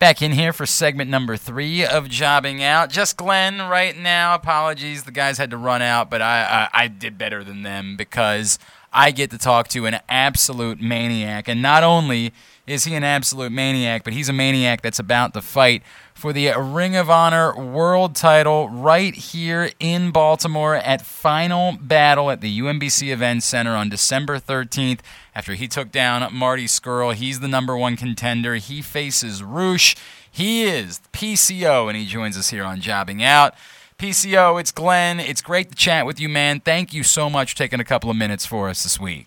[0.04, 2.90] Back in here for segment number three of Jobbing Out.
[2.90, 4.34] Just Glenn right now.
[4.34, 7.96] Apologies, the guys had to run out, but I, I, I did better than them
[7.96, 8.58] because
[8.92, 11.48] I get to talk to an absolute maniac.
[11.48, 12.34] And not only
[12.66, 15.82] is he an absolute maniac, but he's a maniac that's about to fight
[16.24, 22.40] for the Ring of Honor World title right here in Baltimore at Final Battle at
[22.40, 25.00] the UMBC Event Center on December 13th.
[25.34, 28.54] After he took down Marty Scurll, he's the number one contender.
[28.54, 29.96] He faces Rush.
[30.30, 33.52] He is PCO, and he joins us here on Jobbing Out.
[33.98, 35.20] PCO, it's Glenn.
[35.20, 36.60] It's great to chat with you, man.
[36.60, 39.26] Thank you so much for taking a couple of minutes for us this week.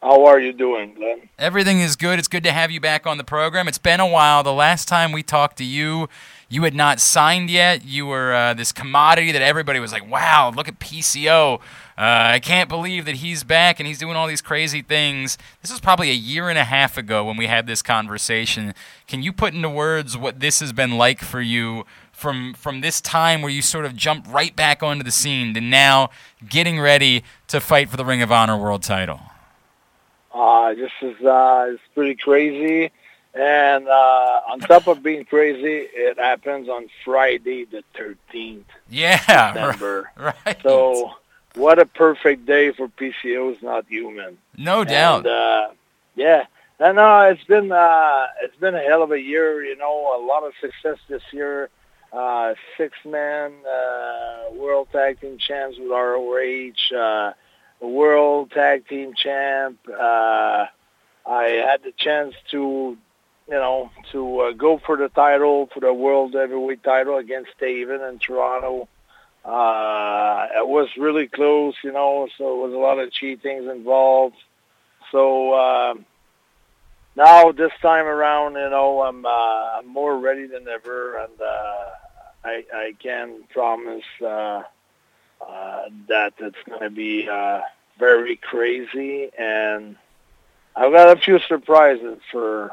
[0.00, 1.28] How are you doing, Glenn?
[1.40, 2.20] Everything is good.
[2.20, 3.66] It's good to have you back on the program.
[3.66, 4.44] It's been a while.
[4.44, 6.08] The last time we talked to you,
[6.48, 7.84] you had not signed yet.
[7.84, 11.58] You were uh, this commodity that everybody was like, wow, look at PCO.
[11.58, 11.60] Uh,
[11.98, 15.36] I can't believe that he's back and he's doing all these crazy things.
[15.62, 18.74] This was probably a year and a half ago when we had this conversation.
[19.08, 23.00] Can you put into words what this has been like for you from from this
[23.00, 26.10] time where you sort of jumped right back onto the scene to now
[26.48, 29.20] getting ready to fight for the Ring of Honor World Title?
[30.38, 32.90] Uh, this is uh, it's pretty crazy.
[33.34, 40.10] And uh, on top of being crazy, it happens on Friday the 13th Yeah, December.
[40.16, 40.56] right.
[40.62, 41.12] So
[41.54, 44.38] what a perfect day for PCOs not human.
[44.56, 45.18] no doubt.
[45.18, 45.68] And, uh,
[46.16, 46.44] yeah.
[46.80, 49.64] And uh, it's been uh, it's been a hell of a year.
[49.64, 51.68] You know, a lot of success this year.
[52.12, 56.96] Uh, six man uh, world tag team champs with ROH.
[56.96, 57.32] Uh,
[57.80, 59.78] world tag team champ.
[59.88, 60.66] Uh,
[61.26, 62.96] I had the chance to,
[63.48, 68.08] you know, to uh, go for the title for the world heavyweight title against Taven
[68.08, 68.88] in Toronto.
[69.44, 74.36] Uh, it was really close, you know, so it was a lot of cheatings involved.
[75.10, 76.04] So um,
[77.16, 81.84] now this time around, you know, I'm uh, more ready than ever, and uh,
[82.44, 84.62] I I can promise uh,
[85.48, 87.60] uh, that it's going to be uh,
[87.98, 89.96] very crazy, and
[90.76, 92.70] I've got a few surprises for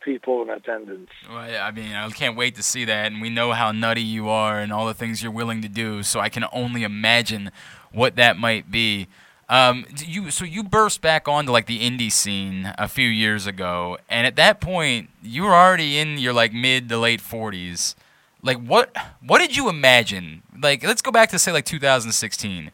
[0.00, 1.10] people in attendance.
[1.28, 4.02] Well, yeah, I mean, I can't wait to see that, and we know how nutty
[4.02, 6.02] you are and all the things you're willing to do.
[6.02, 7.50] So I can only imagine
[7.92, 9.08] what that might be.
[9.48, 13.98] Um, you so you burst back onto like the indie scene a few years ago,
[14.08, 17.94] and at that point you were already in your like mid to late forties.
[18.42, 18.94] Like what
[19.24, 20.42] what did you imagine?
[20.60, 22.70] Like let's go back to say like 2016.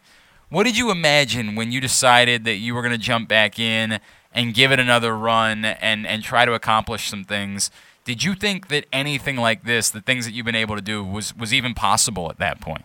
[0.48, 4.00] What did you imagine when you decided that you were going to jump back in
[4.32, 7.70] and give it another run and and try to accomplish some things?
[8.04, 11.04] Did you think that anything like this, the things that you've been able to do,
[11.04, 12.84] was was even possible at that point?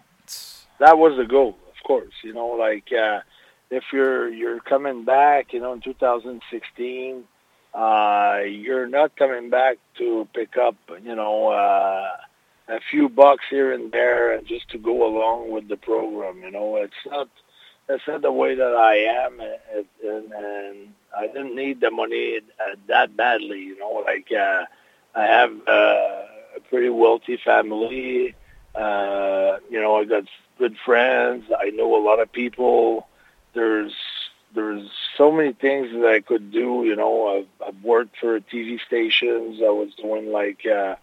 [0.79, 2.13] That was the goal, of course.
[2.21, 3.21] You know, like uh,
[3.71, 7.23] if you're you're coming back, you know, in 2016,
[7.73, 12.17] uh, you're not coming back to pick up, you know, uh,
[12.67, 16.41] a few bucks here and there, and just to go along with the program.
[16.43, 17.29] You know, it's not
[17.87, 18.95] that's not the way that I
[19.25, 23.59] am, and, and, and I didn't need the money uh, that badly.
[23.59, 24.65] You know, like uh,
[25.15, 26.21] I have uh,
[26.57, 28.35] a pretty wealthy family.
[28.73, 30.23] Uh, you know, I got
[30.57, 31.45] good friends.
[31.57, 33.07] I know a lot of people.
[33.53, 33.93] There's
[34.55, 36.83] there's so many things that I could do.
[36.85, 39.59] You know, I've, I've worked for TV stations.
[39.61, 40.95] I was doing like uh,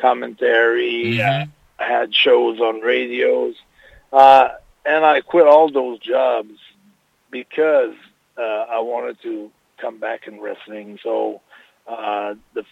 [0.00, 1.14] commentary.
[1.16, 1.50] Mhm.
[1.78, 3.54] I had shows on radios,
[4.12, 4.48] uh,
[4.84, 6.58] and I quit all those jobs
[7.30, 7.94] because
[8.36, 10.98] uh, I wanted to come back in wrestling.
[11.02, 11.40] So
[11.86, 12.64] uh, the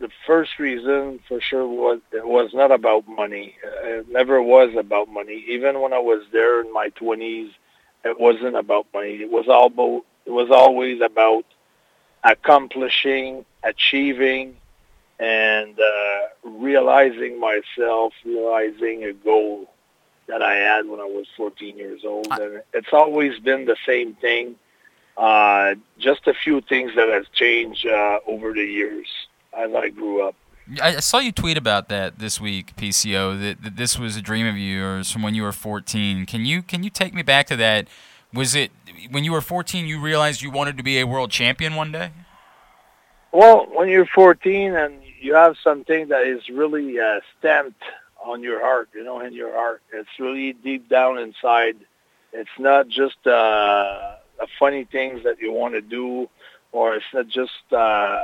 [0.00, 3.56] the first reason for sure was it was not about money.
[3.64, 5.44] Uh, It never was about money.
[5.48, 7.50] Even when I was there in my twenties,
[8.04, 9.14] it wasn't about money.
[9.22, 11.44] It was all about, it was always about
[12.24, 14.56] accomplishing, achieving,
[15.18, 19.70] and uh, realizing myself, realizing a goal
[20.28, 22.28] that I had when I was 14 years old.
[22.30, 24.56] And it's always been the same thing.
[25.16, 29.08] Uh, just a few things that has changed uh, over the years
[29.56, 30.36] as I grew up.
[30.80, 33.40] I I saw you tweet about that this week, PCO.
[33.40, 36.26] That, that this was a dream of yours from when you were 14.
[36.26, 37.88] Can you can you take me back to that?
[38.32, 38.70] Was it
[39.10, 42.10] when you were 14 you realized you wanted to be a world champion one day?
[43.32, 47.82] Well, when you're 14 and you have something that is really uh, stamped
[48.24, 51.76] on your heart, you know, in your heart, it's really deep down inside.
[52.32, 54.16] It's not just uh,
[54.58, 56.28] funny things that you want to do,
[56.72, 58.20] or it's not just uh,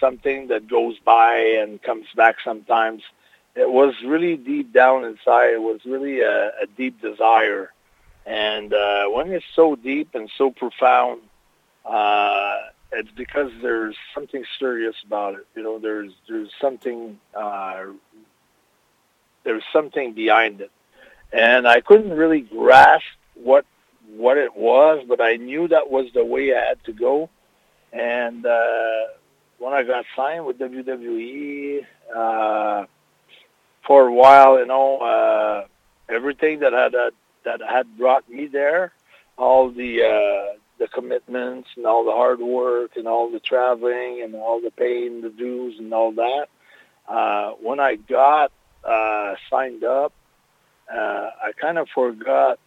[0.00, 3.02] something that goes by and comes back sometimes.
[3.54, 5.54] It was really deep down inside.
[5.54, 7.72] It was really a, a deep desire.
[8.26, 11.20] And uh, when it's so deep and so profound,
[11.84, 12.56] uh,
[12.94, 15.46] it's because there's something serious about it.
[15.54, 17.84] You know, there's there's something uh,
[19.44, 20.70] there's something behind it,
[21.32, 23.04] and I couldn't really grasp
[23.34, 23.64] what
[24.16, 27.30] what it was, but I knew that was the way I had to go.
[27.92, 29.04] And uh,
[29.58, 32.86] when I got signed with WWE, uh,
[33.86, 35.66] for a while, you know, uh,
[36.08, 37.10] everything that had uh,
[37.44, 38.92] that had brought me there,
[39.36, 44.34] all the uh, the commitments and all the hard work and all the traveling and
[44.34, 46.46] all the paying the dues and all that.
[47.08, 48.52] Uh, when I got
[48.82, 50.12] uh, signed up,
[50.92, 52.58] uh, I kind of forgot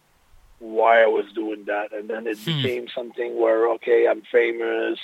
[0.58, 4.98] why I was doing that, and then it became something where okay, I'm famous.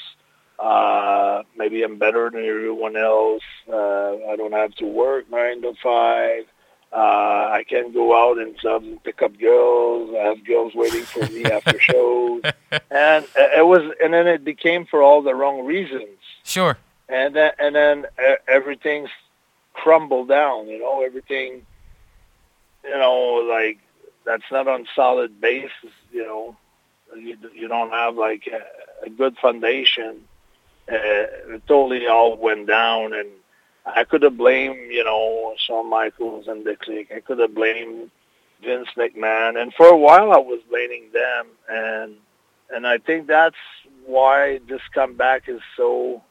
[0.58, 3.42] Uh, maybe I'm better than everyone else.
[3.68, 6.44] Uh, I don't have to work nine to five.
[6.94, 10.14] Uh, I can go out and and pick up girls.
[10.14, 12.42] I have girls waiting for me after shows,
[12.88, 16.18] and it was, and then it became for all the wrong reasons.
[16.44, 16.78] Sure.
[17.08, 18.06] And then, and then
[18.46, 19.10] everything's
[19.72, 20.68] crumbled down.
[20.68, 21.66] You know, everything.
[22.84, 23.78] You know, like
[24.24, 25.90] that's not on solid basis.
[26.12, 26.56] You know,
[27.16, 30.28] you you don't have like a, a good foundation.
[30.88, 30.94] Uh,
[31.54, 33.30] it totally all went down, and
[33.86, 37.12] I could have blamed, you know, Shawn Michaels and the clique.
[37.14, 38.10] I could have blamed
[38.62, 42.16] Vince McMahon, and for a while I was blaming them, and
[42.70, 43.56] and I think that's
[44.06, 46.22] why this comeback is so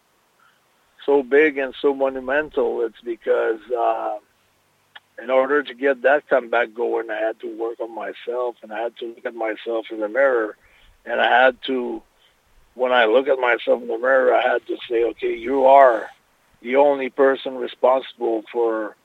[1.05, 2.81] so big and so monumental.
[2.81, 4.17] It's because uh,
[5.21, 8.79] in order to get that comeback going, I had to work on myself, and I
[8.79, 10.57] had to look at myself in the mirror,
[11.05, 12.01] and I had to.
[12.75, 16.09] When I look at myself in the mirror, I had to say, okay, you are
[16.63, 18.95] the only person responsible for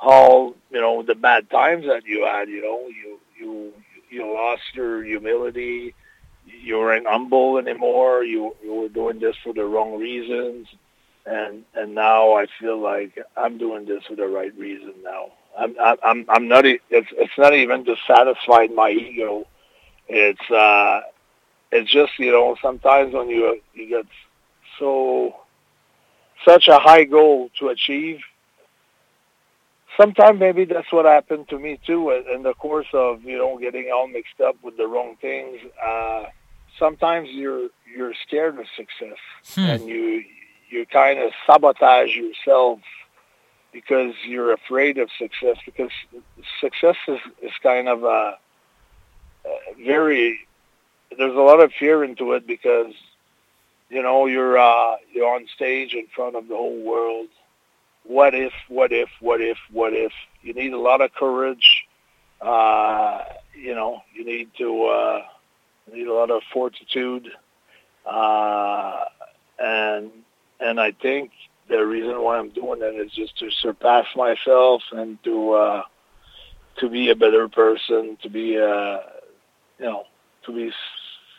[0.00, 2.48] all you know the bad times that you had.
[2.48, 3.72] You know, you you
[4.10, 5.94] you lost your humility.
[6.44, 8.24] You weren't humble anymore.
[8.24, 10.68] You you were doing this for the wrong reasons,
[11.24, 15.28] and and now I feel like I'm doing this for the right reason now.
[15.58, 16.66] I'm I'm I'm not.
[16.66, 19.46] It's it's not even to satisfy my ego.
[20.08, 21.00] It's uh,
[21.72, 24.06] it's just you know sometimes when you you get
[24.78, 25.34] so
[26.44, 28.20] such a high goal to achieve.
[29.96, 33.58] Sometimes maybe that's what happened to me too in in the course of you know
[33.58, 35.58] getting all mixed up with the wrong things.
[35.82, 36.24] Uh,
[36.78, 39.18] sometimes you're you're scared of success,
[39.54, 39.60] Hmm.
[39.60, 40.24] and you
[40.68, 42.80] you kind of sabotage yourself
[43.72, 45.56] because you're afraid of success.
[45.64, 45.90] Because
[46.60, 48.36] success is is kind of a,
[49.46, 50.40] a very
[51.16, 52.92] there's a lot of fear into it because
[53.88, 57.28] you know you're uh, you're on stage in front of the whole world.
[58.04, 58.52] What if?
[58.68, 59.08] What if?
[59.20, 59.58] What if?
[59.72, 60.12] What if?
[60.42, 61.86] You need a lot of courage.
[62.40, 65.22] Uh, you know, you need to uh,
[65.92, 67.28] need a lot of fortitude,
[68.04, 69.04] uh,
[69.58, 70.10] and
[70.60, 71.30] and I think
[71.68, 75.82] the reason why I'm doing that is just to surpass myself and to uh,
[76.78, 78.98] to be a better person, to be uh,
[79.78, 80.04] you know
[80.44, 80.72] to be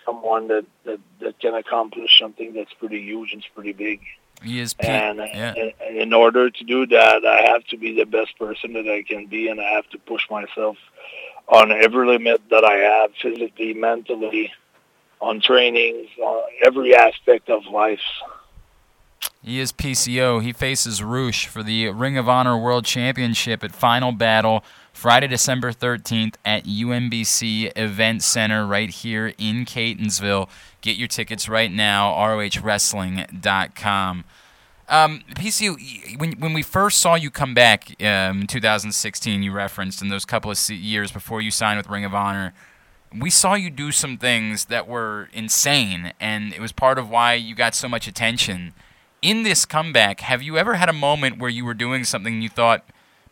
[0.08, 4.00] someone that, that that can accomplish something that's pretty huge and it's pretty big.
[4.44, 5.54] He is P- And, yeah.
[5.56, 9.04] and in order to do that, I have to be the best person that I
[9.04, 10.78] can be, and I have to push myself
[11.48, 14.52] on every limit that I have, physically, mentally,
[15.22, 18.02] on trainings, on every aspect of life.
[19.42, 20.42] He is PCO.
[20.44, 24.64] He faces Rush for the Ring of Honor World Championship at Final Battle
[24.98, 30.50] Friday, December 13th at UMBC Event Center right here in Catonsville.
[30.82, 34.24] Get your tickets right now, ROHWrestling.com.
[34.90, 40.02] Um, PCO, when, when we first saw you come back um, in 2016, you referenced
[40.02, 42.56] in those couple of years before you signed with Ring of Honor,
[43.16, 47.36] we saw you do some things that were insane, and it was part of why
[47.36, 48.74] you got so much attention.
[49.22, 52.42] In this comeback, have you ever had a moment where you were doing something and
[52.42, 52.84] you thought,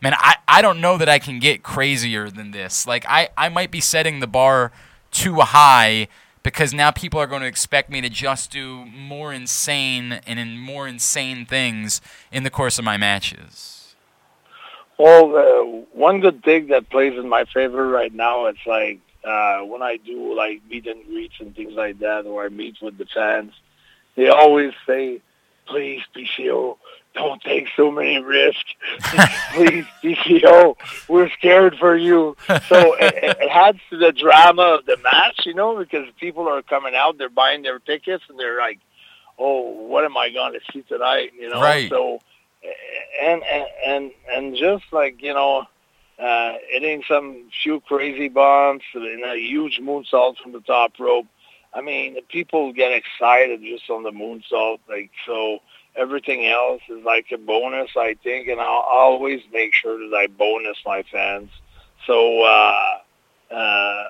[0.02, 2.88] man, I, I don't know that I can get crazier than this?
[2.88, 4.72] Like, I, I might be setting the bar
[5.12, 6.08] too high
[6.44, 10.60] because now people are going to expect me to just do more insane and in
[10.60, 12.02] more insane things
[12.32, 13.96] in the course of my matches.
[14.98, 19.62] Well, uh, one good thing that plays in my favor right now, it's like uh,
[19.62, 22.98] when I do like meet and greets and things like that, or I meet with
[22.98, 23.52] the fans,
[24.16, 25.22] they always say,
[25.66, 26.78] "Please, PCO,
[27.16, 28.74] don't take so many risks.
[29.54, 30.76] Please, PCO,
[31.08, 35.42] we're scared for you." So it, it it adds to the drama of the match,
[35.46, 38.80] you know, because people are coming out, they're buying their tickets, and they're like,
[39.40, 41.90] "Oh, what am I going to see tonight?" You know, Right.
[41.90, 42.20] so
[43.22, 45.66] and and and and just like you know,
[46.20, 51.28] uh, hitting some few crazy bumps and a huge moonsault from the top rope.
[51.74, 55.60] I mean, people get excited just on the moonsault, like so.
[55.96, 60.28] Everything else is like a bonus, I think, and I'll always make sure that I
[60.28, 61.50] bonus my fans.
[62.06, 63.00] So uh,
[63.52, 64.04] uh,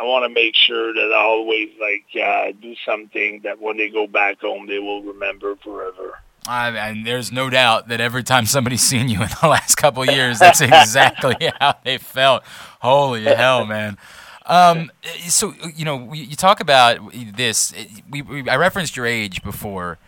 [0.00, 3.88] I want to make sure that I always like uh, do something that when they
[3.88, 6.18] go back home, they will remember forever.
[6.46, 10.02] I, and there's no doubt that every time somebody's seen you in the last couple
[10.02, 12.42] of years, that's exactly how they felt.
[12.80, 13.98] Holy hell, man.
[14.46, 14.90] Um,
[15.28, 17.72] so you know, you talk about this.
[18.10, 19.98] We, we I referenced your age before.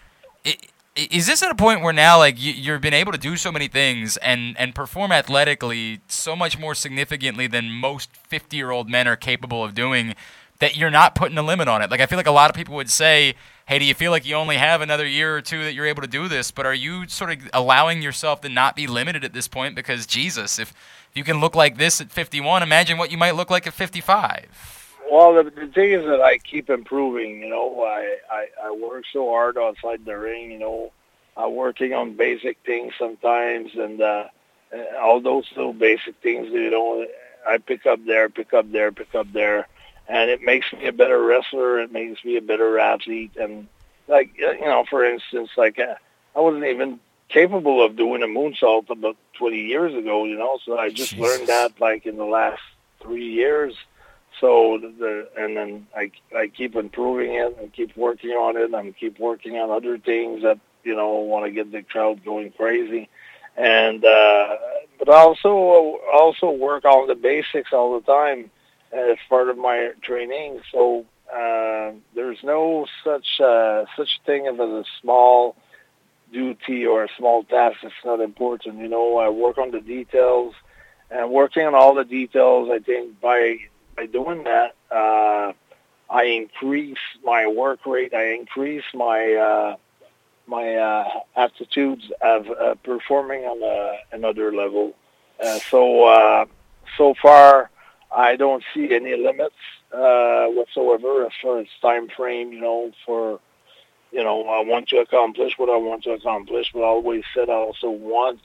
[0.96, 3.50] Is this at a point where now, like, you, you've been able to do so
[3.50, 8.88] many things and and perform athletically so much more significantly than most 50 year old
[8.88, 10.14] men are capable of doing,
[10.60, 11.90] that you're not putting a limit on it?
[11.90, 13.34] Like, I feel like a lot of people would say,
[13.66, 16.02] "Hey, do you feel like you only have another year or two that you're able
[16.02, 19.32] to do this?" But are you sort of allowing yourself to not be limited at
[19.32, 19.74] this point?
[19.74, 20.72] Because Jesus, if
[21.12, 24.83] you can look like this at 51, imagine what you might look like at 55.
[25.10, 27.40] Well, the, the thing is that I keep improving.
[27.40, 30.50] You know, I, I I work so hard outside the ring.
[30.50, 30.92] You know,
[31.36, 34.28] I'm working on basic things sometimes, and uh,
[34.74, 36.48] uh, all those little basic things.
[36.50, 37.06] You know,
[37.46, 39.68] I pick up there, pick up there, pick up there,
[40.08, 41.80] and it makes me a better wrestler.
[41.80, 43.36] It makes me a better athlete.
[43.36, 43.68] And
[44.08, 45.96] like uh, you know, for instance, like uh,
[46.34, 50.24] I wasn't even capable of doing a moonsault about 20 years ago.
[50.24, 52.62] You know, so I just learned that like in the last
[53.00, 53.74] three years.
[54.40, 58.96] So the, and then I I keep improving it and keep working on it and
[58.96, 63.08] keep working on other things that you know want to get the crowd going crazy,
[63.56, 64.56] and uh,
[64.98, 68.50] but also also work on the basics all the time
[68.92, 70.60] as part of my training.
[70.72, 75.56] So uh, there's no such uh, such thing as a small
[76.32, 78.78] duty or a small task that's not important.
[78.78, 80.54] You know, I work on the details
[81.10, 82.68] and working on all the details.
[82.72, 83.58] I think by
[83.96, 85.52] by doing that, uh,
[86.10, 88.14] I increase my work rate.
[88.14, 89.76] I increase my uh,
[90.46, 94.94] my uh, aptitudes of uh, performing on a, another level.
[95.42, 96.44] Uh, so uh,
[96.96, 97.70] so far,
[98.14, 99.54] I don't see any limits
[99.92, 102.52] uh, whatsoever as far as time frame.
[102.52, 103.40] You know, for
[104.12, 107.48] you know, I want to accomplish what I want to accomplish, but I always said
[107.48, 108.40] I also want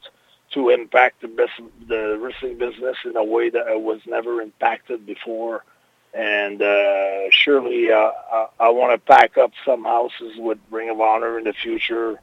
[0.54, 1.48] to impact the
[1.88, 5.64] the wrestling business in a way that I was never impacted before.
[6.14, 11.00] and uh, surely uh, I, I want to pack up some houses with Ring of
[11.00, 12.20] Honor in the future,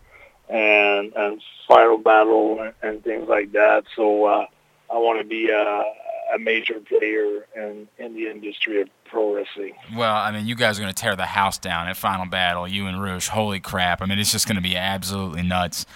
[0.49, 3.85] and and Final Battle and, and things like that.
[3.95, 4.47] So uh,
[4.91, 5.85] I want to be a,
[6.35, 9.75] a major player in in the industry of pro wrestling.
[9.95, 12.67] Well, I mean, you guys are going to tear the house down at Final Battle,
[12.67, 13.29] you and Rush.
[13.29, 14.03] Holy crap.
[14.03, 15.87] I mean, it's just going to be absolutely nuts.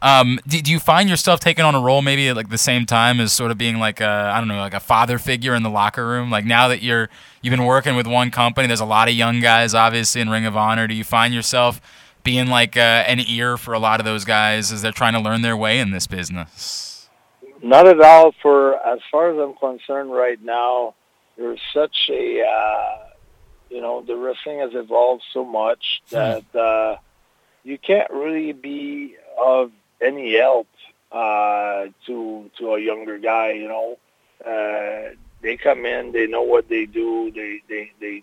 [0.00, 2.86] Um, do, do you find yourself taking on a role maybe at like the same
[2.86, 5.62] time as sort of being like a I don't know like a father figure in
[5.62, 6.30] the locker room?
[6.30, 7.08] Like now that you're
[7.42, 10.46] you've been working with one company, there's a lot of young guys obviously in Ring
[10.46, 10.86] of Honor.
[10.86, 11.80] Do you find yourself
[12.22, 15.20] being like uh, an ear for a lot of those guys as they're trying to
[15.20, 17.08] learn their way in this business?
[17.60, 18.32] Not at all.
[18.40, 20.94] For as far as I'm concerned, right now,
[21.36, 23.08] there's such a uh,
[23.68, 26.98] you know the wrestling has evolved so much that uh,
[27.64, 30.68] you can't really be of any help
[31.12, 33.52] uh, to to a younger guy.
[33.52, 33.98] You know,
[34.44, 38.22] uh, they come in, they know what they do, they they they.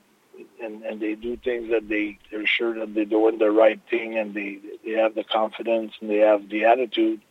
[0.61, 4.17] And, and they do things that they they're sure that they're doing the right thing
[4.17, 7.21] and they they have the confidence and they have the attitude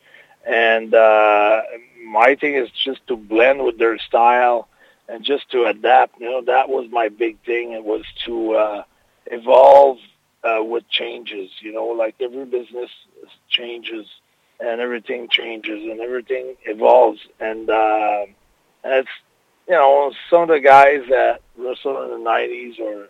[0.46, 1.60] and uh
[2.06, 4.68] my thing is just to blend with their style
[5.08, 8.82] and just to adapt you know that was my big thing it was to uh
[9.26, 9.98] evolve
[10.42, 12.90] uh with changes you know like every business
[13.48, 14.06] changes
[14.60, 17.20] and everything changes and everything evolves.
[17.40, 18.26] And uh
[18.82, 19.08] and it's
[19.68, 23.08] you know some of the guys that wrestled in the 90s or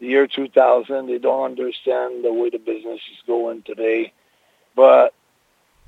[0.00, 4.12] the year 2000 they don't understand the way the business is going today.
[4.76, 5.14] But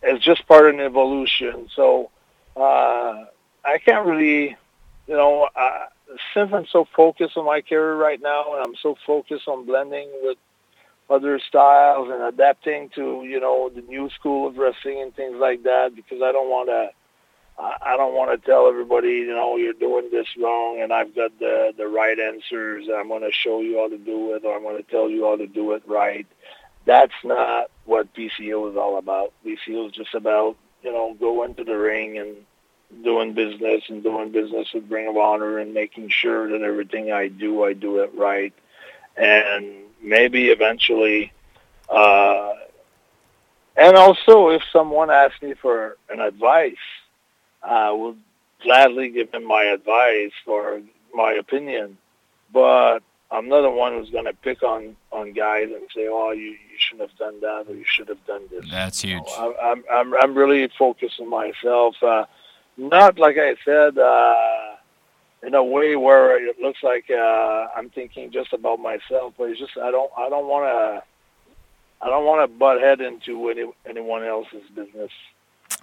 [0.02, 1.68] it's just part of an evolution.
[1.74, 2.10] So
[2.56, 3.26] uh
[3.64, 4.56] i can't really
[5.06, 5.86] you know uh,
[6.32, 10.08] since i'm so focused on my career right now and i'm so focused on blending
[10.22, 10.38] with
[11.08, 15.62] other styles and adapting to you know the new school of wrestling and things like
[15.62, 16.90] that because I don't want to
[17.58, 21.38] I don't want to tell everybody you know you're doing this wrong and I've got
[21.38, 24.62] the the right answers I'm going to show you how to do it or I'm
[24.62, 26.26] going to tell you how to do it right.
[26.84, 29.32] That's not what PCO is all about.
[29.44, 32.36] PCO is just about you know going to the ring and
[33.04, 37.28] doing business and doing business with Ring of Honor and making sure that everything I
[37.28, 38.52] do I do it right
[39.16, 41.32] and maybe eventually
[41.88, 42.52] uh
[43.76, 46.86] and also if someone asks me for an advice
[47.62, 48.16] I will
[48.62, 50.80] gladly give them my advice or
[51.12, 51.98] my opinion
[52.52, 53.00] but
[53.30, 56.50] I'm not the one who's going to pick on on guys and say oh you
[56.50, 59.24] you shouldn't have done that or you should have done this That's huge.
[59.36, 62.26] I'm I'm I'm, I'm really focused on myself uh
[62.76, 64.75] not like I said uh
[65.47, 69.60] in a way where it looks like uh, I'm thinking just about myself, but it's
[69.60, 73.64] just I don't I don't want to I don't want to butt head into any,
[73.89, 75.10] anyone else's business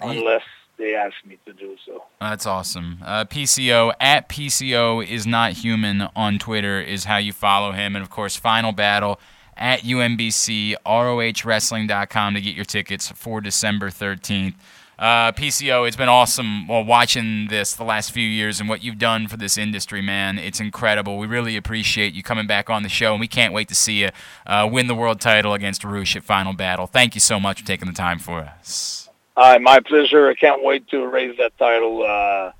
[0.01, 0.43] unless
[0.77, 2.03] they ask me to do so.
[2.19, 2.99] That's awesome.
[3.03, 8.03] Uh, PCO at PCO is not human on Twitter is how you follow him, and
[8.03, 9.19] of course, Final Battle
[9.55, 14.55] at UMBC ROHWrestling.com to get your tickets for December 13th.
[14.97, 18.99] Uh, PCO, it's been awesome well, watching this the last few years and what you've
[18.99, 20.37] done for this industry, man.
[20.37, 21.17] It's incredible.
[21.17, 24.01] We really appreciate you coming back on the show, and we can't wait to see
[24.01, 24.09] you
[24.45, 26.85] uh, win the world title against Rush at Final Battle.
[26.85, 29.09] Thank you so much for taking the time for us.
[29.35, 30.29] Uh, my pleasure.
[30.29, 32.51] I can't wait to raise that title uh,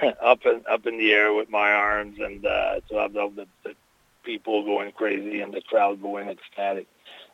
[0.20, 3.46] up in up in the air with my arms and uh, to have the, the,
[3.62, 3.74] the
[4.24, 6.88] people going crazy and the crowd going ecstatic.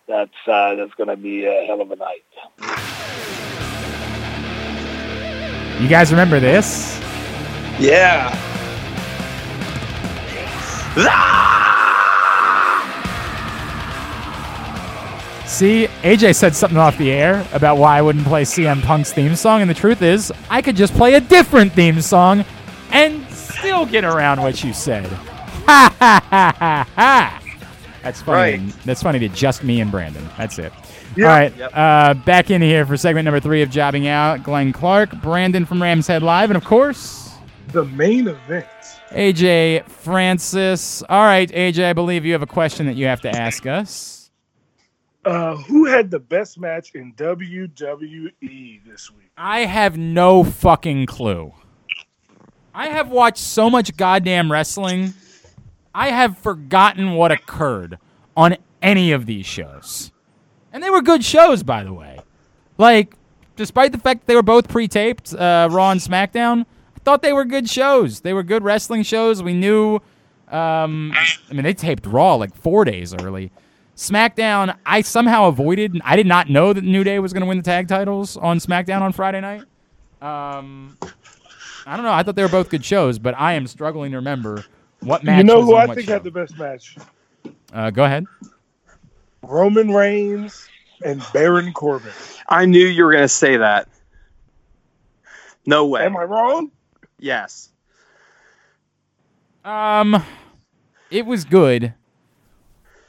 [0.06, 2.24] That's uh, that's going to be a hell of a night.
[5.80, 7.00] You guys remember this?
[7.78, 8.34] Yeah.
[15.46, 19.34] See, AJ said something off the air about why I wouldn't play CM Punk's theme
[19.34, 22.44] song, and the truth is, I could just play a different theme song
[22.90, 25.06] and still get around what you said.
[25.06, 27.42] Ha ha ha ha ha!
[28.02, 28.58] That's funny.
[28.58, 28.74] Right.
[28.84, 30.28] That's funny to just me and Brandon.
[30.36, 30.72] That's it.
[31.18, 31.28] Yep.
[31.28, 31.70] All right, Yep.
[31.74, 34.44] uh, back in here for segment number three of Jobbing Out.
[34.44, 37.32] Glenn Clark, Brandon from Rams Head Live, and of course,
[37.72, 38.66] The main event.
[39.10, 41.02] AJ Francis.
[41.08, 44.30] All right, AJ, I believe you have a question that you have to ask us.
[45.24, 49.30] Uh, who had the best match in WWE this week?
[49.36, 51.52] I have no fucking clue.
[52.72, 55.14] I have watched so much goddamn wrestling.
[55.94, 57.98] I have forgotten what occurred
[58.36, 60.12] on any of these shows.
[60.72, 62.18] And they were good shows, by the way.
[62.76, 63.14] Like,
[63.56, 66.62] despite the fact that they were both pre taped, uh, Raw and SmackDown,
[66.96, 68.20] I thought they were good shows.
[68.20, 69.42] They were good wrestling shows.
[69.42, 69.96] We knew,
[70.48, 71.12] um,
[71.50, 73.50] I mean, they taped Raw like four days early.
[73.96, 76.00] SmackDown, I somehow avoided.
[76.04, 78.58] I did not know that New Day was going to win the tag titles on
[78.58, 79.62] SmackDown on Friday night.
[80.22, 80.96] Um,
[81.84, 82.12] I don't know.
[82.12, 84.64] I thought they were both good shows, but I am struggling to remember
[85.00, 85.38] What match?
[85.38, 86.12] You know who I think show?
[86.12, 86.96] had the best match?
[87.72, 88.26] Uh, go ahead.
[89.42, 90.68] Roman Reigns
[91.04, 92.12] and Baron Corbin.
[92.48, 93.88] I knew you were going to say that.
[95.66, 96.04] No way.
[96.04, 96.70] Am I wrong?
[97.18, 97.70] Yes.
[99.64, 100.22] Um,
[101.10, 101.92] it was good.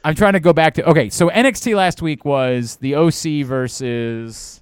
[0.03, 1.09] I'm trying to go back to okay.
[1.09, 4.61] So NXT last week was the OC versus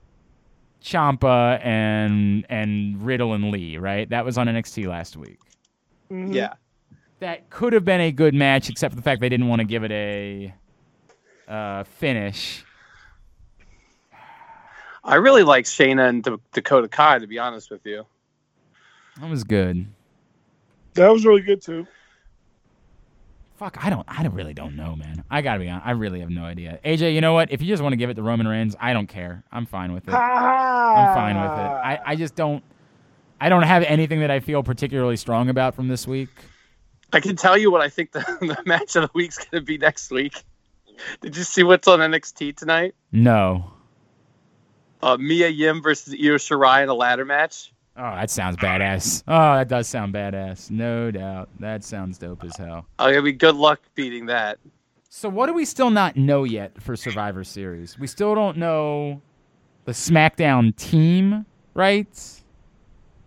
[0.81, 4.09] Ciampa and and Riddle and Lee, right?
[4.09, 5.39] That was on NXT last week.
[6.09, 6.53] Yeah.
[7.19, 9.65] That could have been a good match, except for the fact they didn't want to
[9.65, 10.53] give it a
[11.47, 12.63] uh, finish.
[15.03, 18.05] I really like Shayna and D- Dakota Kai, to be honest with you.
[19.19, 19.87] That was good.
[20.95, 21.87] That was really good too.
[23.55, 25.23] Fuck, I don't, I don't really don't know, man.
[25.31, 26.79] I gotta be honest, I really have no idea.
[26.85, 27.51] AJ, you know what?
[27.51, 29.43] If you just want to give it to Roman Reigns, I don't care.
[29.51, 30.13] I'm fine with it.
[30.13, 31.55] I'm fine with it.
[31.55, 32.63] I, I just don't,
[33.41, 36.29] I don't have anything that I feel particularly strong about from this week.
[37.13, 39.61] I can tell you what I think the, the match of the week's going to
[39.61, 40.43] be next week.
[41.21, 42.95] Did you see what's on NXT tonight?
[43.11, 43.71] No.
[45.01, 47.71] Uh, Mia Yim versus Io Shirai in a ladder match.
[47.95, 49.23] Oh, that sounds badass.
[49.27, 50.69] Oh, that does sound badass.
[50.69, 51.49] No doubt.
[51.59, 52.85] That sounds dope as hell.
[52.99, 54.59] Oh, I mean, good luck beating that.
[55.09, 57.97] So what do we still not know yet for Survivor Series?
[57.97, 59.21] We still don't know
[59.85, 62.07] the SmackDown team, right?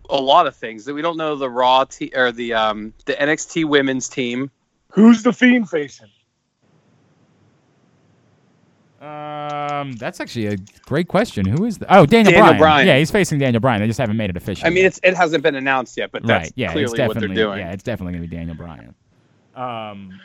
[0.09, 3.13] A lot of things that we don't know the Raw te- or the um the
[3.13, 4.51] NXT women's team.
[4.91, 6.09] Who's the Fiend facing?
[9.01, 11.47] Um, that's actually a great question.
[11.47, 11.85] Who is the?
[11.91, 12.57] Oh, Daniel, Daniel Bryan.
[12.59, 12.87] Bryan.
[12.87, 13.81] Yeah, he's facing Daniel Bryan.
[13.81, 14.67] They just haven't made it official.
[14.67, 16.53] I mean, it's it hasn't been announced yet, but that's right.
[16.55, 17.59] Yeah, it's clearly what definitely they're doing.
[17.59, 18.93] yeah, it's definitely gonna be Daniel Bryan.
[19.55, 20.19] Um,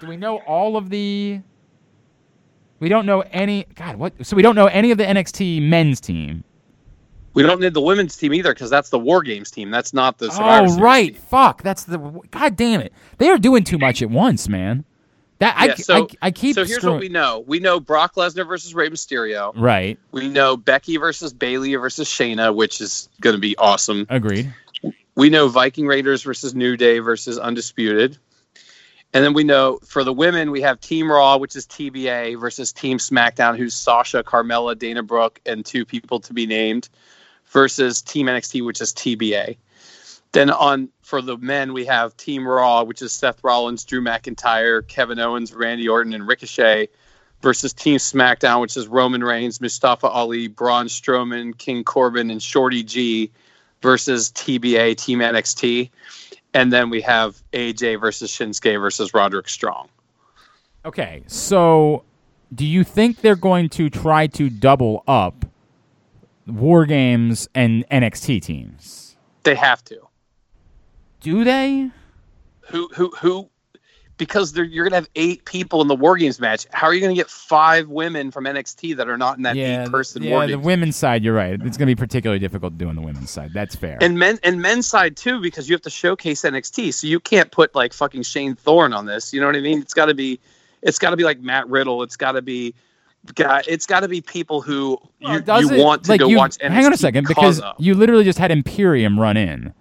[0.00, 1.40] do we know all of the?
[2.78, 3.66] We don't know any.
[3.74, 4.24] God, what?
[4.24, 6.44] So we don't know any of the NXT men's team.
[7.34, 9.72] We don't need the women's team either because that's the War Games team.
[9.72, 11.12] That's not the Survivor oh, Series right.
[11.14, 11.22] team.
[11.22, 11.62] Fuck.
[11.62, 11.98] That's the.
[12.30, 12.92] God damn it.
[13.18, 14.84] They are doing too much at once, man.
[15.40, 16.54] That I, Yeah, so, I, I keep.
[16.54, 17.44] so here's screwing- what we know.
[17.46, 19.52] We know Brock Lesnar versus Rey Mysterio.
[19.56, 19.98] Right.
[20.12, 24.06] We know Becky versus Bayley versus Shayna, which is going to be awesome.
[24.10, 24.52] Agreed.
[25.16, 28.18] We know Viking Raiders versus New Day versus Undisputed.
[29.12, 32.72] And then we know for the women, we have Team Raw, which is TBA, versus
[32.72, 36.88] Team SmackDown, who's Sasha, Carmella, Dana Brooke, and two people to be named,
[37.48, 39.56] versus Team NXT, which is TBA.
[40.32, 44.86] Then on for the men, we have Team Raw, which is Seth Rollins, Drew McIntyre,
[44.86, 46.88] Kevin Owens, Randy Orton, and Ricochet,
[47.42, 52.84] versus Team SmackDown, which is Roman Reigns, Mustafa Ali, Braun Strowman, King Corbin, and Shorty
[52.84, 53.30] G,
[53.82, 55.90] versus TBA, Team NXT.
[56.54, 59.88] And then we have AJ versus Shinsuke versus Roderick Strong.
[60.84, 62.04] Okay, so
[62.54, 65.44] do you think they're going to try to double up
[66.46, 69.16] War Games and NXT teams?
[69.42, 70.09] They have to.
[71.20, 71.90] Do they?
[72.70, 73.48] Who who who?
[74.16, 76.66] Because they're, you're gonna have eight people in the War Games match.
[76.72, 79.84] How are you gonna get five women from NXT that are not in that yeah,
[79.84, 80.64] eight-person yeah, War the Games?
[80.64, 81.54] women's side, you're right.
[81.54, 83.52] It's going to be particularly difficult to do on the women's side.
[83.54, 83.96] That's fair.
[84.02, 86.92] and men and men's side too, because you have to showcase NXT.
[86.92, 89.32] So you can't put like fucking Shane Thorne on this.
[89.32, 89.80] You know what I mean?
[89.80, 90.38] It's got to be,
[90.82, 92.02] it's got to be like Matt Riddle.
[92.02, 92.74] It's got to be,
[93.34, 93.62] guy.
[93.66, 96.58] It's got to be people who you, you it- want to like, go you- watch
[96.58, 96.68] NXT.
[96.70, 97.74] Hang on a second, because of.
[97.78, 99.72] you literally just had Imperium run in.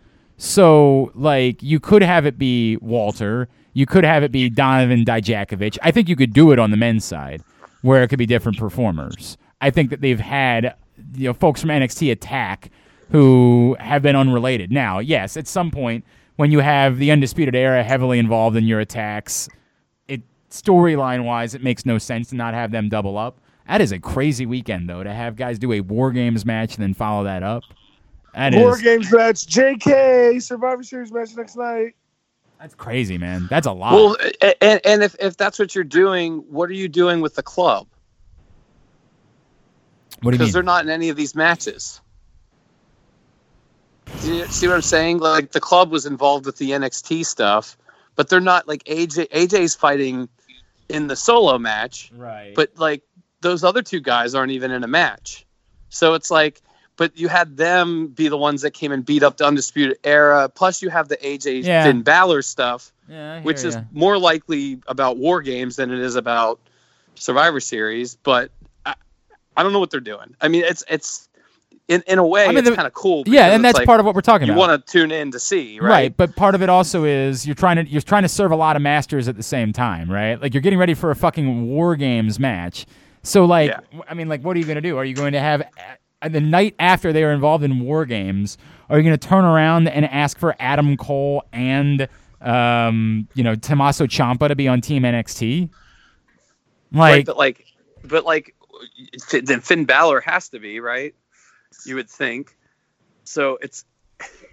[0.41, 3.49] So, like, you could have it be Walter.
[3.74, 5.78] You could have it be Donovan Dijakovic.
[5.82, 7.44] I think you could do it on the men's side,
[7.82, 9.38] where it could be different performers.
[9.60, 10.76] I think that they've had
[11.14, 12.72] you know folks from NXT attack
[13.11, 14.72] who have been unrelated.
[14.72, 16.06] Now, yes, at some point
[16.38, 19.49] when you have the Undisputed Era heavily involved in your attacks,
[20.07, 23.41] it storyline wise, it makes no sense to not have them double up.
[23.68, 26.84] That is a crazy weekend though to have guys do a War Games match and
[26.84, 27.64] then follow that up.
[28.34, 31.95] That is War Games match, JK, Survivor Series match next night.
[32.60, 33.47] that's crazy, man.
[33.49, 33.93] That's a lot.
[33.93, 34.18] Well,
[34.61, 37.88] and, and if, if that's what you're doing, what are you doing with the club?
[40.22, 40.45] what do you mean?
[40.47, 42.01] Because they're not in any of these matches.
[44.22, 45.19] Do you see what I'm saying?
[45.19, 47.77] Like the club was involved with the NXT stuff,
[48.15, 49.30] but they're not like AJ.
[49.30, 50.27] AJ's fighting
[50.89, 52.53] in the solo match, Right.
[52.56, 53.03] But like
[53.41, 55.45] those other two guys aren't even in a match.
[55.89, 56.61] So it's like,
[56.99, 60.49] but you had them be the ones that came and beat up the Undisputed Era.
[60.53, 61.85] Plus, you have the AJ Yeah.
[61.85, 63.84] Finn Balor stuff, Yeah, which is ya.
[63.93, 66.59] more likely about War Games than it is about
[67.15, 68.15] Survivor Series.
[68.15, 68.51] But
[68.85, 68.95] I,
[69.55, 70.35] I don't know what they're doing.
[70.41, 71.30] I mean, it's it's
[71.88, 73.23] in in a way I mean, it's kind of cool.
[73.27, 74.61] yeah, and that's like part of what we're talking you about.
[74.61, 75.89] You want to tune in to see, right?
[75.89, 78.57] Right, but part of it also is you're trying to you're trying to serve a
[78.57, 80.39] lot of masters at the same time, right?
[80.41, 82.85] Like you're getting ready for a fucking war games match.
[83.23, 83.73] So like
[84.05, 84.97] I mean like what are you going to do?
[84.97, 85.63] Are you going to have
[86.28, 88.58] the night after they are involved in war games,
[88.90, 92.08] are you going to turn around and ask for Adam Cole and
[92.41, 95.70] um, you know, Tommaso Ciampa to be on Team NXT.
[96.91, 97.66] Right, Like, but like,
[98.04, 98.56] but like,
[99.32, 101.14] then Finn Balor has to be right.
[101.86, 102.56] You would think.
[103.24, 103.86] So it's.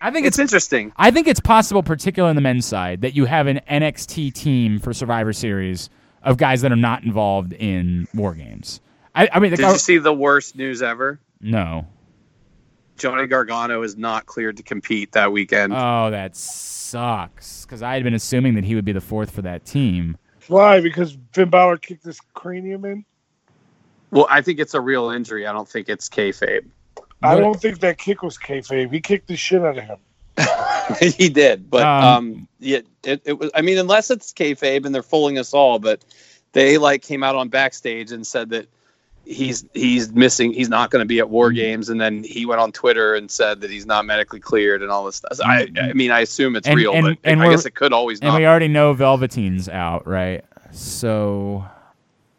[0.01, 0.93] I think it's, interesting.
[0.97, 4.79] I think it's possible, particularly on the men's side, that you have an NXT team
[4.79, 5.91] for Survivor Series
[6.23, 8.81] of guys that are not involved in War Games.
[9.17, 11.19] I, I mean, Did you see the worst news ever?
[11.41, 11.87] No.
[12.97, 15.73] Johnny Gargano is not cleared to compete that weekend.
[15.77, 17.65] Oh, that sucks.
[17.67, 20.17] Because I had been assuming that he would be the fourth for that team.
[20.49, 20.81] Why?
[20.81, 23.05] Because Finn Balor kicked his cranium in.
[24.11, 25.47] well, I think it's a real injury.
[25.47, 26.67] I don't think it's kayfabe.
[27.23, 28.93] I don't think that kick was kayfabe.
[28.93, 29.99] He kicked the shit out of him.
[31.17, 33.51] he did, but Um, um, yeah, it, it was.
[33.55, 36.05] I mean, unless it's kayfabe and they're fooling us all, but
[36.53, 38.69] they like came out on backstage and said that
[39.27, 40.53] he's he's missing.
[40.53, 41.57] He's not going to be at War Mm-hmm.
[41.57, 44.90] Games, and then he went on Twitter and said that he's not medically cleared and
[44.90, 45.35] all this stuff.
[45.35, 47.74] So I, I mean, I assume it's And- real, and- but and I guess it
[47.74, 48.39] could always And not.
[48.39, 50.44] we already know Velveteen's out, right?
[50.73, 51.65] So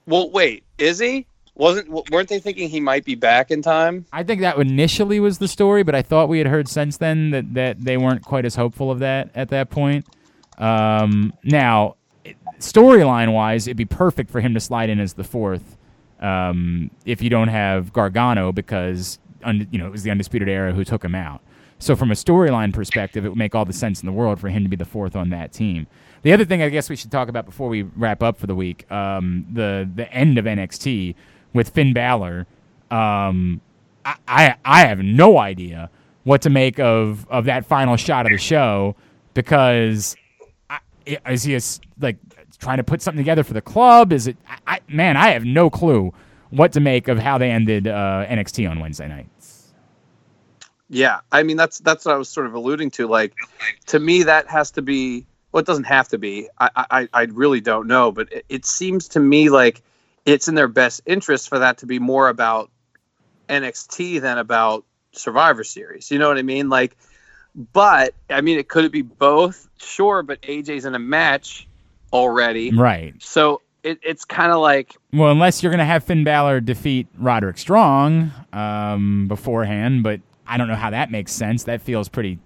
[0.07, 1.25] well, wait, is he?
[1.55, 4.05] Wasn't weren't they thinking he might be back in time?
[4.13, 7.31] I think that initially was the story, but I thought we had heard since then
[7.31, 10.05] that, that they weren't quite as hopeful of that at that point.
[10.59, 11.95] Um, now,
[12.59, 15.76] storyline wise, it'd be perfect for him to slide in as the fourth
[16.19, 20.73] um, if you don't have Gargano because un- you know it was the Undisputed Era
[20.73, 21.41] who took him out.
[21.79, 24.49] So from a storyline perspective, it would make all the sense in the world for
[24.49, 25.85] him to be the fourth on that team.
[26.23, 28.55] The other thing I guess we should talk about before we wrap up for the
[28.55, 31.15] week, um, the the end of NXT
[31.53, 32.47] with Finn Balor.
[32.89, 33.61] Um,
[34.03, 35.89] I, I I have no idea
[36.23, 38.95] what to make of of that final shot of the show
[39.33, 40.15] because
[40.69, 40.79] I,
[41.29, 41.59] is he a
[41.99, 42.17] like
[42.59, 44.11] trying to put something together for the club?
[44.11, 44.37] Is it?
[44.47, 46.13] I, I, man, I have no clue
[46.49, 49.27] what to make of how they ended uh, NXT on Wednesday night.
[50.89, 53.07] Yeah, I mean that's that's what I was sort of alluding to.
[53.07, 53.33] Like,
[53.87, 55.25] to me, that has to be.
[55.51, 56.47] Well, it doesn't have to be.
[56.59, 59.81] I I, I really don't know, but it, it seems to me like
[60.25, 62.69] it's in their best interest for that to be more about
[63.49, 66.09] NXT than about Survivor Series.
[66.09, 66.69] You know what I mean?
[66.69, 66.95] Like,
[67.73, 69.67] but I mean, it could it be both?
[69.77, 71.67] Sure, but AJ's in a match
[72.13, 73.13] already, Right.
[73.21, 77.07] So it, it's kind of like Well, unless you're going to have Finn Balor defeat
[77.17, 81.63] Roderick Strong um, beforehand, but I don't know how that makes sense.
[81.63, 82.39] That feels pretty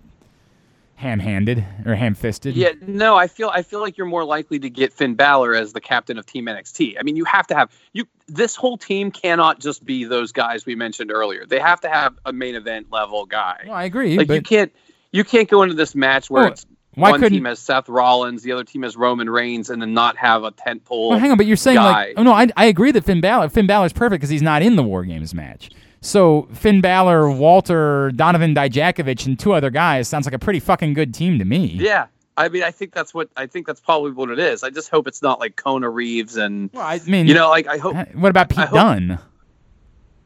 [0.96, 2.56] ham-handed or ham-fisted.
[2.56, 5.74] Yeah, no, I feel I feel like you're more likely to get Finn Balor as
[5.74, 6.98] the captain of Team NXT.
[7.00, 8.06] I mean, you have to have you.
[8.28, 11.46] This whole team cannot just be those guys we mentioned earlier.
[11.46, 13.64] They have to have a main event level guy.
[13.66, 14.72] Well, I agree, Like you can't
[15.12, 16.66] you can't go into this match where Well, it's
[16.96, 19.94] why one couldn't- team has Seth Rollins, the other team has Roman Reigns, and then
[19.94, 21.10] not have a tent pole.
[21.10, 21.92] Well, hang on, but you're saying guy.
[22.08, 24.62] like, oh no, I, I agree that Finn Balor Finn Balor's perfect because he's not
[24.62, 25.70] in the War Games match.
[26.02, 30.94] So Finn Balor, Walter, Donovan Dijakovic, and two other guys sounds like a pretty fucking
[30.96, 31.78] good team to me.
[31.80, 34.64] Yeah, I mean, I think that's what I think that's probably what it is.
[34.64, 37.68] I just hope it's not like Kona Reeves and Well, I mean, you know, like
[37.68, 37.96] I hope.
[37.96, 39.20] Eh, what about Pete hope- Dunne?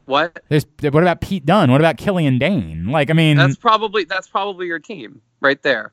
[0.06, 0.38] What?
[0.48, 1.70] There's what about Pete Dunne?
[1.70, 2.86] What about Killian Dain?
[2.86, 5.92] Like, I mean, That's probably that's probably your team right there.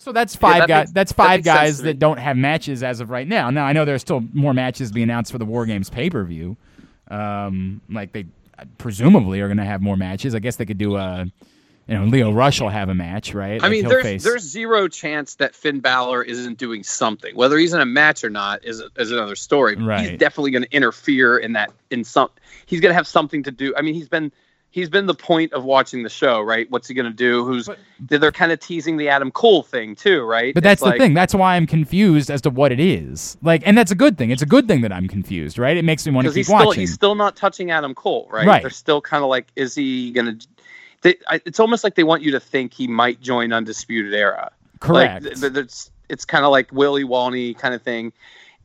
[0.00, 0.78] So that's Yeah, five that guys.
[0.82, 3.50] makes- that's that five sense guys that don't have matches as of right now.
[3.50, 6.08] Now I know there's still more matches to be announced for the War Games pay
[6.10, 6.56] per view.
[7.10, 8.26] Um, like they
[8.78, 10.34] presumably are going to have more matches.
[10.34, 11.26] I guess they could do a,
[11.88, 13.60] you know, Lio Rush will have a match, right?
[13.60, 17.34] I Like, mean, there's face- there's zero chance that Finn Balor isn't doing something.
[17.34, 19.76] Whether he's in a match or not is is another story.
[19.76, 22.28] He's definitely going to interfere in that in some.
[22.66, 23.74] He's going to have something to do.
[23.76, 24.30] I mean, he's been
[24.70, 26.70] he's been the point of watching the show, right?
[26.70, 27.44] What's he going to do?
[27.44, 27.68] Who's
[28.00, 30.54] they're kind of teasing the Adam Cole thing too, right?
[30.54, 31.14] But that's It's the like- thing.
[31.14, 33.36] That's why I'm confused as to what it is.
[33.42, 34.30] Like, and that's a good thing.
[34.30, 35.76] It's a good thing that I'm confused, right?
[35.76, 36.80] It makes me want to keep he's still watching.
[36.80, 38.46] he's still not touching Adam Cole, right?
[38.46, 38.62] Right.
[38.62, 40.36] They're still kind of like, is he gonna?
[41.02, 44.50] They, I, it's almost like they want you to think he might join Undisputed Era.
[44.80, 45.24] Correct.
[45.24, 48.12] Like, th- th- it's it's kind of like Willie Walney kind of thing,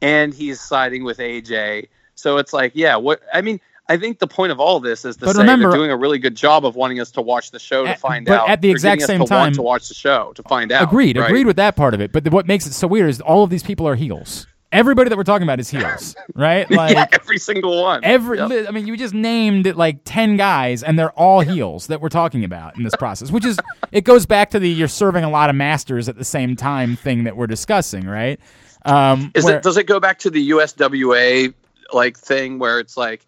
[0.01, 1.87] and he's siding with AJ.
[2.15, 3.59] So it's like, yeah, what I mean.
[3.87, 5.97] I think the point of all this is to But say remember- they're doing a
[5.97, 8.49] really good job of wanting us to watch the show to At- find but out.
[8.49, 10.83] at the exact same to time- to watch the show to find out.
[10.83, 11.17] Agreed.
[11.17, 11.27] right?
[11.29, 12.11] Agreed with that part of it.
[12.11, 14.47] But the, what makes it so weird is all of these people are heels.
[14.71, 16.69] Everybody that we're talking about is heels, right?
[16.69, 18.01] Like yeah, every single one.
[18.03, 18.39] every.
[18.39, 18.65] Yep.
[18.67, 22.43] I mean, you just named like ten guys, and they're all heels that we're talking
[22.43, 23.31] about in this process.
[23.31, 23.57] Which is,
[23.93, 26.97] it goes back to the you're serving a lot of masters at the same time
[26.97, 28.37] thing that we're discussing, right?
[28.83, 31.53] Um, Is where- it does it go back to the USWA
[31.93, 33.25] like thing where it's like,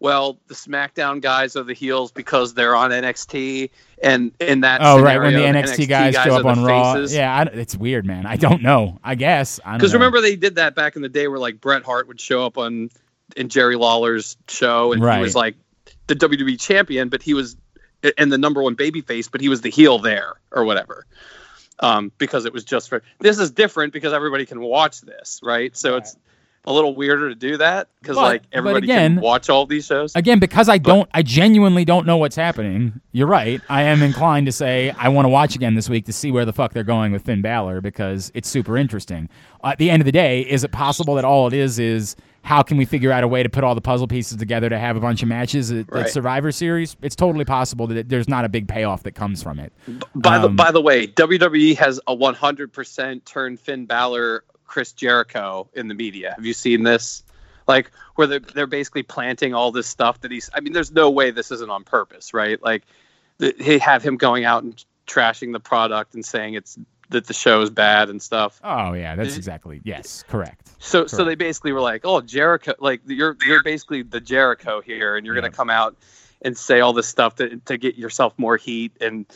[0.00, 3.70] well, the SmackDown guys are the heels because they're on NXT,
[4.02, 7.14] and in that Oh right, when the scenario, NXT, guys, show up on Raw, faces.
[7.14, 8.26] yeah, I, it's weird, man.
[8.26, 8.98] I don't know.
[9.04, 11.82] I guess I Because remember they did that back in the day where like Bret
[11.84, 12.90] Hart would show up on
[13.36, 15.16] in Jerry Lawler's show and Right.
[15.18, 15.54] he was like
[16.08, 17.56] the WWE champion, but he was
[18.18, 21.06] and the number one babyface, but he was the heel there or whatever.
[21.80, 25.76] um, because it was just for this is different because everybody can watch this, right?
[25.76, 26.16] So it's
[26.66, 30.14] a little weirder to do that because like everybody again- can watch all these shows.
[30.14, 33.00] Again, because I don't, I genuinely don't know what's happening.
[33.12, 33.60] You're right.
[33.70, 36.44] I am inclined to say I want to watch again this week to see where
[36.44, 39.28] the fuck they're going with Finn Balor because it's super interesting.
[39.64, 42.62] At the end of the day, is it possible that all it is is how
[42.62, 44.96] can we figure out a way to put all the puzzle pieces together to have
[44.96, 46.04] a bunch of matches at, Right.
[46.06, 46.96] at Survivor Series?
[47.02, 49.72] It's totally possible that it, there's not a big payoff that comes from it.
[50.14, 55.68] By the Um, by the way, WWE has a 100% turn Finn Balor, Chris Jericho
[55.74, 56.32] in the media.
[56.36, 57.24] Have you seen this?
[57.66, 60.48] Like where they're they're basically planting all this stuff that he's.
[60.54, 62.62] I mean, there's no way this isn't on purpose, right?
[62.62, 62.84] Like
[63.38, 66.78] they have him going out and trashing the product and saying it's
[67.08, 68.60] that the show is bad and stuff.
[68.62, 70.70] Oh yeah, that's exactly yes, correct.
[70.78, 75.16] So so they basically were like, "Oh, Jericho, like you're you're basically the Jericho here,
[75.16, 75.96] and you're gonna come out
[76.42, 79.26] and say all this stuff to to get yourself more heat." And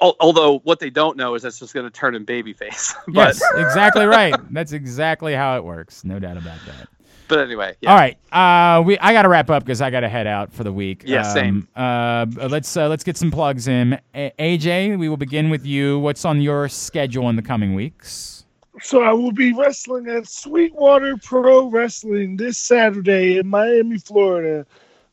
[0.00, 2.94] although what they don't know is that's just gonna turn him babyface.
[3.06, 4.34] but Yes, exactly right.
[4.52, 6.04] That's exactly how it works.
[6.04, 6.88] No doubt about that.
[7.28, 7.90] but anyway, yeah.
[7.90, 10.52] All right, uh, we I got to wrap up because I got to head out
[10.52, 11.02] for the week.
[11.06, 11.68] Yeah, same.
[11.76, 13.98] Uh, let's uh, let's get some plugs in.
[14.14, 15.98] A- AJ, we will begin with you.
[15.98, 18.44] What's on your schedule in the coming weeks?
[18.80, 24.64] So I will be wrestling at Sweetwater Pro Wrestling this Saturday in Miami, Florida.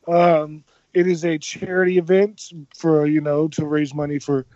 [0.06, 0.62] Um,
[0.94, 4.46] it is a charity event for you know to raise money for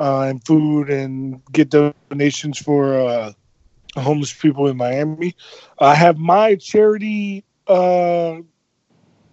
[0.00, 3.32] uh, and food and get donations for uh,
[3.96, 5.36] homeless people in Miami.
[5.78, 8.36] I have my charity uh,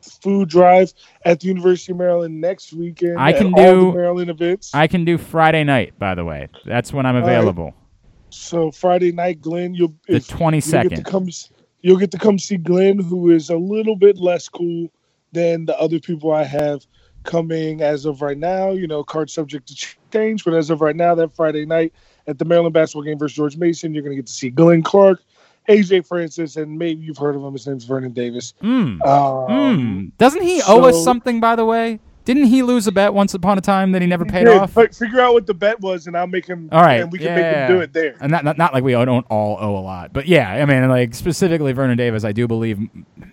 [0.02, 3.18] food drive at the University of Maryland next weekend.
[3.18, 4.72] I can do Maryland events.
[4.76, 5.98] I can do Friday night.
[5.98, 7.74] By the way, that's when I'm available.
[8.30, 10.96] So Friday night, Glenn, you'll The if- you'll get 22nd.
[10.98, 11.30] to come.
[11.82, 14.92] You'll get to come see Glenn, who is a little bit less cool
[15.32, 16.86] than the other people I have
[17.28, 18.72] coming as of right now.
[18.72, 19.76] You know, card subject to
[20.12, 21.94] change, but as of right now, that Friday night
[22.26, 24.82] at the Maryland basketball game versus George Mason, you're going to get to see Glenn
[24.82, 25.22] Clark,
[25.70, 27.54] AJ Francis, and maybe you've heard of him.
[27.54, 28.54] His name's Vernon Davis.
[28.64, 29.06] Mm.
[29.06, 30.12] Um, Mm.
[30.18, 31.40] Doesn't he owe us something?
[31.40, 34.26] By the way, didn't he lose a bet once upon a time that he never
[34.26, 34.74] paid Yeah, off?
[34.74, 36.68] figure out what the bet was, and I'll make him.
[36.74, 38.16] All right, and we can yeah, make him do it there.
[38.20, 40.90] And not, not not like we don't all owe a lot, but yeah, I mean,
[40.90, 42.80] like specifically Vernon Davis, I do believe.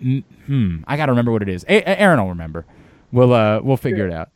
[0.03, 1.65] mm, Hmm, I got to remember what it is.
[1.65, 2.65] A- Aaron will remember.
[3.15, 4.31] We'll uh we'll figure it out.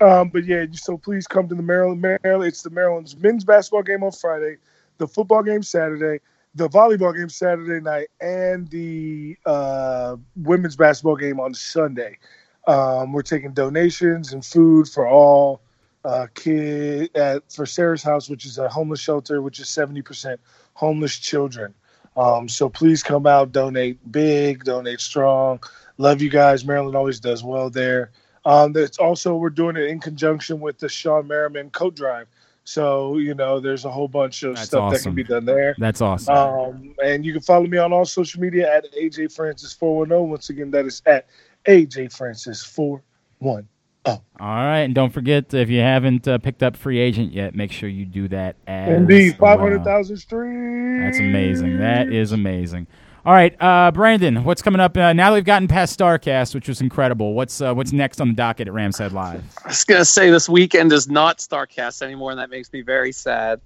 [0.00, 2.00] Um, but yeah, so please come to the Maryland.
[2.00, 4.56] Maryland, it's the Maryland's men's basketball game on Friday,
[4.98, 6.20] the football game Saturday,
[6.56, 12.18] the volleyball game Saturday night, and the uh, women's basketball game on Sunday.
[12.66, 15.60] Um, we're taking donations and food for all
[16.04, 20.40] uh, kid at for Sarah's house, which is a homeless shelter, which is seventy percent
[20.74, 21.74] homeless children.
[22.16, 25.60] Um, so please come out, donate big, donate strong.
[26.00, 26.64] Love you guys.
[26.64, 28.10] Maryland always does well there.
[28.46, 32.26] Um, that's also we're doing it in conjunction with the Shawne Merriman coat drive.
[32.64, 35.74] So you know, there's a whole bunch of That's stuff that can be done there.
[35.76, 36.34] That's awesome.
[36.34, 40.08] Um, and you can follow me on all social media at AJ Francis four one
[40.08, 40.22] zero.
[40.22, 41.26] Once again, that is at
[41.66, 43.02] AJ Francis four
[43.38, 43.68] one.
[44.06, 47.70] All right, and don't forget if you haven't uh, picked up free agent yet, make
[47.70, 51.02] sure you do that as Indeed, five hundred thousand streams.
[51.02, 51.78] That's amazing.
[51.78, 52.86] That is amazing.
[53.22, 55.30] All right, uh, Brandon, what's coming up uh, now?
[55.30, 57.34] that We've gotten past Starcast, which was incredible.
[57.34, 59.44] What's uh, what's next on the docket at Rams Head Live?
[59.62, 63.12] I was gonna say this weekend is not Starcast anymore, and that makes me very
[63.12, 63.60] sad.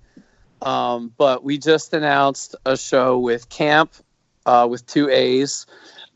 [0.60, 3.92] Um, but we just announced a show with Camp
[4.44, 5.66] uh, with two A's.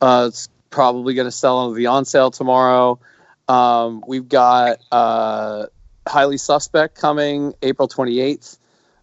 [0.01, 2.99] Uh, it's probably to sell on the on sale tomorrow.
[3.47, 5.67] Um, we've got uh,
[6.09, 8.59] Highly Suspect coming April 28th.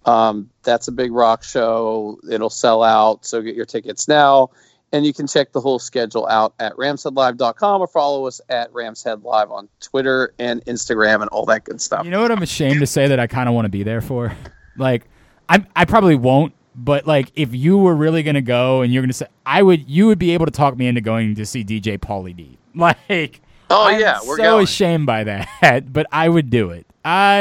[0.06, 2.20] Um, that's a big rock show.
[2.30, 4.50] It'll sell out, so get your tickets now.
[4.94, 9.24] And you can check the whole schedule out at ramsheadlive.com or follow us at Ramshead
[9.24, 12.06] Live on Twitter and Instagram and all that good stuff.
[12.06, 14.00] You know what I'm ashamed to say that I kind of want to be there
[14.02, 14.32] for?
[14.78, 15.08] Like,
[15.50, 19.14] I I probably won't, but like if you were really gonna go and you're gonna
[19.14, 21.98] say I would, you would be able to talk me into going to see DJ
[21.98, 22.58] Pauly D.
[22.76, 24.64] Like, Oh, I'm yeah, we're so going.
[24.64, 26.86] ashamed by that, but I would do it.
[27.04, 27.34] I